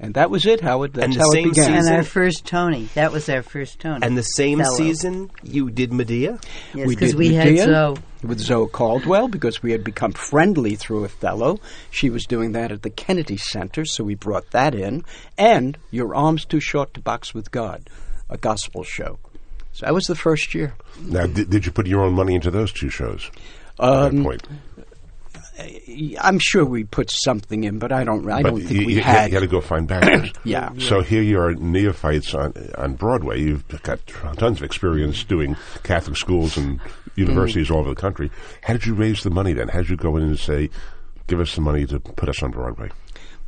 And 0.00 0.14
that 0.14 0.30
was 0.30 0.46
it, 0.46 0.60
Howard. 0.60 0.92
That's 0.94 1.04
And 1.06 1.14
the 1.14 1.18
how 1.20 1.30
same 1.30 1.48
it 1.48 1.50
began. 1.54 1.72
And 1.74 1.82
season- 1.82 1.96
our 1.96 2.02
first 2.04 2.46
Tony. 2.46 2.88
That 2.94 3.10
was 3.10 3.28
our 3.28 3.42
first 3.42 3.80
Tony. 3.80 4.06
And 4.06 4.16
the 4.16 4.22
same 4.22 4.60
Fellow. 4.60 4.76
season, 4.76 5.30
you 5.42 5.70
did 5.70 5.92
Medea? 5.92 6.38
Yes, 6.72 6.86
we 6.86 6.94
because 6.94 7.10
did 7.12 7.18
we 7.18 7.34
had 7.34 7.58
Zoe. 7.58 7.96
with 8.22 8.38
Zoe 8.38 8.68
Caldwell 8.68 9.26
because 9.26 9.60
we 9.60 9.72
had 9.72 9.82
become 9.82 10.12
friendly 10.12 10.76
through 10.76 11.04
Othello. 11.04 11.58
She 11.90 12.10
was 12.10 12.26
doing 12.26 12.52
that 12.52 12.70
at 12.70 12.82
the 12.82 12.90
Kennedy 12.90 13.36
Center, 13.38 13.84
so 13.84 14.04
we 14.04 14.14
brought 14.14 14.48
that 14.52 14.72
in. 14.72 15.02
And 15.36 15.76
Your 15.90 16.14
Arms 16.14 16.44
Too 16.44 16.60
Short 16.60 16.94
to 16.94 17.00
Box 17.00 17.34
with 17.34 17.50
God, 17.50 17.90
a 18.30 18.38
gospel 18.38 18.84
show. 18.84 19.18
So 19.72 19.84
that 19.86 19.94
was 19.94 20.04
the 20.04 20.14
first 20.14 20.54
year. 20.54 20.74
Now, 21.02 21.26
did, 21.26 21.50
did 21.50 21.66
you 21.66 21.72
put 21.72 21.88
your 21.88 22.02
own 22.02 22.12
money 22.12 22.36
into 22.36 22.52
those 22.52 22.72
two 22.72 22.88
shows 22.88 23.30
at 23.80 23.84
Um, 23.84 24.16
that 24.18 24.22
point? 24.22 24.48
I'm 26.20 26.38
sure 26.38 26.64
we 26.64 26.84
put 26.84 27.10
something 27.10 27.64
in, 27.64 27.78
but 27.78 27.92
I 27.92 28.04
don't. 28.04 28.28
I 28.30 28.42
but 28.42 28.50
don't 28.50 28.60
think 28.60 28.80
you, 28.80 28.86
we 28.86 28.94
you, 28.94 29.00
had. 29.00 29.30
you 29.30 29.34
had 29.34 29.40
to 29.40 29.46
go 29.46 29.60
find 29.60 29.88
backers. 29.88 30.32
Yeah. 30.44 30.70
So 30.78 31.00
here 31.02 31.22
you 31.22 31.40
are, 31.40 31.54
neophytes 31.54 32.34
on 32.34 32.54
on 32.76 32.94
Broadway. 32.94 33.40
You've 33.40 33.66
got 33.82 34.06
tons 34.06 34.58
of 34.58 34.62
experience 34.62 35.24
doing 35.24 35.56
Catholic 35.82 36.16
schools 36.16 36.56
and 36.56 36.80
universities 37.16 37.70
all 37.70 37.80
over 37.80 37.90
the 37.90 38.00
country. 38.00 38.30
How 38.62 38.72
did 38.74 38.86
you 38.86 38.94
raise 38.94 39.22
the 39.22 39.30
money 39.30 39.52
then? 39.52 39.68
How 39.68 39.80
did 39.80 39.90
you 39.90 39.96
go 39.96 40.16
in 40.16 40.22
and 40.22 40.38
say, 40.38 40.70
"Give 41.26 41.40
us 41.40 41.54
the 41.54 41.60
money 41.60 41.86
to 41.86 41.98
put 41.98 42.28
us 42.28 42.42
on 42.42 42.52
Broadway"? 42.52 42.90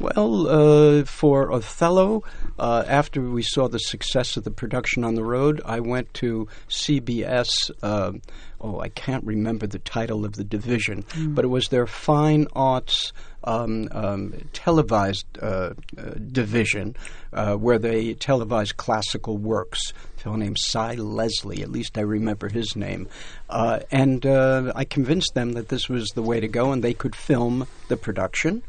Well, 0.01 0.49
uh, 0.49 1.05
for 1.05 1.53
Othello, 1.53 2.25
uh, 2.59 2.85
after 2.87 3.21
we 3.21 3.43
saw 3.43 3.69
the 3.69 3.79
success 3.79 4.37
of 4.39 4.45
the 4.45 4.51
production 4.51 5.05
on 5.05 5.15
the 5.15 5.23
road, 5.25 5.61
I 5.65 5.81
went 5.81 6.13
to 6.15 6.49
CBS. 6.69 7.71
Uh, 7.83 8.13
oh, 8.61 8.81
I 8.81 8.89
can't 8.89 9.25
remember 9.25 9.67
the 9.67 9.79
title 9.79 10.25
of 10.25 10.35
the 10.35 10.45
division, 10.45 11.05
but 11.17 11.45
it 11.45 11.49
was 11.49 11.69
their 11.69 11.87
fine 11.87 12.47
arts 12.55 13.13
um, 13.45 13.89
um, 13.93 14.35
televised 14.53 15.27
uh, 15.41 15.71
uh, 15.97 16.03
division, 16.31 16.97
uh, 17.33 17.55
where 17.55 17.79
they 17.79 18.15
televised 18.15 18.77
classical 18.77 19.39
works. 19.39 19.93
A 20.17 20.21
fellow 20.21 20.37
named 20.37 20.59
Cy 20.59 20.95
Leslie, 20.95 21.63
at 21.63 21.71
least 21.71 21.97
I 21.97 22.03
remember 22.03 22.49
his 22.49 22.77
name, 22.77 23.09
uh, 23.49 23.81
and 23.91 24.25
uh, 24.27 24.73
I 24.75 24.85
convinced 24.85 25.35
them 25.35 25.53
that 25.53 25.69
this 25.69 25.89
was 25.89 26.09
the 26.09 26.23
way 26.23 26.41
to 26.41 26.49
go, 26.49 26.73
and 26.73 26.85
they 26.85 26.95
could 26.95 27.17
film 27.17 27.67
the 27.89 27.97
production 27.97 28.63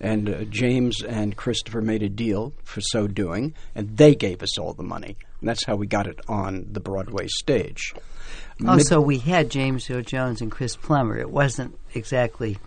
and 0.00 0.28
uh, 0.28 0.44
James 0.44 1.02
and 1.02 1.36
Christopher 1.36 1.80
made 1.80 2.02
a 2.02 2.08
deal 2.08 2.52
for 2.64 2.80
so 2.80 3.06
doing, 3.06 3.54
and 3.74 3.96
they 3.96 4.14
gave 4.14 4.42
us 4.42 4.58
all 4.58 4.72
the 4.72 4.82
money. 4.82 5.16
And 5.40 5.48
that's 5.48 5.64
how 5.64 5.76
we 5.76 5.86
got 5.86 6.06
it 6.06 6.20
on 6.28 6.66
the 6.70 6.80
Broadway 6.80 7.26
stage. 7.28 7.94
Oh, 8.64 8.76
Mid- 8.76 8.86
so 8.86 9.00
we 9.00 9.18
had 9.18 9.50
James 9.50 9.88
Earl 9.90 10.02
Jones 10.02 10.40
and 10.40 10.50
Chris 10.50 10.76
Plummer. 10.76 11.16
It 11.16 11.30
wasn't 11.30 11.78
exactly 11.94 12.58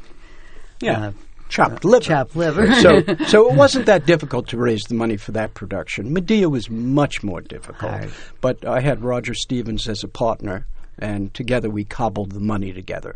yeah, 0.81 1.07
uh, 1.07 1.11
chopped 1.49 1.85
liver. 1.85 2.03
chopped 2.03 2.35
liver. 2.35 2.73
so, 2.75 3.03
so 3.27 3.49
it 3.49 3.55
wasn't 3.55 3.85
that 3.85 4.05
difficult 4.05 4.47
to 4.49 4.57
raise 4.57 4.83
the 4.83 4.95
money 4.95 5.17
for 5.17 5.33
that 5.33 5.53
production. 5.53 6.13
Medea 6.13 6.49
was 6.49 6.69
much 6.69 7.23
more 7.23 7.41
difficult, 7.41 8.09
but 8.39 8.65
I 8.65 8.79
had 8.79 9.03
Roger 9.03 9.33
Stevens 9.33 9.87
as 9.87 10.03
a 10.03 10.07
partner, 10.07 10.65
and 10.97 11.33
together 11.33 11.69
we 11.69 11.83
cobbled 11.83 12.31
the 12.31 12.39
money 12.39 12.73
together. 12.73 13.15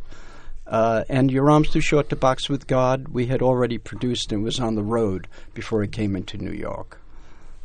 Uh, 0.67 1.03
and 1.09 1.31
Your 1.31 1.49
Arms 1.49 1.69
Too 1.69 1.81
Short 1.81 2.09
to 2.09 2.15
Box 2.15 2.49
with 2.49 2.67
God, 2.67 3.09
we 3.09 3.27
had 3.27 3.41
already 3.41 3.77
produced 3.77 4.31
and 4.31 4.43
was 4.43 4.59
on 4.59 4.75
the 4.75 4.83
road 4.83 5.27
before 5.53 5.83
it 5.83 5.91
came 5.91 6.15
into 6.15 6.37
New 6.37 6.51
York. 6.51 6.99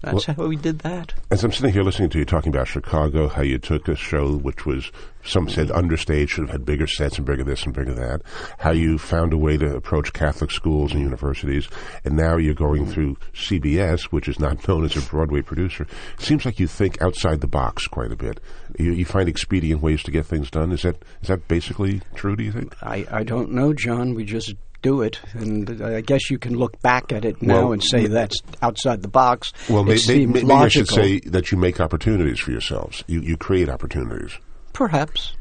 That's 0.03 0.25
how 0.25 0.47
we 0.47 0.57
did 0.57 0.79
that. 0.81 1.13
As 1.31 1.45
I'm 1.45 1.53
sitting 1.53 1.73
here 1.73 1.83
listening 1.83 2.09
to 2.11 2.19
you 2.19 2.25
talking 2.25 2.53
about 2.55 2.69
Chicago, 2.69 3.29
how 3.29 3.43
you 3.43 3.59
took 3.59 3.87
a 3.89 3.95
show 3.95 4.37
which 4.37 4.65
was, 4.65 4.91
some 5.25 5.49
said 5.49 5.69
understage, 5.69 6.31
should 6.31 6.45
have 6.45 6.51
had 6.51 6.65
bigger 6.65 6.87
sets 6.87 7.19
and 7.19 7.27
bigger 7.27 7.45
this 7.45 7.65
and 7.65 7.75
bigger 7.75 7.93
that, 7.95 8.23
how 8.59 8.71
you 8.71 8.97
found 8.97 9.33
a 9.33 9.37
way 9.37 9.59
to 9.59 9.77
approach 9.77 10.13
Catholic 10.13 10.51
schools 10.51 10.93
and 10.93 11.03
universities, 11.03 11.69
and 12.05 12.17
now 12.17 12.39
you're 12.39 12.55
going 12.55 12.87
through 12.87 13.17
CBS, 13.35 14.05
which 14.05 14.29
is 14.29 14.41
not 14.41 14.67
known 14.69 14.85
as 14.85 14.97
a 14.97 15.03
Broadway 15.03 15.43
producer. 15.43 15.87
It 16.19 16.25
seems 16.25 16.47
like 16.47 16.59
you 16.59 16.67
think 16.67 17.01
outside 17.03 17.41
the 17.43 17.47
box 17.47 17.87
quite 17.87 18.13
a 18.13 18.17
bit. 18.17 18.41
You, 18.79 18.93
you 18.93 19.05
find 19.05 19.29
expedient 19.29 19.83
ways 19.83 20.03
to 20.05 20.11
get 20.11 20.25
things 20.25 20.51
done. 20.51 20.73
Is 20.73 20.83
that 20.83 20.97
is 21.21 21.29
that 21.29 21.47
basically 21.47 22.01
true, 22.15 22.37
do 22.37 22.43
you 22.43 22.53
think? 22.53 22.75
I, 22.83 23.07
I 23.11 23.23
don't 23.25 23.53
know, 23.53 23.75
John. 23.75 24.15
We 24.15 24.25
just 24.25 24.55
do 24.83 25.03
it, 25.03 25.21
and 25.35 25.83
I 25.83 26.01
guess 26.01 26.31
you 26.31 26.39
can 26.39 26.57
look 26.57 26.81
back 26.83 27.13
at 27.13 27.25
it 27.25 27.41
now 27.43 27.55
Well, 27.65 27.73
and 27.75 27.83
say 27.85 28.07
that's 28.07 28.41
outside 28.63 29.03
the 29.03 29.09
box. 29.09 29.53
Well, 29.69 29.83
it 29.83 29.85
may, 29.87 29.93
may, 29.93 29.97
seems 29.99 30.33
maybe 30.35 30.51
I 30.53 30.69
should 30.69 30.89
say 30.89 31.21
that 31.21 31.53
you 31.53 31.59
make 31.59 31.81
opportunities 31.81 32.39
for 32.41 32.51
yourselves. 32.53 33.05
You, 33.07 33.21
you 33.21 33.37
create 33.37 33.69
opportunities. 33.69 34.33
perhaps. 34.73 35.35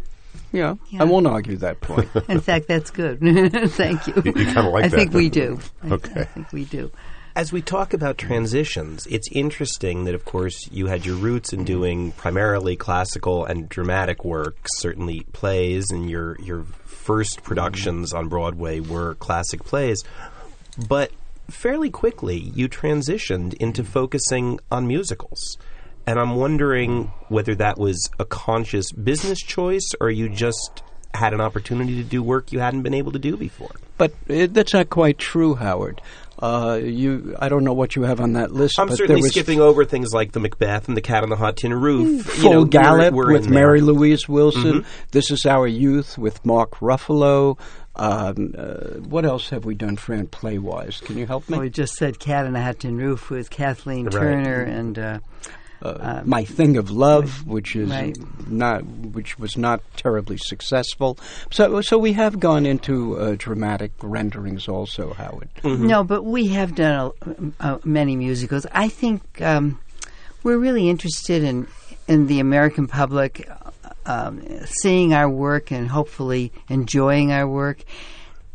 Yeah, 0.52 0.76
Yeah. 0.90 1.02
I 1.02 1.06
won't 1.06 1.28
argue 1.28 1.58
that 1.58 1.80
point. 1.82 2.10
In 2.28 2.40
fact, 2.42 2.68
that's 2.68 2.90
good. 2.90 3.20
Thank 3.74 4.08
you. 4.08 4.14
You- 4.26 4.34
you 4.36 4.46
kinda 4.46 4.70
like 4.70 4.86
I 4.86 4.88
that, 4.88 4.96
think 4.98 5.14
we 5.14 5.30
don't 5.30 5.52
you? 5.52 5.58
do. 5.58 5.62
I- 5.84 5.94
Okay. 5.96 6.22
I 6.22 6.24
think 6.24 6.52
we 6.52 6.66
do. 6.66 6.92
As 7.40 7.54
we 7.54 7.62
talk 7.62 7.94
about 7.94 8.18
transitions, 8.18 9.08
it's 9.08 9.30
interesting 9.32 10.04
that, 10.04 10.14
of 10.14 10.26
course, 10.26 10.70
you 10.74 10.88
had 10.88 11.06
your 11.06 11.16
roots 11.16 11.54
in 11.54 11.64
doing 11.64 12.12
primarily 12.12 12.76
classical 12.76 13.46
and 13.46 13.70
dramatic 13.70 14.26
work, 14.26 14.58
certainly 14.76 15.22
plays, 15.32 15.90
and 15.90 16.10
your 16.10 16.36
your 16.42 16.66
first 16.84 17.42
productions 17.42 18.12
on 18.12 18.28
Broadway 18.28 18.82
were 18.82 19.16
classic 19.16 19.64
plays. 19.64 20.04
But 20.90 21.14
fairly 21.50 21.90
quickly, 21.90 22.36
you 22.38 22.68
transitioned 22.68 23.54
into 23.54 23.86
focusing 23.86 24.60
on 24.70 24.86
musicals. 24.86 25.58
And 26.06 26.20
I'm 26.20 26.36
wondering 26.36 27.14
whether 27.30 27.56
that 27.56 27.78
was 27.78 28.10
a 28.20 28.26
conscious 28.26 28.92
business 28.92 29.40
choice 29.40 29.90
or 30.02 30.10
you 30.10 30.28
just 30.28 30.84
had 31.14 31.34
an 31.34 31.40
opportunity 31.40 31.96
to 31.96 32.04
do 32.04 32.22
work 32.22 32.52
you 32.52 32.60
hadn't 32.60 32.82
been 32.82 32.94
able 32.94 33.14
to 33.14 33.20
do 33.20 33.38
before. 33.38 33.72
but 33.98 34.12
uh, 34.30 34.48
that's 34.52 34.74
not 34.74 34.90
quite 34.90 35.18
true, 35.18 35.56
Howard. 35.56 36.02
Uh, 36.42 36.80
you, 36.82 37.36
I 37.38 37.50
don't 37.50 37.66
know 37.66 37.74
what 37.74 37.96
you 37.98 38.04
have 38.04 38.22
on 38.22 38.34
that 38.34 38.52
list. 38.52 38.80
I'm 38.80 38.88
but 38.88 38.96
certainly 38.98 39.16
there 39.20 39.24
was 39.24 39.32
skipping 39.32 39.60
over 39.60 39.84
things 39.84 40.14
like 40.14 40.32
the 40.32 40.40
Macbeth 40.40 40.88
and 40.88 40.96
the 40.96 41.02
Cat 41.02 41.24
on 41.24 41.30
the 41.30 41.36
Hot 41.36 41.58
Tin 41.58 41.74
Roof. 41.74 42.26
Full 42.26 42.44
you 42.44 42.50
know, 42.50 42.58
we're- 42.60 42.70
Gallop 42.70 43.14
we're 43.14 43.34
with 43.34 43.46
in 43.48 43.52
there. 43.54 43.64
Mary 43.66 43.82
Louise 43.82 44.30
Wilson. 44.30 44.82
Mm-hmm. 44.82 44.90
This 45.12 45.32
is 45.32 45.46
Our 45.46 45.68
Youth 45.68 46.18
with 46.18 46.46
Mark 46.46 46.76
Ruffalo. 46.76 47.60
Um, 47.96 48.54
uh, 48.58 49.00
what 49.10 49.26
else 49.26 49.50
have 49.50 49.66
we 49.66 49.76
done, 49.76 49.98
Fran, 49.98 50.28
play 50.28 50.58
wise? 50.58 51.02
Can 51.02 51.18
you 51.18 51.26
help 51.28 51.50
me? 51.50 51.58
Well, 51.58 51.62
we 51.64 51.70
just 51.70 51.96
said 51.96 52.20
Cat 52.20 52.46
on 52.46 52.56
a 52.56 52.62
Hat 52.62 52.80
Tin 52.80 52.96
Roof 52.98 53.30
with 53.30 53.50
Kathleen 53.50 54.06
Right. 54.06 54.14
Turner 54.14 54.62
and 54.62 54.98
uh, 54.98 55.20
uh, 55.82 56.22
My 56.26 56.44
Thing 56.44 56.78
of 56.78 56.92
Love, 56.92 57.46
which 57.46 57.76
is 57.76 57.90
Right. 57.90 58.18
not, 58.48 58.86
which 58.86 59.40
was 59.40 59.58
not 59.58 59.82
terribly 59.96 60.38
successful. 60.38 61.18
So, 61.52 61.82
so 61.82 61.98
we 61.98 62.14
have 62.14 62.40
gone 62.40 62.66
into 62.66 63.18
uh, 63.18 63.36
dramatic 63.38 63.92
renderings 64.02 64.68
also, 64.68 65.14
Howard. 65.14 65.50
No, 65.64 66.04
but 66.04 66.24
we 66.24 66.48
have 66.48 66.76
done 66.76 67.12
a, 67.60 67.66
uh, 67.66 67.80
many 67.84 68.16
musicals. 68.16 68.66
I 68.72 68.90
think 68.90 69.42
um, 69.42 69.80
we're 70.44 70.58
really 70.58 70.90
interested 70.90 71.44
in 71.44 71.68
in 72.08 72.26
the 72.26 72.40
American 72.40 72.88
public 72.88 73.48
um, 74.08 74.42
seeing 74.66 75.14
our 75.14 75.30
work 75.30 75.72
and 75.72 75.88
hopefully 75.88 76.52
enjoying 76.68 77.32
our 77.32 77.48
work. 77.48 77.84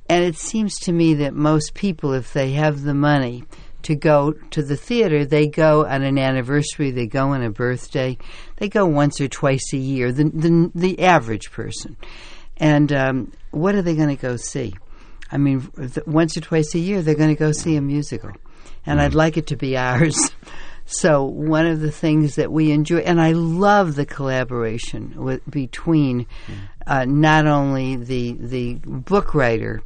And 0.09 0.25
it 0.25 0.37
seems 0.37 0.79
to 0.81 0.93
me 0.93 1.15
that 1.15 1.35
most 1.35 1.73
people, 1.75 2.13
if 2.13 2.33
they 2.33 2.53
have 2.53 2.83
the 2.83 2.95
money 2.95 3.45
to 3.85 3.95
go 3.95 4.33
to 4.33 4.63
the 4.63 4.77
theater, 4.77 5.25
they 5.25 5.47
go 5.47 5.87
on 5.87 6.03
an 6.03 6.19
anniversary, 6.19 6.91
they 6.91 7.07
go 7.07 7.31
on 7.31 7.43
a 7.43 7.51
birthday, 7.51 8.19
they 8.57 8.69
go 8.69 8.87
once 8.87 9.21
or 9.21 9.29
twice 9.29 9.73
a 9.73 9.79
year. 9.79 10.13
The 10.13 10.25
the, 10.25 10.71
the 10.75 11.03
average 11.03 11.51
person, 11.51 11.97
and 12.57 12.93
um, 12.93 13.33
what 13.51 13.75
are 13.75 13.83
they 13.83 13.95
going 13.95 14.15
to 14.15 14.21
go 14.21 14.37
see? 14.37 14.75
I 15.31 15.39
mean, 15.39 15.69
once 16.07 16.37
or 16.37 16.41
twice 16.41 16.75
a 16.75 16.79
year, 16.79 17.03
they're 17.03 17.15
going 17.15 17.35
to 17.35 17.39
go 17.39 17.53
see 17.53 17.77
a 17.77 17.81
musical, 17.81 18.33
and 18.87 19.01
I'd 19.01 19.15
like 19.15 19.37
it 19.37 19.49
to 19.49 19.57
be 19.57 19.77
ours. 19.77 20.31
So 20.87 21.25
one 21.25 21.67
of 21.67 21.81
the 21.81 21.91
things 21.91 22.35
that 22.35 22.53
we 22.53 22.71
enjoy, 22.71 22.99
and 22.99 23.19
I 23.21 23.33
love 23.33 23.95
the 23.95 24.05
collaboration 24.05 25.15
with, 25.17 25.41
between 25.51 26.27
uh, 26.87 27.07
not 27.07 27.47
only 27.47 27.97
the 27.97 28.33
the 28.39 28.75
book 28.85 29.35
writer, 29.35 29.83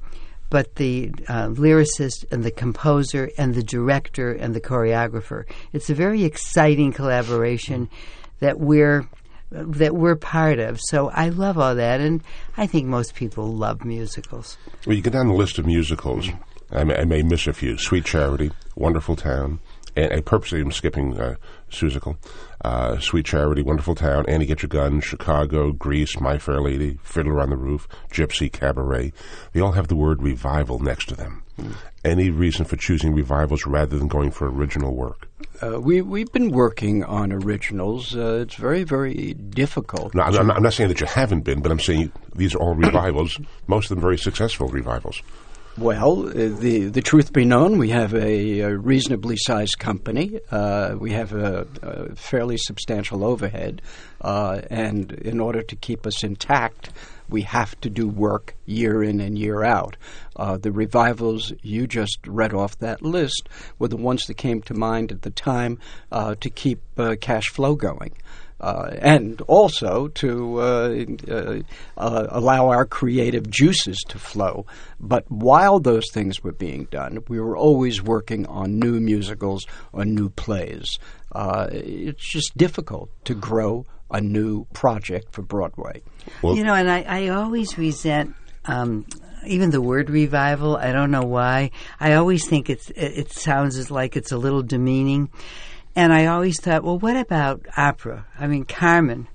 but 0.51 0.77
the 0.77 1.13
uh, 1.29 1.49
lyricist 1.49 2.25
and 2.31 2.45
the 2.45 2.51
composer 2.51 3.31
and 3.39 3.55
the 3.55 3.63
director 3.63 4.33
and 4.33 4.55
the 4.55 4.61
choreographer. 4.61 5.45
It's 5.73 5.91
a 5.91 5.95
very 5.95 6.25
exciting 6.25 6.93
collaboration 6.93 7.89
that 8.41 8.59
we're 8.59 9.07
that 9.51 9.95
we're 9.95 10.17
part 10.17 10.59
of. 10.59 10.79
So 10.81 11.09
I 11.09 11.31
love 11.31 11.59
all 11.59 11.75
that, 11.75 12.01
and 12.01 12.23
I 12.57 12.67
think 12.67 12.87
most 12.87 13.15
people 13.15 13.55
love 13.55 13.85
musicals. 13.85 14.59
Well, 14.87 14.95
you 14.95 15.03
get 15.03 15.15
down 15.15 15.29
the 15.29 15.35
list 15.35 15.59
of 15.59 15.67
musicals. 15.67 16.29
I 16.71 16.85
may, 16.85 16.97
I 16.97 17.05
may 17.05 17.23
miss 17.23 17.47
a 17.47 17.55
few. 17.55 17.79
Sweet 17.79 18.05
Charity, 18.05 18.51
Wonderful 18.77 19.17
Town, 19.17 19.61
and 19.97 20.13
I 20.13 20.21
purposely 20.21 20.61
am 20.61 20.73
skipping 20.73 21.19
uh, 21.19 21.37
Seussical. 21.71 22.17
Uh, 22.65 22.99
Sweet 22.99 23.27
Charity, 23.27 23.63
Wonderful 23.63 23.95
Town, 23.95 24.25
Annie 24.27 24.47
Get 24.47 24.63
Your 24.63 24.69
Gun, 24.69 25.01
Chicago, 25.01 25.73
Grease, 25.73 26.19
My 26.21 26.39
Fair 26.39 26.61
Lady, 26.61 26.99
Fiddler 27.03 27.41
on 27.41 27.51
the 27.51 27.57
Roof, 27.57 27.87
Gypsy, 28.13 28.53
Cabaret. 28.53 29.13
They 29.53 29.61
all 29.61 29.73
have 29.73 29.89
the 29.89 29.97
word 29.97 30.23
revival 30.23 30.79
next 30.81 31.09
to 31.09 31.15
them. 31.15 31.45
Any 32.05 32.31
reason 32.31 32.65
for 32.65 32.77
choosing 32.77 33.15
revivals 33.15 33.67
rather 33.67 33.99
than 33.99 34.09
going 34.09 34.31
for 34.31 34.49
original 34.49 34.95
work? 34.95 35.29
Uh, 35.61 35.81
we 35.81 36.01
we've 36.01 36.31
been 36.33 36.51
working 36.51 37.03
on 37.03 37.33
originals. 37.33 38.17
Uh, 38.17 38.41
it's 38.43 38.55
very 38.55 38.85
very 38.85 39.35
difficult. 39.35 40.15
No, 40.15 40.23
I'm 40.23 40.51
I'm 40.53 40.63
not 40.63 40.73
saying 40.73 40.89
that 40.89 41.01
you 41.01 41.07
haven't 41.07 41.41
been, 41.41 41.61
but 41.61 41.73
I'm 41.73 41.81
saying 41.81 42.13
these 42.37 42.55
are 42.55 42.59
all 42.59 42.75
revivals, 42.87 43.41
most 43.67 43.91
of 43.91 43.97
them 43.97 44.01
very 44.01 44.19
successful 44.19 44.69
revivals. 44.69 45.21
Well, 45.79 46.27
uh, 46.27 46.33
the 46.33 46.89
the 46.91 47.03
truth 47.03 47.33
be 47.33 47.45
known, 47.45 47.79
we 47.79 47.91
have 47.91 48.13
a, 48.13 48.61
a 48.61 48.77
reasonably 48.77 49.37
sized 49.37 49.79
company. 49.79 50.41
Uh, 50.51 50.97
we 50.99 51.13
have 51.13 51.33
a, 51.33 51.69
a 51.83 52.17
fairly 52.17 52.57
substantial 52.57 53.25
overhead, 53.25 53.81
uh, 54.21 54.63
and 54.71 55.13
in 55.13 55.39
order 55.39 55.63
to 55.63 55.77
keep 55.77 56.05
us 56.05 56.25
intact, 56.25 56.91
we 57.29 57.43
have 57.43 57.81
to 57.83 57.91
do 57.91 58.09
work 58.09 58.57
year 58.67 59.05
in 59.05 59.21
and 59.21 59.39
year 59.39 59.63
out. 59.63 59.97
Uh, 60.35 60.57
the 60.57 60.73
revivals 60.73 61.53
you 61.63 61.87
just 61.87 62.19
read 62.27 62.53
off 62.53 62.77
that 62.81 63.01
list 63.01 63.49
were 63.79 63.89
the 63.89 63.97
ones 63.97 64.27
that 64.27 64.35
came 64.35 64.61
to 64.63 64.75
mind 64.75 65.13
at 65.13 65.23
the 65.23 65.31
time 65.31 65.79
uh, 66.11 66.35
to 66.41 66.51
keep 66.51 66.83
uh, 66.97 67.15
cash 67.21 67.51
flow 67.51 67.77
going 67.77 68.13
uh, 68.61 68.91
and 69.01 69.41
also 69.43 70.09
to 70.09 70.61
uh, 70.61 71.05
uh, 71.29 71.59
uh, 71.97 72.27
allow 72.31 72.69
our 72.69 72.85
creative 72.87 73.49
juices 73.51 73.99
to 74.09 74.19
flow. 74.19 74.67
But 75.01 75.31
while 75.31 75.79
those 75.79 76.11
things 76.13 76.43
were 76.43 76.53
being 76.53 76.85
done, 76.87 77.23
we 77.29 77.41
were 77.41 77.57
always 77.57 78.03
working 78.03 78.47
on 78.47 78.79
new 78.79 79.01
musicals 79.01 79.67
or 79.93 80.05
new 80.05 80.29
plays. 80.31 80.99
Uh, 81.33 81.69
it's 81.71 82.27
just 82.27 82.57
difficult 82.57 83.11
to 83.25 83.35
grow 83.35 83.87
a 84.11 84.21
new 84.21 84.65
project 84.73 85.33
for 85.33 85.43
Broadway. 85.43 86.03
Well- 86.43 86.57
you 86.57 86.65
know, 86.65 86.75
and 86.75 86.91
I, 86.91 87.03
I 87.03 87.29
always 87.29 87.77
resent 87.79 88.35
um, 88.65 89.07
even 89.47 89.71
the 89.71 89.81
word 89.81 90.11
revival. 90.11 90.77
I 90.77 90.93
don't 90.93 91.11
know 91.11 91.23
why. 91.23 91.71
I 92.01 92.15
always 92.15 92.49
think 92.49 92.71
it's 92.71 92.91
it, 92.91 93.19
it 93.19 93.33
sounds 93.33 93.77
as 93.77 93.91
like 93.91 94.17
it's 94.17 94.33
a 94.33 94.37
little 94.39 94.63
demeaning. 94.63 95.31
And 95.97 96.13
I 96.13 96.27
always 96.27 96.61
thought, 96.61 96.85
well, 96.85 96.99
what 96.99 97.17
about 97.17 97.67
opera? 97.77 98.27
I 98.39 98.47
mean, 98.47 98.65
Carmen 98.65 99.29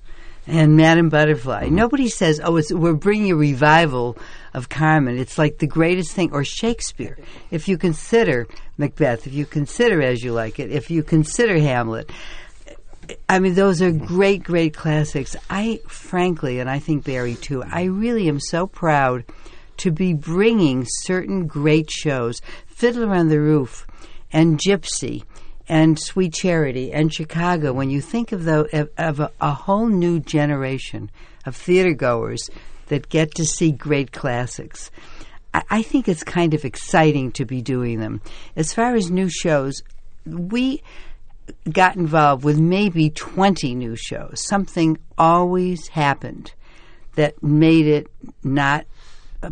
and 0.46 0.76
Madame 0.76 1.08
Butterfly. 1.08 1.64
Mm-hmm. 1.64 1.74
Nobody 1.74 2.08
says, 2.08 2.40
oh, 2.42 2.56
it's, 2.56 2.72
we're 2.72 2.94
bringing 2.94 3.32
a 3.32 3.36
revival 3.36 4.16
of 4.52 4.68
Carmen. 4.68 5.18
It's 5.18 5.38
like 5.38 5.58
the 5.58 5.66
greatest 5.66 6.12
thing. 6.12 6.32
Or 6.32 6.44
Shakespeare. 6.44 7.18
If 7.50 7.68
you 7.68 7.78
consider 7.78 8.46
Macbeth, 8.78 9.26
if 9.26 9.34
you 9.34 9.46
consider 9.46 10.02
As 10.02 10.22
You 10.22 10.32
Like 10.32 10.58
It, 10.58 10.70
if 10.70 10.90
you 10.90 11.02
consider 11.02 11.58
Hamlet, 11.58 12.10
I 13.28 13.38
mean, 13.38 13.54
those 13.54 13.82
are 13.82 13.92
great, 13.92 14.42
great 14.42 14.74
classics. 14.74 15.36
I, 15.50 15.80
frankly, 15.88 16.58
and 16.60 16.70
I 16.70 16.78
think 16.78 17.04
Barry 17.04 17.34
too, 17.34 17.62
I 17.62 17.84
really 17.84 18.28
am 18.28 18.40
so 18.40 18.66
proud 18.66 19.24
to 19.78 19.90
be 19.90 20.14
bringing 20.14 20.86
certain 20.86 21.46
great 21.46 21.90
shows, 21.90 22.40
Fiddler 22.66 23.14
on 23.14 23.28
the 23.28 23.40
Roof 23.40 23.86
and 24.32 24.58
Gypsy 24.58 25.24
and 25.68 25.98
Sweet 25.98 26.34
Charity 26.34 26.92
and 26.92 27.12
Chicago. 27.12 27.72
When 27.72 27.90
you 27.90 28.00
think 28.00 28.32
of 28.32 28.44
the 28.44 28.80
of, 28.80 28.90
of 28.98 29.20
a, 29.20 29.30
a 29.40 29.52
whole 29.52 29.86
new 29.86 30.20
generation 30.20 31.10
of 31.46 31.56
theater 31.56 31.92
goers 31.92 32.50
that 32.86 33.08
get 33.08 33.34
to 33.36 33.44
see 33.44 33.72
great 33.72 34.12
classics, 34.12 34.90
I, 35.52 35.62
I 35.70 35.82
think 35.82 36.08
it's 36.08 36.24
kind 36.24 36.54
of 36.54 36.64
exciting 36.64 37.32
to 37.32 37.44
be 37.44 37.62
doing 37.62 38.00
them. 38.00 38.20
As 38.56 38.72
far 38.72 38.94
as 38.94 39.10
new 39.10 39.28
shows, 39.28 39.82
we 40.26 40.82
got 41.70 41.96
involved 41.96 42.44
with 42.44 42.58
maybe 42.58 43.10
20 43.10 43.74
new 43.74 43.96
shows. 43.96 44.40
Something 44.46 44.98
always 45.18 45.88
happened 45.88 46.52
that 47.16 47.42
made 47.42 47.86
it 47.86 48.08
not 48.42 48.86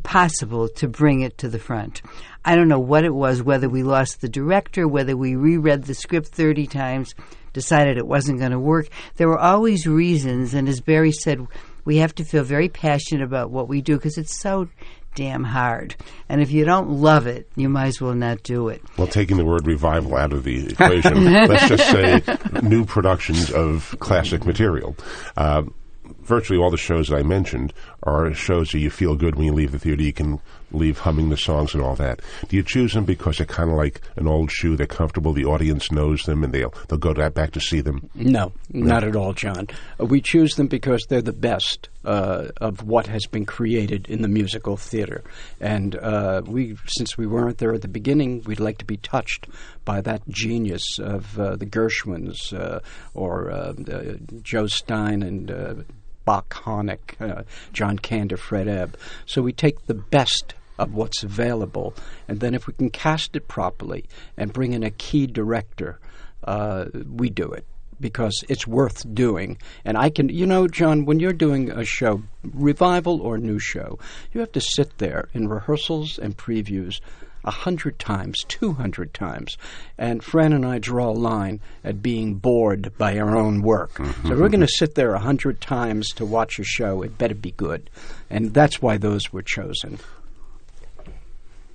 possible 0.03 0.69
to 0.69 0.89
bring 0.89 1.21
it 1.21 1.39
to 1.39 1.49
the 1.49 1.59
front. 1.59 2.03
I 2.45 2.57
don't 2.57 2.69
know 2.69 2.81
what 2.81 3.05
it 3.05 3.15
was, 3.15 3.43
whether 3.43 3.69
we 3.69 3.83
lost 3.83 4.21
the 4.21 4.29
director, 4.29 4.89
whether 4.89 5.17
we 5.17 5.37
reread 5.37 5.85
the 5.85 5.95
script 5.95 6.29
30 6.29 6.67
times, 6.67 7.15
decided 7.53 7.99
it 7.99 8.07
wasn't 8.07 8.39
going 8.39 8.53
to 8.53 8.59
work. 8.59 8.89
There 9.17 9.29
were 9.29 9.39
always 9.39 9.87
reasons, 9.87 10.55
and 10.55 10.69
as 10.69 10.81
Barry 10.81 11.13
said, 11.13 11.47
we 11.85 11.99
have 11.99 12.15
to 12.17 12.25
feel 12.25 12.45
very 12.45 12.69
passionate 12.69 13.23
about 13.23 13.51
what 13.51 13.69
we 13.69 13.81
do 13.81 13.97
because 13.97 14.19
it's 14.19 14.39
so 14.39 14.69
damn 15.15 15.45
hard. 15.45 15.95
And 16.29 16.41
if 16.41 16.51
you 16.51 16.65
don't 16.65 16.91
love 16.91 17.27
it, 17.27 17.49
you 17.55 17.69
might 17.69 17.89
as 17.89 18.01
well 18.01 18.15
not 18.15 18.43
do 18.43 18.69
it. 18.69 18.83
Well, 18.97 19.07
taking 19.07 19.37
the 19.37 19.45
word 19.45 19.67
revival 19.67 20.17
out 20.17 20.33
of 20.33 20.45
the 20.45 20.71
equation, 20.71 21.25
let's 21.33 21.69
just 21.69 21.91
say 21.91 22.23
new 22.63 22.85
productions 22.85 23.51
of 23.51 23.95
classic 24.01 24.47
material. 24.47 24.97
Uh, 25.37 25.63
virtually 26.23 26.59
all 26.59 26.71
the 26.71 26.77
shows 26.77 27.09
that 27.09 27.17
I 27.17 27.23
mentioned 27.23 27.73
are 28.05 28.33
shows 28.33 28.71
that 28.71 28.79
you 28.79 28.91
feel 28.91 29.17
good 29.17 29.37
when 29.37 29.47
you 29.47 29.53
leave 29.53 29.73
the 29.73 29.79
theater. 29.79 30.03
You 30.03 30.13
can 30.13 30.41
leave 30.73 30.99
humming 30.99 31.29
the 31.29 31.37
songs 31.37 31.75
and 31.75 31.83
all 31.83 31.97
that. 31.97 32.21
Do 32.49 32.57
you 32.57 32.63
choose 32.63 32.93
them 32.95 33.05
because 33.05 33.39
they're 33.39 33.47
kind 33.47 33.71
of 33.71 33.77
like 33.77 34.01
an 34.17 34.27
old 34.27 34.51
shoe? 34.51 34.77
They're 34.77 34.87
comfortable. 34.87 35.33
The 35.33 35.45
audience 35.45 35.93
knows 35.93 36.25
them, 36.25 36.45
and 36.45 36.53
they'll 36.53 36.75
they'll 36.89 36.99
go 36.99 37.13
back 37.31 37.53
to 37.53 37.61
see 37.61 37.81
them. 37.81 38.09
No, 38.15 38.53
not 38.71 39.05
at 39.05 39.17
all, 39.17 39.33
John. 39.33 39.69
Uh, 40.01 40.07
we 40.07 40.21
choose 40.21 40.57
them 40.57 40.67
because 40.67 41.05
they're 41.09 41.23
the 41.23 41.33
best 41.33 41.89
uh, 42.05 42.49
of 42.59 42.83
what 42.83 43.07
has 43.07 43.27
been 43.27 43.47
created 43.47 44.09
in 44.09 44.23
the 44.23 44.29
musical 44.29 44.77
theater, 44.77 45.23
and 45.61 45.97
uh, 45.97 46.43
we, 46.47 46.77
since 46.87 47.17
we 47.17 47.27
weren't 47.27 47.59
there 47.59 47.75
at 47.75 47.83
the 47.83 47.89
beginning, 47.89 48.43
we'd 48.45 48.61
like 48.61 48.79
to 48.79 48.85
be 48.85 48.97
touched 48.97 49.47
by 49.85 50.01
that 50.01 50.27
genius 50.29 50.99
of 50.99 51.39
uh, 51.39 51.57
the 51.57 51.67
Gershwins 51.67 52.53
uh, 52.53 52.81
or 53.15 53.51
uh, 53.51 53.73
Joe 54.43 54.67
Stein 54.67 55.23
and. 55.23 55.85
Bock 56.25 56.51
Harnick, 56.51 57.45
John 57.73 57.99
Kander, 57.99 58.39
Fred 58.39 58.69
Ebb. 58.69 58.97
So 59.27 59.43
we 59.43 59.53
take 59.53 59.87
the 59.87 59.95
best 59.95 60.55
of 60.79 60.95
what's 60.95 61.23
available. 61.23 61.95
And 62.29 62.41
then 62.41 62.55
if 62.55 62.67
we 62.67 62.73
can 62.73 62.91
cast 62.91 63.37
it 63.37 63.49
properly 63.49 64.05
and 64.37 64.53
bring 64.53 64.73
in 64.73 64.83
a 64.83 64.91
key 64.91 65.27
director, 65.27 65.99
uh, 66.45 66.87
we 67.09 67.31
do 67.31 67.51
it 67.51 67.65
because 68.01 68.45
it's 68.49 68.67
worth 68.67 69.15
doing. 69.15 69.57
And 69.85 69.97
I 69.97 70.11
can, 70.11 70.29
you 70.29 70.45
know, 70.45 70.67
John, 70.67 71.05
when 71.05 71.21
you're 71.21 71.33
doing 71.33 71.71
a 71.71 71.85
show, 71.85 72.23
revival 72.43 73.23
or 73.23 73.39
new 73.39 73.59
show, 73.59 73.99
you 74.33 74.41
have 74.41 74.53
to 74.53 74.61
sit 74.61 74.99
there 74.99 75.29
in 75.33 75.49
rehearsals 75.49 76.19
and 76.19 76.37
previews 76.37 77.01
a 77.45 77.51
hundred 77.51 77.99
times, 77.99 78.45
two 78.49 78.73
hundred 78.73 79.15
times. 79.15 79.57
And 79.99 80.23
Fran 80.23 80.53
and 80.53 80.65
I 80.65 80.79
draw 80.79 81.11
a 81.11 81.13
line 81.13 81.61
at 81.85 82.03
being 82.03 82.35
bored 82.35 82.97
by 82.99 83.19
our 83.19 83.37
own 83.37 83.63
work. 83.63 83.95
Mm-hmm. 83.95 84.29
So 84.29 84.37
we're 84.37 84.49
going 84.49 84.61
to 84.61 84.69
sit 84.69 84.95
there 84.95 85.15
a 85.15 85.21
hundred 85.21 85.61
times 85.61 86.09
to 86.11 86.25
watch 86.25 86.59
a 86.59 86.65
show. 86.65 87.03
It 87.03 87.19
better 87.19 87.35
be 87.35 87.53
good, 87.53 87.91
and 88.31 88.55
that's 88.55 88.81
why 88.81 88.97
those 88.97 89.33
were 89.33 89.43
chosen. 89.43 89.99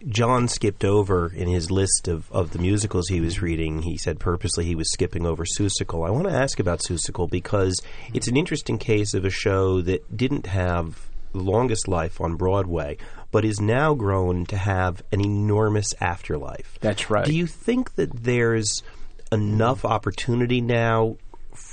John 0.07 0.47
skipped 0.47 0.85
over 0.85 1.31
in 1.33 1.47
his 1.47 1.69
list 1.69 2.07
of, 2.07 2.31
of 2.31 2.51
the 2.51 2.59
musicals 2.59 3.09
he 3.09 3.19
was 3.19 3.41
reading. 3.41 3.81
He 3.81 3.97
said 3.97 4.19
purposely 4.19 4.65
he 4.65 4.75
was 4.75 4.91
skipping 4.91 5.25
over 5.25 5.43
Seussical. 5.43 6.07
I 6.07 6.11
want 6.11 6.27
to 6.27 6.33
ask 6.33 6.59
about 6.59 6.79
Seussical 6.79 7.29
because 7.29 7.81
it's 8.13 8.27
an 8.27 8.37
interesting 8.37 8.77
case 8.77 9.13
of 9.13 9.25
a 9.25 9.29
show 9.29 9.81
that 9.81 10.15
didn't 10.15 10.45
have 10.45 11.07
the 11.33 11.39
longest 11.39 11.87
life 11.87 12.21
on 12.21 12.35
Broadway, 12.35 12.97
but 13.31 13.43
is 13.43 13.59
now 13.59 13.93
grown 13.93 14.45
to 14.45 14.57
have 14.57 15.03
an 15.11 15.19
enormous 15.19 15.93
afterlife. 15.99 16.77
That's 16.79 17.09
right. 17.09 17.25
Do 17.25 17.35
you 17.35 17.45
think 17.45 17.95
that 17.95 18.23
there's 18.23 18.83
enough 19.31 19.83
opportunity 19.83 20.61
now 20.61 21.17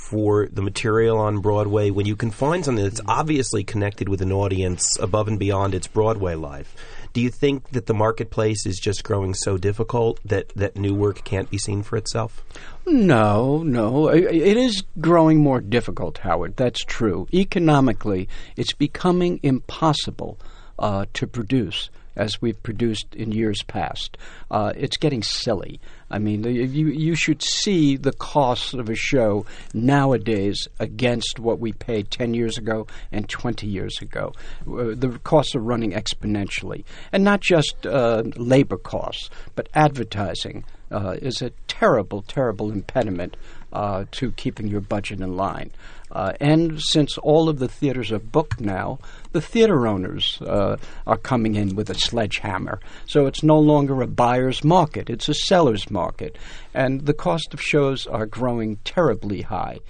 for 0.04 0.48
the 0.52 0.62
material 0.62 1.18
on 1.18 1.40
Broadway 1.40 1.90
when 1.90 2.06
you 2.06 2.16
can 2.16 2.30
find 2.30 2.64
something 2.64 2.84
that's 2.84 3.00
obviously 3.08 3.64
connected 3.64 4.08
with 4.08 4.20
an 4.20 4.32
audience 4.32 4.98
above 5.00 5.28
and 5.28 5.38
beyond 5.38 5.74
its 5.74 5.86
Broadway 5.86 6.34
life? 6.34 6.74
Do 7.14 7.20
you 7.20 7.30
think 7.30 7.70
that 7.70 7.86
the 7.86 7.94
marketplace 7.94 8.66
is 8.66 8.78
just 8.78 9.04
growing 9.04 9.34
so 9.34 9.56
difficult 9.56 10.20
that, 10.24 10.50
that 10.56 10.76
new 10.76 10.94
work 10.94 11.24
can't 11.24 11.48
be 11.48 11.58
seen 11.58 11.82
for 11.82 11.96
itself? 11.96 12.44
No, 12.86 13.62
no. 13.62 14.08
It 14.08 14.56
is 14.56 14.82
growing 15.00 15.38
more 15.40 15.60
difficult, 15.60 16.18
Howard. 16.18 16.56
That's 16.56 16.84
true. 16.84 17.26
Economically, 17.32 18.28
it's 18.56 18.72
becoming 18.72 19.40
impossible 19.42 20.38
uh, 20.78 21.06
to 21.14 21.26
produce 21.26 21.88
as 22.16 22.40
we've 22.40 22.62
produced 22.62 23.14
in 23.14 23.32
years 23.32 23.62
past. 23.62 24.16
Uh, 24.50 24.72
it's 24.76 24.96
getting 24.96 25.22
silly. 25.22 25.80
I 26.14 26.20
mean, 26.20 26.44
you 26.44 26.86
you 26.86 27.16
should 27.16 27.42
see 27.42 27.96
the 27.96 28.12
cost 28.12 28.72
of 28.72 28.88
a 28.88 28.94
show 28.94 29.46
nowadays 29.72 30.68
against 30.78 31.40
what 31.40 31.58
we 31.58 31.72
paid 31.72 32.08
ten 32.08 32.34
years 32.34 32.56
ago 32.56 32.86
and 33.10 33.28
twenty 33.28 33.66
years 33.66 33.98
ago. 34.00 34.32
Uh, 34.60 34.94
the 34.94 35.18
costs 35.24 35.56
are 35.56 35.60
running 35.60 35.90
exponentially, 35.90 36.84
and 37.10 37.24
not 37.24 37.40
just 37.40 37.84
uh, 37.84 38.22
labor 38.36 38.76
costs, 38.76 39.28
but 39.56 39.68
advertising 39.74 40.64
uh, 40.92 41.16
is 41.20 41.42
a 41.42 41.50
terrible, 41.66 42.22
terrible 42.22 42.70
impediment 42.70 43.36
uh, 43.72 44.04
to 44.12 44.30
keeping 44.32 44.68
your 44.68 44.80
budget 44.80 45.20
in 45.20 45.36
line. 45.36 45.72
Uh, 46.12 46.32
and 46.40 46.80
since 46.80 47.18
all 47.18 47.48
of 47.48 47.58
the 47.58 47.66
theaters 47.66 48.12
are 48.12 48.20
booked 48.20 48.60
now, 48.60 49.00
the 49.34 49.40
theater 49.40 49.86
owners 49.86 50.40
uh, 50.42 50.76
are 51.06 51.18
coming 51.18 51.56
in 51.56 51.74
with 51.74 51.90
a 51.90 51.94
sledgehammer. 51.94 52.80
So 53.06 53.26
it's 53.26 53.42
no 53.42 53.58
longer 53.58 54.00
a 54.00 54.06
buyer's 54.06 54.64
market, 54.64 55.10
it's 55.10 55.28
a 55.28 55.34
seller's 55.34 55.90
market. 55.90 56.38
And 56.72 57.02
the 57.02 57.12
cost 57.12 57.52
of 57.52 57.60
shows 57.60 58.06
are 58.06 58.26
growing 58.26 58.76
terribly 58.84 59.42
high. 59.42 59.80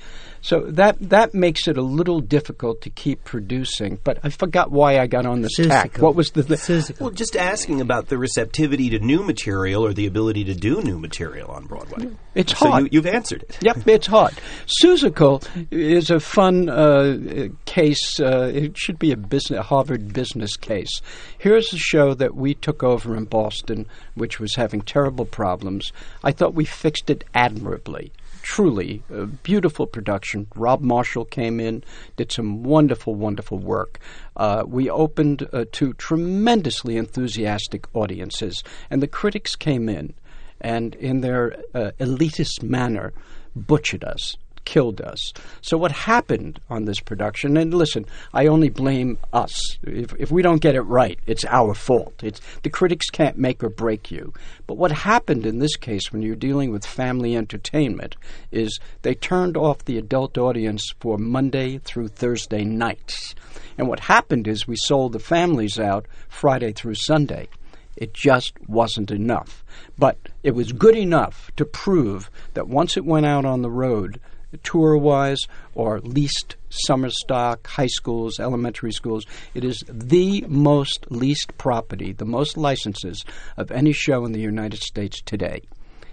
So 0.45 0.61
that 0.73 0.97
that 1.09 1.33
makes 1.33 1.69
it 1.69 1.79
a 1.79 1.83
little 1.83 2.21
difficult 2.21 2.83
to 2.83 2.91
keep 2.91 3.25
producing. 3.25 3.99
But 4.05 4.19
I 4.23 4.29
forgot 4.29 4.71
why 4.71 4.99
I 4.99 5.07
got 5.07 5.25
on 5.25 5.41
this 5.41 5.59
Seussical. 5.59 5.69
tack. 5.69 5.97
What 5.97 6.15
was 6.15 6.29
the 6.33 6.43
Seussical. 6.43 7.01
Well, 7.01 7.11
just 7.11 7.35
asking 7.35 7.81
about 7.81 8.09
the 8.09 8.19
receptivity 8.19 8.91
to 8.91 8.99
new 8.99 9.23
material 9.23 9.87
or 9.87 9.95
the 9.95 10.05
ability 10.07 10.45
to 10.45 10.55
do 10.55 10.83
new 10.83 10.99
material 10.99 11.51
on 11.51 11.65
Broadway. 11.65 12.11
It's 12.35 12.59
so 12.59 12.69
hard. 12.69 12.85
You, 12.85 12.89
you've 12.93 13.07
answered 13.07 13.45
it. 13.45 13.59
Yep, 13.63 13.89
it's 13.89 14.07
hard. 14.07 14.35
Seussical 14.67 15.43
is 15.71 16.11
a 16.11 16.21
fun 16.21 16.69
uh, 16.69 17.49
case. 17.65 18.21
Uh, 18.21 18.53
it 18.55 18.77
should 18.77 18.99
be 18.99 19.13
a 19.13 19.17
business, 19.35 19.67
Harvard 19.67 20.13
business 20.13 20.57
case. 20.57 21.03
Here's 21.39 21.73
a 21.73 21.77
show 21.77 22.15
that 22.15 22.37
we 22.37 22.55
took 22.55 22.85
over 22.85 23.17
in 23.17 23.25
Boston, 23.25 23.87
which 24.15 24.39
was 24.39 24.55
having 24.55 24.81
terrible 24.81 25.25
problems. 25.25 25.93
I 26.23 26.31
thought 26.31 26.55
we 26.55 26.65
fixed 26.65 27.11
it 27.11 27.25
admirably 27.35 28.13
truly 28.43 29.03
a 29.11 29.25
beautiful 29.25 29.87
production. 29.87 30.47
Rob 30.55 30.83
Marshall 30.83 31.25
came 31.25 31.59
in, 31.59 31.83
did 32.17 32.31
some 32.31 32.63
wonderful, 32.63 33.15
wonderful 33.15 33.59
work. 33.59 33.99
Uh, 34.37 34.63
we 34.67 34.91
opened 34.91 35.49
uh, 35.53 35.65
to 35.73 35.95
tremendously 35.95 36.99
enthusiastic 36.99 37.87
audiences, 37.97 38.63
and 38.91 39.03
the 39.03 39.09
critics 39.09 39.57
came 39.57 39.89
in 39.89 40.13
and, 40.61 40.95
in 40.97 41.23
their 41.23 41.57
uh, 41.75 41.91
elitist 41.99 42.63
manner, 42.63 43.15
butchered 43.57 44.05
us 44.05 44.37
killed 44.65 45.01
us. 45.01 45.33
So 45.61 45.77
what 45.77 45.93
happened 45.93 46.61
on 46.71 46.85
this 46.85 47.01
production? 47.01 47.57
And 47.57 47.73
listen, 47.73 48.07
I 48.33 48.47
only 48.47 48.69
blame 48.69 49.19
us. 49.33 49.79
If, 49.83 50.15
if 50.19 50.31
we 50.31 50.43
don't 50.43 50.63
get 50.63 50.75
it 50.75 50.83
right, 50.83 51.19
it's 51.27 51.45
our 51.45 51.75
fault. 51.75 52.15
It's 52.23 52.41
the 52.63 52.71
critics 52.71 53.11
can't 53.11 53.39
make 53.39 53.63
or 53.63 53.69
break 53.69 54.11
you. 54.11 54.33
But 54.67 54.77
what 54.77 54.93
happened 54.93 55.47
in 55.47 55.59
this 55.59 55.77
case, 55.77 56.13
when 56.13 56.23
you're 56.23 56.37
dealing 56.37 56.73
with 56.73 56.87
family 56.87 57.37
entertainment, 57.37 58.17
is 58.51 58.79
they 59.03 59.15
turned 59.15 59.57
off 59.57 59.85
the 59.85 59.99
adult 59.99 60.39
audience 60.39 60.93
for 61.01 61.19
Monday 61.19 61.79
through 61.79 62.09
Thursday 62.09 62.65
nights. 62.65 63.35
And 63.77 63.89
what 63.89 64.01
happened 64.01 64.47
is 64.49 64.67
we 64.67 64.77
sold 64.77 65.13
the 65.13 65.19
families 65.19 65.79
out 65.79 66.07
Friday 66.29 66.73
through 66.73 66.95
Sunday. 66.95 67.49
It 67.97 68.13
just 68.13 68.55
wasn't 68.69 69.11
enough. 69.11 69.65
But 69.99 70.19
it 70.43 70.53
was 70.53 70.73
good 70.73 70.97
enough 70.97 71.51
to 71.57 71.65
prove 71.65 72.31
that 72.55 72.69
once 72.69 72.97
it 72.97 73.05
went 73.05 73.27
out 73.27 73.45
on 73.45 73.63
the 73.63 73.71
road, 73.71 74.21
tour 74.63 74.97
wise 74.97 75.47
or 75.75 76.01
leased 76.01 76.57
summer 76.69 77.11
stock, 77.11 77.67
high 77.67 77.87
schools, 77.87 78.39
elementary 78.41 78.93
schools. 78.93 79.25
It 79.55 79.65
is 79.65 79.83
the 79.89 80.45
most 80.49 81.07
leased 81.11 81.57
property, 81.59 82.13
the 82.13 82.25
most 82.25 82.57
licenses 82.57 83.25
of 83.57 83.71
any 83.71 83.93
show 83.93 84.25
in 84.25 84.33
the 84.33 84.41
United 84.41 84.81
States 84.81 85.21
today. 85.23 85.63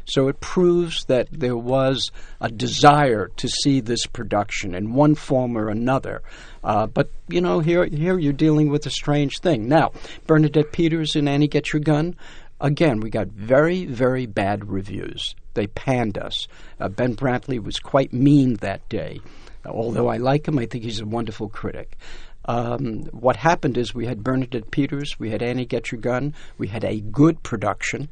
So 0.05 0.27
it 0.27 0.41
proves 0.41 1.05
that 1.05 1.27
there 1.31 1.57
was 1.57 2.11
a 2.39 2.49
desire 2.49 3.29
to 3.37 3.47
see 3.47 3.79
this 3.79 4.05
production 4.05 4.75
in 4.75 4.93
one 4.93 5.15
form 5.15 5.57
or 5.57 5.69
another. 5.69 6.21
Uh, 6.63 6.87
but 6.87 7.11
you 7.27 7.41
know, 7.41 7.59
here 7.59 7.85
here 7.85 8.19
you're 8.19 8.33
dealing 8.33 8.69
with 8.69 8.85
a 8.85 8.91
strange 8.91 9.39
thing. 9.39 9.67
Now, 9.67 9.91
Bernadette 10.27 10.71
Peters 10.71 11.15
and 11.15 11.29
Annie 11.29 11.47
Get 11.47 11.71
Your 11.71 11.81
Gun. 11.81 12.15
Again, 12.61 12.99
we 12.99 13.09
got 13.09 13.27
very, 13.27 13.85
very 13.85 14.27
bad 14.27 14.69
reviews. 14.69 15.35
They 15.55 15.65
panned 15.67 16.17
us. 16.17 16.47
Uh, 16.79 16.89
ben 16.89 17.15
Brantley 17.15 17.61
was 17.61 17.79
quite 17.79 18.13
mean 18.13 18.55
that 18.57 18.87
day. 18.87 19.19
Although 19.65 20.07
I 20.07 20.17
like 20.17 20.47
him, 20.47 20.59
I 20.59 20.67
think 20.67 20.83
he's 20.83 21.01
a 21.01 21.05
wonderful 21.05 21.49
critic. 21.49 21.97
Um, 22.45 23.03
what 23.11 23.35
happened 23.35 23.77
is 23.77 23.93
we 23.93 24.05
had 24.05 24.23
Bernadette 24.23 24.71
Peters, 24.71 25.19
we 25.19 25.31
had 25.31 25.43
Annie 25.43 25.65
Get 25.65 25.91
Your 25.91 26.01
Gun, 26.01 26.33
we 26.57 26.67
had 26.67 26.83
a 26.83 26.99
good 26.99 27.43
production, 27.43 28.09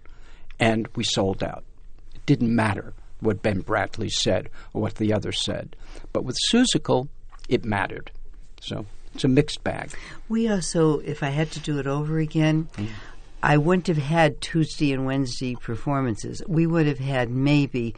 and 0.60 0.88
we 0.96 1.04
sold 1.04 1.44
out. 1.44 1.64
It 2.14 2.26
didn't 2.26 2.54
matter 2.54 2.94
what 3.20 3.42
Ben 3.42 3.64
Brantley 3.64 4.12
said 4.12 4.50
or 4.74 4.82
what 4.82 4.96
the 4.96 5.14
others 5.14 5.42
said. 5.42 5.76
But 6.14 6.26
with 6.26 6.38
Seussical, 6.52 7.08
it 7.48 7.66
mattered. 7.66 8.12
So 8.62 8.86
it's 9.14 9.24
a 9.24 9.28
mixed 9.28 9.64
bag. 9.64 9.92
We 10.28 10.50
also, 10.50 11.00
if 11.00 11.24
I 11.24 11.30
had 11.30 11.52
to 11.52 11.60
do 11.60 11.80
it 11.80 11.88
over 11.88 12.20
again, 12.20 12.70
I 13.42 13.58
wouldn't 13.58 13.88
have 13.88 13.98
had 13.98 14.42
Tuesday 14.42 14.92
and 14.92 15.06
Wednesday 15.06 15.56
performances. 15.56 16.42
We 16.48 16.68
would 16.68 16.88
have 16.88 17.00
had 17.00 17.30
maybe 17.30 17.96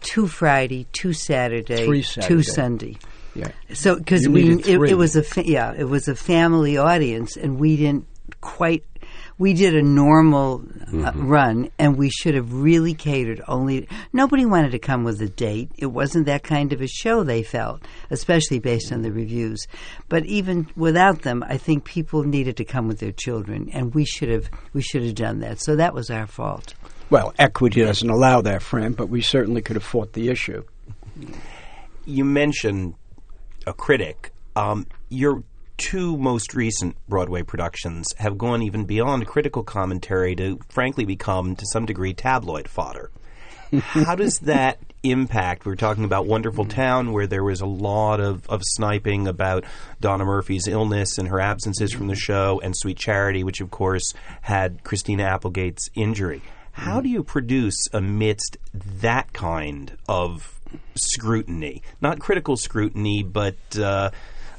two 0.00 0.26
Friday, 0.28 0.86
two 0.92 1.12
Saturday, 1.12 1.84
Three 1.84 2.02
two 2.02 2.42
Sunday. 2.42 2.96
Yeah. 3.34 3.50
So 3.74 3.96
because 3.96 4.28
we 4.28 4.58
it, 4.60 4.66
it 4.66 4.94
was 4.96 5.16
a 5.16 5.22
fa- 5.22 5.46
yeah 5.46 5.72
it 5.76 5.84
was 5.84 6.08
a 6.08 6.14
family 6.14 6.76
audience 6.76 7.36
and 7.36 7.58
we 7.58 7.76
didn't 7.76 8.06
quite 8.40 8.84
we 9.38 9.54
did 9.54 9.74
a 9.74 9.82
normal 9.82 10.64
uh, 10.92 11.12
run 11.14 11.70
and 11.78 11.96
we 11.96 12.10
should 12.10 12.34
have 12.34 12.52
really 12.52 12.94
catered 12.94 13.40
only 13.48 13.88
nobody 14.12 14.44
wanted 14.44 14.72
to 14.72 14.78
come 14.78 15.04
with 15.04 15.20
a 15.22 15.28
date. 15.28 15.70
It 15.76 15.86
wasn't 15.86 16.26
that 16.26 16.42
kind 16.42 16.72
of 16.72 16.80
a 16.80 16.88
show 16.88 17.22
they 17.22 17.42
felt 17.42 17.82
especially 18.10 18.58
based 18.58 18.92
on 18.92 19.02
the 19.02 19.12
reviews. 19.12 19.66
But 20.08 20.26
even 20.26 20.68
without 20.76 21.22
them 21.22 21.44
I 21.46 21.56
think 21.56 21.84
people 21.84 22.24
needed 22.24 22.56
to 22.58 22.64
come 22.64 22.88
with 22.88 22.98
their 22.98 23.12
children 23.12 23.70
and 23.72 23.94
we 23.94 24.04
should 24.04 24.28
have 24.28 24.50
we 24.72 24.82
should 24.82 25.02
have 25.02 25.14
done 25.14 25.40
that. 25.40 25.60
So 25.60 25.76
that 25.76 25.94
was 25.94 26.10
our 26.10 26.26
fault. 26.26 26.74
Well, 27.10 27.32
equity 27.38 27.82
doesn't 27.82 28.10
allow 28.10 28.42
that, 28.42 28.60
Fran, 28.62 28.92
but 28.92 29.08
we 29.08 29.22
certainly 29.22 29.62
could 29.62 29.76
have 29.76 29.84
fought 29.84 30.12
the 30.12 30.28
issue. 30.28 30.62
You 32.04 32.24
mentioned 32.24 32.94
a 33.66 33.72
critic. 33.72 34.32
Um, 34.56 34.86
your 35.08 35.42
two 35.78 36.16
most 36.16 36.54
recent 36.54 36.96
Broadway 37.08 37.42
productions 37.42 38.12
have 38.18 38.36
gone 38.36 38.62
even 38.62 38.84
beyond 38.84 39.26
critical 39.26 39.62
commentary 39.62 40.36
to, 40.36 40.58
frankly, 40.68 41.04
become 41.04 41.56
to 41.56 41.64
some 41.72 41.86
degree 41.86 42.12
tabloid 42.12 42.68
fodder. 42.68 43.10
How 43.80 44.14
does 44.14 44.38
that 44.42 44.78
impact? 45.02 45.64
We 45.64 45.70
were 45.70 45.76
talking 45.76 46.04
about 46.04 46.26
Wonderful 46.26 46.66
mm. 46.66 46.70
Town, 46.70 47.12
where 47.12 47.26
there 47.26 47.44
was 47.44 47.60
a 47.60 47.66
lot 47.66 48.20
of, 48.20 48.48
of 48.48 48.62
sniping 48.64 49.28
about 49.28 49.64
Donna 50.00 50.24
Murphy's 50.24 50.66
illness 50.66 51.16
and 51.16 51.28
her 51.28 51.40
absences 51.40 51.92
from 51.92 52.08
the 52.08 52.14
mm. 52.14 52.18
show, 52.18 52.60
and 52.62 52.76
Sweet 52.76 52.98
Charity, 52.98 53.44
which 53.44 53.60
of 53.60 53.70
course 53.70 54.12
had 54.42 54.82
Christina 54.84 55.24
Applegate's 55.24 55.88
injury. 55.94 56.42
How 56.72 57.00
mm. 57.00 57.04
do 57.04 57.08
you 57.08 57.22
produce 57.22 57.86
amidst 57.92 58.56
that 59.00 59.32
kind 59.32 59.96
of 60.08 60.60
scrutiny? 60.96 61.82
Not 62.00 62.18
critical 62.18 62.56
scrutiny, 62.56 63.22
but 63.22 63.56
uh, 63.78 64.10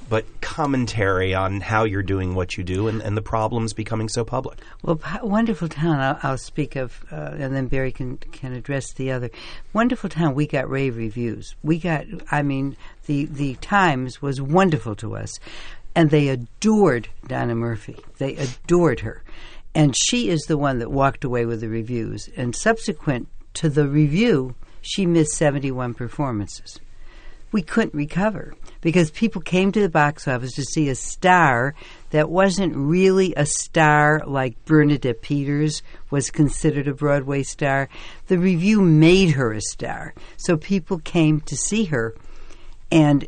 but 0.09 0.25
commentary 0.41 1.33
on 1.33 1.61
how 1.61 1.83
you're 1.83 2.03
doing 2.03 2.33
what 2.33 2.57
you 2.57 2.63
do 2.63 2.87
and, 2.87 3.01
and 3.01 3.15
the 3.15 3.21
problems 3.21 3.73
becoming 3.73 4.09
so 4.09 4.25
public. 4.25 4.59
Well, 4.83 4.95
P- 4.95 5.19
Wonderful 5.21 5.69
Town, 5.69 5.99
I'll, 5.99 6.19
I'll 6.23 6.37
speak 6.37 6.75
of, 6.75 7.05
uh, 7.11 7.35
and 7.37 7.55
then 7.55 7.67
Barry 7.67 7.91
can, 7.91 8.17
can 8.17 8.53
address 8.53 8.91
the 8.93 9.11
other. 9.11 9.29
Wonderful 9.73 10.09
Town, 10.09 10.33
we 10.33 10.47
got 10.47 10.69
rave 10.69 10.97
reviews. 10.97 11.55
We 11.63 11.77
got, 11.77 12.05
I 12.31 12.41
mean, 12.41 12.75
the, 13.05 13.25
the 13.25 13.55
Times 13.55 14.21
was 14.21 14.41
wonderful 14.41 14.95
to 14.97 15.15
us, 15.15 15.37
and 15.95 16.09
they 16.09 16.29
adored 16.29 17.09
Donna 17.27 17.55
Murphy. 17.55 17.97
They 18.17 18.35
adored 18.35 19.01
her. 19.01 19.23
And 19.75 19.95
she 19.95 20.29
is 20.29 20.41
the 20.41 20.57
one 20.57 20.79
that 20.79 20.91
walked 20.91 21.23
away 21.23 21.45
with 21.45 21.61
the 21.61 21.69
reviews. 21.69 22.27
And 22.35 22.55
subsequent 22.55 23.27
to 23.55 23.69
the 23.69 23.87
review, 23.87 24.55
she 24.81 25.05
missed 25.05 25.33
71 25.33 25.93
performances 25.93 26.79
we 27.51 27.61
couldn't 27.61 27.93
recover 27.93 28.53
because 28.81 29.11
people 29.11 29.41
came 29.41 29.71
to 29.71 29.81
the 29.81 29.89
box 29.89 30.27
office 30.27 30.53
to 30.53 30.63
see 30.63 30.89
a 30.89 30.95
star 30.95 31.75
that 32.11 32.29
wasn't 32.29 32.75
really 32.75 33.33
a 33.35 33.45
star 33.45 34.23
like 34.25 34.63
Bernadette 34.65 35.21
Peters 35.21 35.81
was 36.09 36.29
considered 36.29 36.87
a 36.87 36.93
Broadway 36.93 37.43
star. 37.43 37.89
The 38.27 38.37
review 38.37 38.81
made 38.81 39.31
her 39.31 39.51
a 39.51 39.61
star. 39.61 40.13
So 40.37 40.57
people 40.57 40.99
came 40.99 41.41
to 41.41 41.55
see 41.55 41.85
her 41.85 42.15
and 42.91 43.27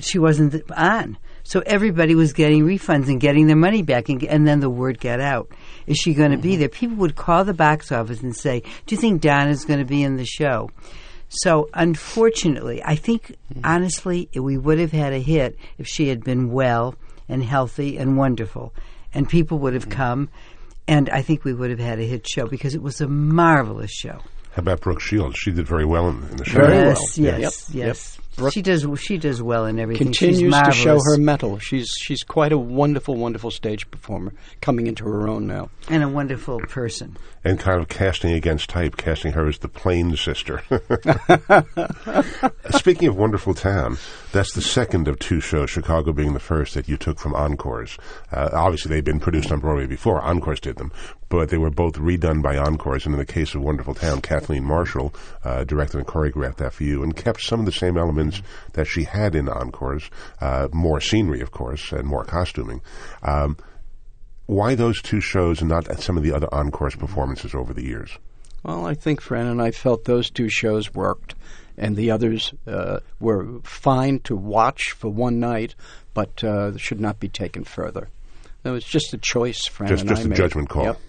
she 0.00 0.18
wasn't 0.18 0.70
on. 0.72 1.18
So 1.42 1.62
everybody 1.64 2.16
was 2.16 2.32
getting 2.32 2.64
refunds 2.64 3.06
and 3.06 3.20
getting 3.20 3.46
their 3.46 3.54
money 3.54 3.82
back, 3.82 4.08
and, 4.08 4.22
and 4.24 4.48
then 4.48 4.58
the 4.58 4.68
word 4.68 4.98
got 4.98 5.20
out. 5.20 5.48
Is 5.86 5.96
she 5.96 6.12
going 6.12 6.32
to 6.32 6.36
be 6.36 6.52
mm-hmm. 6.52 6.60
there? 6.60 6.68
People 6.68 6.96
would 6.96 7.14
call 7.14 7.44
the 7.44 7.54
box 7.54 7.92
office 7.92 8.20
and 8.20 8.34
say, 8.34 8.64
"Do 8.86 8.96
you 8.96 9.00
think 9.00 9.22
Donna's 9.22 9.64
going 9.64 9.78
to 9.78 9.84
be 9.84 10.02
in 10.02 10.16
the 10.16 10.24
show?" 10.24 10.70
So 11.28 11.68
unfortunately, 11.74 12.82
I 12.84 12.96
think 12.96 13.36
honestly 13.64 14.28
we 14.34 14.56
would 14.56 14.78
have 14.78 14.92
had 14.92 15.12
a 15.12 15.18
hit 15.18 15.58
if 15.78 15.86
she 15.86 16.08
had 16.08 16.24
been 16.24 16.52
well 16.52 16.94
and 17.28 17.42
healthy 17.42 17.98
and 17.98 18.16
wonderful, 18.16 18.72
and 19.12 19.28
people 19.28 19.58
would 19.58 19.74
have 19.74 19.88
come, 19.88 20.28
and 20.86 21.10
I 21.10 21.22
think 21.22 21.44
we 21.44 21.52
would 21.52 21.70
have 21.70 21.80
had 21.80 21.98
a 21.98 22.04
hit 22.04 22.28
show 22.28 22.46
because 22.46 22.74
it 22.74 22.82
was 22.82 23.00
a 23.00 23.08
marvelous 23.08 23.90
show. 23.90 24.20
How 24.52 24.60
about 24.60 24.80
Brooke 24.80 25.00
Shields? 25.00 25.36
She 25.36 25.50
did 25.50 25.66
very 25.66 25.84
well 25.84 26.08
in, 26.08 26.22
in 26.30 26.36
the 26.36 26.44
show. 26.44 26.60
Very 26.60 26.74
yes, 26.74 27.18
well. 27.18 27.40
yes, 27.40 27.70
Yep, 27.74 27.86
yes. 27.86 28.18
Brooke- 28.36 28.52
She 28.52 28.62
does. 28.62 28.86
She 29.00 29.18
does 29.18 29.42
well 29.42 29.66
in 29.66 29.78
everything. 29.78 30.12
She's 30.12 30.38
Continues 30.38 30.54
to 30.62 30.72
show 30.72 30.98
her 31.02 31.18
mettle. 31.18 31.58
She's 31.58 31.90
she's 32.00 32.22
quite 32.22 32.52
a 32.52 32.58
wonderful, 32.58 33.16
wonderful 33.16 33.50
stage 33.50 33.90
performer, 33.90 34.32
coming 34.60 34.86
into 34.86 35.04
her 35.04 35.28
own 35.28 35.46
now. 35.46 35.70
and 35.88 36.02
a 36.02 36.08
wonderful 36.08 36.60
person. 36.60 37.16
and 37.44 37.58
kind 37.58 37.80
of 37.80 37.88
casting 37.88 38.32
against 38.32 38.70
type, 38.70 38.96
casting 38.96 39.32
her 39.32 39.46
as 39.48 39.58
the 39.58 39.68
plain 39.68 40.16
sister. 40.16 40.62
Speaking 42.78 43.08
of 43.08 43.16
Wonderful 43.16 43.54
Town, 43.54 43.96
that's 44.32 44.52
the 44.52 44.62
second 44.62 45.08
of 45.08 45.18
two 45.18 45.40
shows, 45.40 45.70
Chicago 45.70 46.12
being 46.12 46.32
the 46.32 46.40
first 46.40 46.74
that 46.74 46.88
you 46.88 46.96
took 46.96 47.18
from 47.18 47.34
Encores. 47.34 47.96
Uh, 48.32 48.50
obviously, 48.52 48.90
they'd 48.90 49.04
been 49.04 49.20
produced 49.20 49.52
on 49.52 49.60
Broadway 49.60 49.86
before, 49.86 50.20
Encores 50.22 50.60
did 50.60 50.76
them, 50.76 50.92
but 51.28 51.48
they 51.48 51.58
were 51.58 51.70
both 51.70 51.94
redone 51.94 52.42
by 52.42 52.56
Encores, 52.56 53.06
and 53.06 53.14
in 53.14 53.18
the 53.18 53.26
case 53.26 53.54
of 53.54 53.62
Wonderful 53.62 53.94
Town, 53.94 54.20
Kathleen 54.20 54.64
Marshall 54.64 55.14
uh, 55.44 55.64
directed 55.64 55.98
and 55.98 56.06
choreographed 56.06 56.56
that 56.56 56.72
for 56.72 56.84
you, 56.84 57.02
and 57.02 57.16
kept 57.16 57.40
some 57.40 57.60
of 57.60 57.66
the 57.66 57.72
same 57.72 57.96
elements 57.96 58.42
that 58.72 58.86
she 58.86 59.04
had 59.04 59.34
in 59.34 59.48
Encores, 59.48 60.10
uh, 60.40 60.68
more 60.72 61.00
scenery, 61.00 61.40
of 61.40 61.50
course, 61.50 61.92
and 61.92 62.04
more 62.04 62.24
costuming. 62.24 62.80
Um, 63.22 63.56
why 64.46 64.74
those 64.74 65.02
two 65.02 65.20
shows 65.20 65.60
and 65.60 65.70
not 65.70 66.00
some 66.00 66.16
of 66.16 66.22
the 66.22 66.32
other 66.32 66.52
Encores 66.52 66.94
performances 66.96 67.54
over 67.54 67.72
the 67.72 67.84
years? 67.84 68.18
Well, 68.66 68.84
I 68.84 68.94
think 68.94 69.20
Fran 69.20 69.46
and 69.46 69.62
I 69.62 69.70
felt 69.70 70.04
those 70.06 70.28
two 70.28 70.48
shows 70.48 70.92
worked, 70.92 71.35
and 71.78 71.96
the 71.96 72.10
others 72.10 72.52
uh, 72.66 73.00
were 73.20 73.60
fine 73.64 74.20
to 74.20 74.36
watch 74.36 74.92
for 74.92 75.08
one 75.08 75.40
night, 75.40 75.74
but 76.14 76.42
uh, 76.44 76.76
should 76.76 77.00
not 77.00 77.20
be 77.20 77.28
taken 77.28 77.64
further. 77.64 78.08
It 78.64 78.70
was 78.70 78.84
just 78.84 79.14
a 79.14 79.18
choice, 79.18 79.64
Fran 79.66 79.88
Just- 79.90 80.00
and 80.02 80.08
just 80.10 80.22
I 80.22 80.24
a 80.24 80.28
made. 80.28 80.36
judgment 80.36 80.68
call. 80.68 80.84
Yep. 80.84 81.00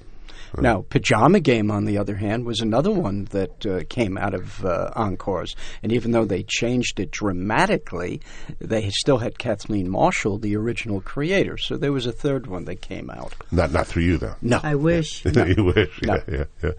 Now, 0.60 0.86
Pajama 0.90 1.42
Game, 1.42 1.70
on 1.70 1.84
the 1.86 1.98
other 1.98 2.16
hand, 2.16 2.46
was 2.46 2.62
another 2.62 2.90
one 2.90 3.26
that 3.26 3.66
uh, 3.66 3.82
came 3.90 4.18
out 4.18 4.34
of 4.34 4.64
uh, 4.66 4.92
Encores. 4.96 5.56
And 5.84 5.92
even 5.92 6.12
though 6.12 6.24
they 6.24 6.42
changed 6.44 7.00
it 7.02 7.12
dramatically, 7.12 8.22
they 8.60 8.90
still 8.90 9.18
had 9.18 9.38
Kathleen 9.38 9.90
Marshall, 9.90 10.38
the 10.40 10.56
original 10.56 11.02
creator. 11.02 11.58
So 11.58 11.76
there 11.78 11.92
was 11.92 12.06
a 12.06 12.12
third 12.14 12.48
one 12.48 12.64
that 12.66 12.82
came 12.82 13.10
out. 13.10 13.36
Not 13.52 13.72
not 13.72 13.88
through 13.88 14.04
you 14.04 14.18
though. 14.18 14.36
No. 14.42 14.60
I 14.64 14.76
wish. 14.76 15.26
you 15.26 15.72
wish. 15.76 16.02
No. 16.02 16.16
Yeah, 16.16 16.24
yeah, 16.32 16.44
yeah. 16.64 16.72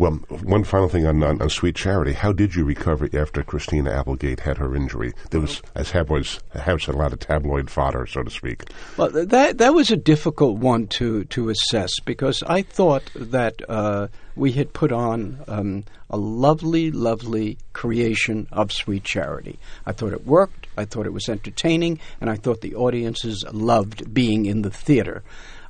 Well, 0.00 0.12
one 0.12 0.64
final 0.64 0.88
thing 0.88 1.06
on, 1.06 1.22
on, 1.22 1.42
on 1.42 1.50
Sweet 1.50 1.76
Charity. 1.76 2.14
How 2.14 2.32
did 2.32 2.54
you 2.54 2.64
recover 2.64 3.10
after 3.12 3.42
Christina 3.42 3.90
Applegate 3.90 4.40
had 4.40 4.56
her 4.56 4.74
injury? 4.74 5.12
There 5.30 5.42
was, 5.42 5.60
as 5.74 5.90
have 5.90 6.08
said, 6.08 6.94
a 6.94 6.96
lot 6.96 7.12
of 7.12 7.18
tabloid 7.18 7.68
fodder, 7.68 8.06
so 8.06 8.22
to 8.22 8.30
speak. 8.30 8.64
Well, 8.96 9.10
that 9.10 9.58
that 9.58 9.74
was 9.74 9.90
a 9.90 9.98
difficult 9.98 10.56
one 10.56 10.86
to 10.86 11.24
to 11.24 11.50
assess 11.50 12.00
because 12.00 12.42
I 12.46 12.62
thought 12.62 13.10
that 13.14 13.60
uh, 13.68 14.08
we 14.36 14.52
had 14.52 14.72
put 14.72 14.90
on 14.90 15.44
um, 15.46 15.84
a 16.08 16.16
lovely, 16.16 16.90
lovely 16.90 17.58
creation 17.74 18.48
of 18.52 18.72
Sweet 18.72 19.04
Charity. 19.04 19.58
I 19.84 19.92
thought 19.92 20.14
it 20.14 20.26
worked. 20.26 20.66
I 20.78 20.86
thought 20.86 21.04
it 21.04 21.12
was 21.12 21.28
entertaining, 21.28 22.00
and 22.22 22.30
I 22.30 22.36
thought 22.36 22.62
the 22.62 22.74
audiences 22.74 23.44
loved 23.52 24.14
being 24.14 24.46
in 24.46 24.62
the 24.62 24.70
theater. 24.70 25.22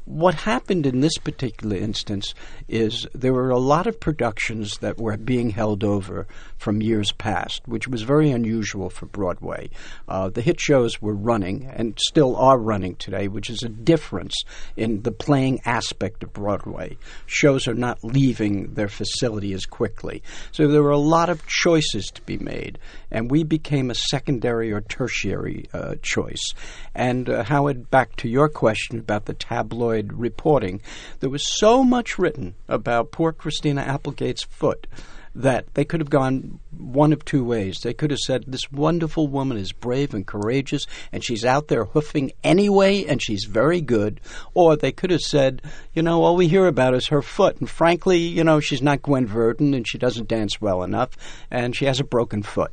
What 0.07 0.35
happened 0.35 0.87
in 0.87 1.01
this 1.01 1.19
particular 1.19 1.77
instance 1.77 2.35
is 2.69 3.07
there 3.15 3.35
were 3.35 3.51
a 3.51 3.59
lot 3.59 3.87
of 3.87 4.01
productions 4.01 4.79
that 4.79 4.99
were 4.99 5.17
being 5.17 5.51
held 5.51 5.85
over 5.85 6.27
from 6.57 6.81
years 6.81 7.13
past, 7.13 7.63
which 7.67 7.87
was 7.87 8.03
very 8.03 8.31
unusual 8.31 8.89
for 8.91 9.07
Broadway. 9.07 9.71
Uh, 10.09 10.31
the 10.31 10.41
hit 10.41 10.59
shows 10.59 11.01
were 11.03 11.15
running 11.15 11.67
and 11.67 11.99
still 12.01 12.35
are 12.37 12.59
running 12.59 12.97
today, 12.97 13.29
which 13.29 13.51
is 13.51 13.63
a 13.63 13.69
difference 13.69 14.35
in 14.75 15.03
the 15.03 15.13
playing 15.13 15.61
aspect 15.65 16.23
of 16.23 16.33
Broadway. 16.33 16.97
Shows 17.27 17.69
are 17.69 17.75
not 17.75 18.03
leaving 18.03 18.75
their 18.75 18.89
facility 18.89 19.53
as 19.53 19.67
quickly. 19.67 20.23
So 20.51 20.67
there 20.67 20.83
were 20.83 20.91
a 20.91 20.99
lot 20.99 21.29
of 21.29 21.47
choices 21.47 22.07
to 22.15 22.23
be 22.23 22.39
made, 22.39 22.79
and 23.11 23.31
we 23.31 23.45
became 23.45 23.91
a 23.91 23.95
secondary 23.95 24.73
or 24.73 24.81
tertiary 24.81 25.67
uh, 25.73 25.97
choice. 26.03 26.55
And 26.95 27.29
uh, 27.29 27.45
Howard, 27.45 27.91
back 27.91 28.17
to 28.17 28.29
your 28.29 28.49
question 28.49 28.99
about 28.99 29.27
the 29.27 29.35
tabloid 29.35 29.90
reporting, 29.91 30.81
there 31.21 31.31
was 31.31 31.47
so 31.47 31.85
much 31.85 32.19
written 32.19 32.55
about 32.69 33.13
poor 33.13 33.33
Christina 33.33 33.83
Applegate's 33.83 34.43
foot 34.43 34.87
that 35.35 35.73
they 35.75 35.85
could 35.85 36.01
have 36.01 36.11
gone 36.11 36.59
one 36.77 37.13
of 37.13 37.25
two 37.25 37.45
ways. 37.45 37.81
They 37.81 37.95
could 37.95 38.11
have 38.11 38.19
said, 38.19 38.45
This 38.47 38.71
wonderful 38.73 39.29
woman 39.29 39.57
is 39.57 39.73
brave 39.73 40.13
and 40.13 40.27
courageous, 40.27 40.87
and 41.13 41.23
she's 41.25 41.45
out 41.45 41.69
there 41.69 41.85
hoofing 41.85 42.33
anyway, 42.43 43.05
and 43.05 43.23
she's 43.23 43.45
very 43.45 43.81
good. 43.81 44.21
Or 44.55 44.77
they 44.77 44.93
could 44.93 45.11
have 45.11 45.21
said, 45.21 45.63
You 45.95 46.03
know, 46.03 46.23
all 46.25 46.37
we 46.37 46.49
hear 46.49 46.67
about 46.67 46.95
is 46.95 47.09
her 47.09 47.23
foot, 47.23 47.59
and 47.61 47.71
frankly, 47.71 48.19
you 48.19 48.43
know, 48.43 48.61
she's 48.61 48.83
not 48.83 49.03
Gwen 49.03 49.27
Verdon, 49.27 49.75
and 49.75 49.87
she 49.87 49.99
doesn't 49.99 50.29
dance 50.29 50.61
well 50.61 50.83
enough, 50.83 51.11
and 51.51 51.77
she 51.77 51.85
has 51.85 52.01
a 52.01 52.05
broken 52.05 52.43
foot. 52.43 52.73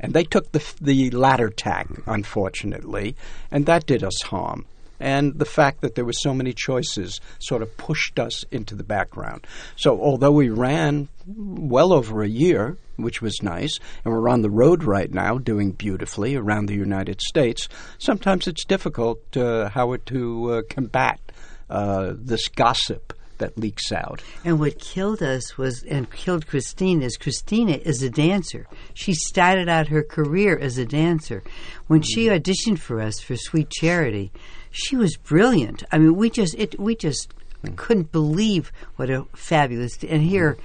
And 0.00 0.12
they 0.12 0.24
took 0.24 0.50
the, 0.50 0.74
the 0.80 1.10
latter 1.10 1.48
tack, 1.48 1.88
unfortunately, 2.06 3.14
and 3.52 3.66
that 3.66 3.86
did 3.86 4.02
us 4.02 4.20
harm. 4.22 4.66
And 5.02 5.36
the 5.36 5.44
fact 5.44 5.80
that 5.80 5.96
there 5.96 6.04
were 6.04 6.12
so 6.12 6.32
many 6.32 6.52
choices 6.52 7.20
sort 7.40 7.60
of 7.60 7.76
pushed 7.76 8.20
us 8.20 8.44
into 8.52 8.76
the 8.76 8.84
background. 8.84 9.48
So, 9.74 10.00
although 10.00 10.30
we 10.30 10.48
ran 10.48 11.08
well 11.26 11.92
over 11.92 12.22
a 12.22 12.28
year, 12.28 12.76
which 12.96 13.20
was 13.20 13.42
nice, 13.42 13.80
and 14.04 14.14
we're 14.14 14.28
on 14.28 14.42
the 14.42 14.50
road 14.50 14.84
right 14.84 15.12
now 15.12 15.38
doing 15.38 15.72
beautifully 15.72 16.36
around 16.36 16.66
the 16.66 16.76
United 16.76 17.20
States, 17.20 17.68
sometimes 17.98 18.46
it's 18.46 18.64
difficult, 18.64 19.18
uh, 19.36 19.70
Howard, 19.70 20.06
to 20.06 20.52
uh, 20.52 20.62
combat 20.70 21.18
uh, 21.68 22.12
this 22.16 22.46
gossip 22.46 23.12
that 23.38 23.58
leaks 23.58 23.90
out. 23.90 24.22
And 24.44 24.60
what 24.60 24.78
killed 24.78 25.20
us 25.20 25.58
was, 25.58 25.82
and 25.82 26.08
killed 26.12 26.46
Christina, 26.46 27.06
is 27.06 27.16
Christina 27.16 27.72
is 27.72 28.04
a 28.04 28.10
dancer. 28.10 28.68
She 28.94 29.14
started 29.14 29.68
out 29.68 29.88
her 29.88 30.04
career 30.04 30.56
as 30.56 30.78
a 30.78 30.86
dancer. 30.86 31.42
When 31.88 32.02
she 32.02 32.26
auditioned 32.26 32.78
for 32.78 33.00
us 33.00 33.18
for 33.18 33.34
Sweet 33.34 33.68
Charity, 33.68 34.30
she 34.72 34.96
was 34.96 35.16
brilliant. 35.16 35.84
I 35.92 35.98
mean, 35.98 36.16
we 36.16 36.30
just 36.30 36.54
it 36.56 36.78
we 36.80 36.96
just 36.96 37.32
hmm. 37.64 37.74
couldn't 37.76 38.10
believe 38.10 38.72
what 38.96 39.10
a 39.10 39.24
fabulous. 39.34 40.02
And 40.02 40.22
here, 40.22 40.56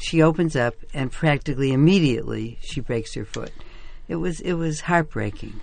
she 0.00 0.22
opens 0.22 0.56
up, 0.56 0.74
and 0.92 1.12
practically 1.12 1.72
immediately 1.72 2.58
she 2.62 2.80
breaks 2.80 3.14
her 3.14 3.24
foot. 3.24 3.52
It 4.08 4.16
was 4.16 4.40
it 4.40 4.54
was 4.54 4.80
heartbreaking. 4.80 5.60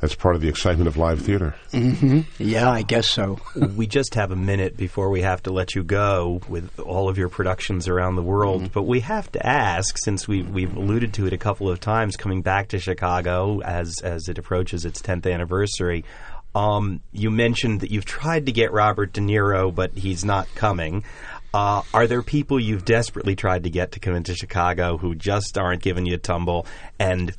That's 0.00 0.14
part 0.14 0.36
of 0.36 0.40
the 0.40 0.48
excitement 0.48 0.86
of 0.86 0.96
live 0.96 1.22
theater. 1.22 1.56
Mm-hmm. 1.72 2.20
Yeah, 2.38 2.70
I 2.70 2.82
guess 2.82 3.08
so. 3.08 3.40
we 3.76 3.88
just 3.88 4.14
have 4.14 4.30
a 4.30 4.36
minute 4.36 4.76
before 4.76 5.10
we 5.10 5.22
have 5.22 5.42
to 5.42 5.50
let 5.50 5.74
you 5.74 5.82
go 5.82 6.40
with 6.48 6.78
all 6.78 7.08
of 7.08 7.18
your 7.18 7.28
productions 7.28 7.88
around 7.88 8.14
the 8.14 8.22
world. 8.22 8.62
Mm-hmm. 8.62 8.72
But 8.72 8.84
we 8.84 9.00
have 9.00 9.30
to 9.32 9.44
ask, 9.44 9.98
since 9.98 10.28
we, 10.28 10.42
we've 10.42 10.76
alluded 10.76 11.14
to 11.14 11.26
it 11.26 11.32
a 11.32 11.38
couple 11.38 11.68
of 11.68 11.80
times, 11.80 12.16
coming 12.16 12.42
back 12.42 12.68
to 12.68 12.78
Chicago 12.78 13.60
as 13.60 13.96
as 14.04 14.28
it 14.28 14.38
approaches 14.38 14.84
its 14.84 15.02
10th 15.02 15.32
anniversary. 15.32 16.04
Um, 16.58 17.02
you 17.12 17.30
mentioned 17.30 17.82
that 17.82 17.92
you've 17.92 18.04
tried 18.04 18.46
to 18.46 18.52
get 18.52 18.72
Robert 18.72 19.12
De 19.12 19.20
Niro, 19.20 19.72
but 19.72 19.92
he's 19.92 20.24
not 20.24 20.52
coming. 20.56 21.04
Uh, 21.54 21.82
are 21.94 22.08
there 22.08 22.20
people 22.20 22.58
you've 22.58 22.84
desperately 22.84 23.36
tried 23.36 23.62
to 23.62 23.70
get 23.70 23.92
to 23.92 24.00
come 24.00 24.16
into 24.16 24.34
Chicago 24.34 24.98
who 24.98 25.14
just 25.14 25.56
aren't 25.56 25.82
giving 25.82 26.04
you 26.04 26.14
a 26.14 26.18
tumble? 26.18 26.66
And 26.98 27.32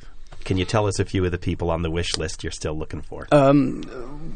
can 0.44 0.56
you 0.56 0.64
tell 0.64 0.86
us 0.86 0.98
a 0.98 1.04
few 1.04 1.22
of 1.26 1.32
the 1.32 1.38
people 1.38 1.70
on 1.70 1.82
the 1.82 1.90
wish 1.90 2.16
list 2.16 2.42
you're 2.42 2.50
still 2.50 2.72
looking 2.76 3.02
for? 3.02 3.28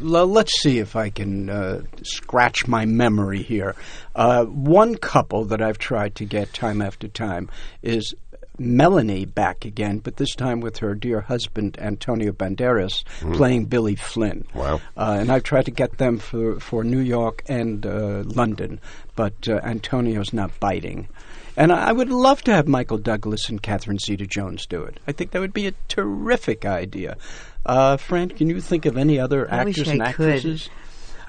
L- 0.02 0.26
let's 0.26 0.60
see 0.60 0.80
if 0.80 0.96
I 0.96 1.08
can 1.08 1.48
uh, 1.48 1.82
scratch 2.02 2.66
my 2.66 2.84
memory 2.84 3.42
here. 3.42 3.74
Uh, 4.14 4.44
one 4.44 4.96
couple 4.96 5.46
that 5.46 5.62
I've 5.62 5.78
tried 5.78 6.14
to 6.16 6.26
get 6.26 6.52
time 6.52 6.82
after 6.82 7.08
time 7.08 7.48
is 7.82 8.14
Melanie 8.58 9.24
back 9.24 9.64
again, 9.64 9.98
but 9.98 10.16
this 10.16 10.34
time 10.34 10.60
with 10.60 10.78
her 10.78 10.94
dear 10.94 11.20
husband 11.20 11.76
Antonio 11.80 12.32
Banderas 12.32 13.04
playing 13.34 13.66
Billy 13.66 13.96
Flynn. 13.96 14.44
Wow. 14.54 14.80
Uh, 14.96 15.16
and 15.20 15.32
I've 15.32 15.42
tried 15.42 15.64
to 15.66 15.70
get 15.70 15.98
them 15.98 16.18
for, 16.18 16.60
for 16.60 16.84
New 16.84 17.00
York 17.00 17.42
and 17.48 17.84
uh, 17.84 18.22
London, 18.24 18.80
but 19.16 19.48
uh, 19.48 19.60
Antonio's 19.62 20.32
not 20.32 20.58
biting. 20.60 21.08
And 21.56 21.72
I 21.72 21.90
I 21.90 21.92
would 21.92 22.10
love 22.10 22.42
to 22.42 22.52
have 22.52 22.66
Michael 22.66 22.98
Douglas 22.98 23.48
and 23.48 23.62
Catherine 23.62 23.98
Zeta 23.98 24.26
Jones 24.26 24.66
do 24.66 24.82
it. 24.82 24.98
I 25.06 25.12
think 25.12 25.30
that 25.30 25.40
would 25.40 25.52
be 25.52 25.66
a 25.66 25.74
terrific 25.86 26.64
idea. 26.64 27.16
Uh, 27.64 27.96
Fran, 27.96 28.30
can 28.30 28.48
you 28.48 28.60
think 28.60 28.86
of 28.86 28.96
any 28.96 29.18
other 29.20 29.50
I 29.52 29.64
wish 29.64 29.78
actors 29.78 29.88
I 29.88 29.92
and 29.92 30.14
could. 30.14 30.68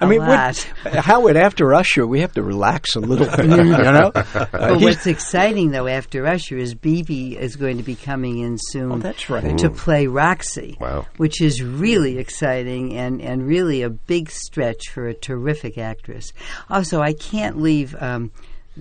I 0.00 0.04
A 0.04 0.08
mean, 0.08 0.18
lot. 0.20 0.56
what- 0.82 1.04
Howard, 1.04 1.36
after 1.36 1.74
Usher, 1.74 2.06
we 2.06 2.20
have 2.20 2.32
to 2.34 2.42
relax 2.42 2.96
a 2.96 3.00
little 3.00 3.26
bit, 3.26 3.44
you 3.46 3.64
know? 3.66 4.12
Uh, 4.14 4.46
But 4.52 4.80
what's 4.80 5.06
exciting, 5.06 5.70
though, 5.70 5.86
after 5.86 6.26
Usher 6.26 6.56
is 6.56 6.74
Bebe 6.74 7.36
is 7.36 7.56
going 7.56 7.76
to 7.78 7.82
be 7.82 7.94
coming 7.96 8.38
in 8.38 8.58
soon. 8.58 8.92
Oh, 8.92 8.98
that's 8.98 9.28
right. 9.30 9.56
To 9.58 9.70
play 9.70 10.06
Roxie, 10.06 10.76
Wow. 10.80 11.06
which 11.16 11.40
is 11.40 11.62
really 11.62 12.18
exciting 12.18 12.96
and, 12.96 13.20
and 13.20 13.46
really 13.46 13.82
a 13.82 13.90
big 13.90 14.30
stretch 14.30 14.88
for 14.90 15.06
a 15.08 15.14
terrific 15.14 15.78
actress. 15.78 16.32
Also, 16.70 17.00
I 17.00 17.12
can't 17.12 17.60
leave 17.60 17.94
um, 18.00 18.30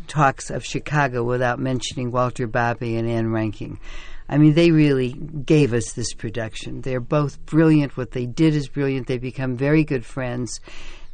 talks 0.07 0.49
of 0.49 0.65
Chicago 0.65 1.23
without 1.23 1.59
mentioning 1.59 2.11
Walter 2.11 2.47
Bobbie 2.47 2.97
and 2.97 3.07
Ann 3.09 3.27
Reinking. 3.27 3.77
I 4.27 4.39
mean, 4.39 4.55
they 4.55 4.71
really 4.71 5.13
gave 5.13 5.71
us 5.73 5.93
this 5.93 6.13
production. 6.15 6.81
They're 6.81 6.99
both 6.99 7.45
brilliant. 7.45 7.95
What 7.95 8.09
they 8.11 8.25
did 8.25 8.55
is 8.55 8.67
brilliant. 8.67 9.05
They 9.05 9.19
become 9.19 9.55
very 9.55 9.83
good 9.83 10.03
friends, 10.03 10.59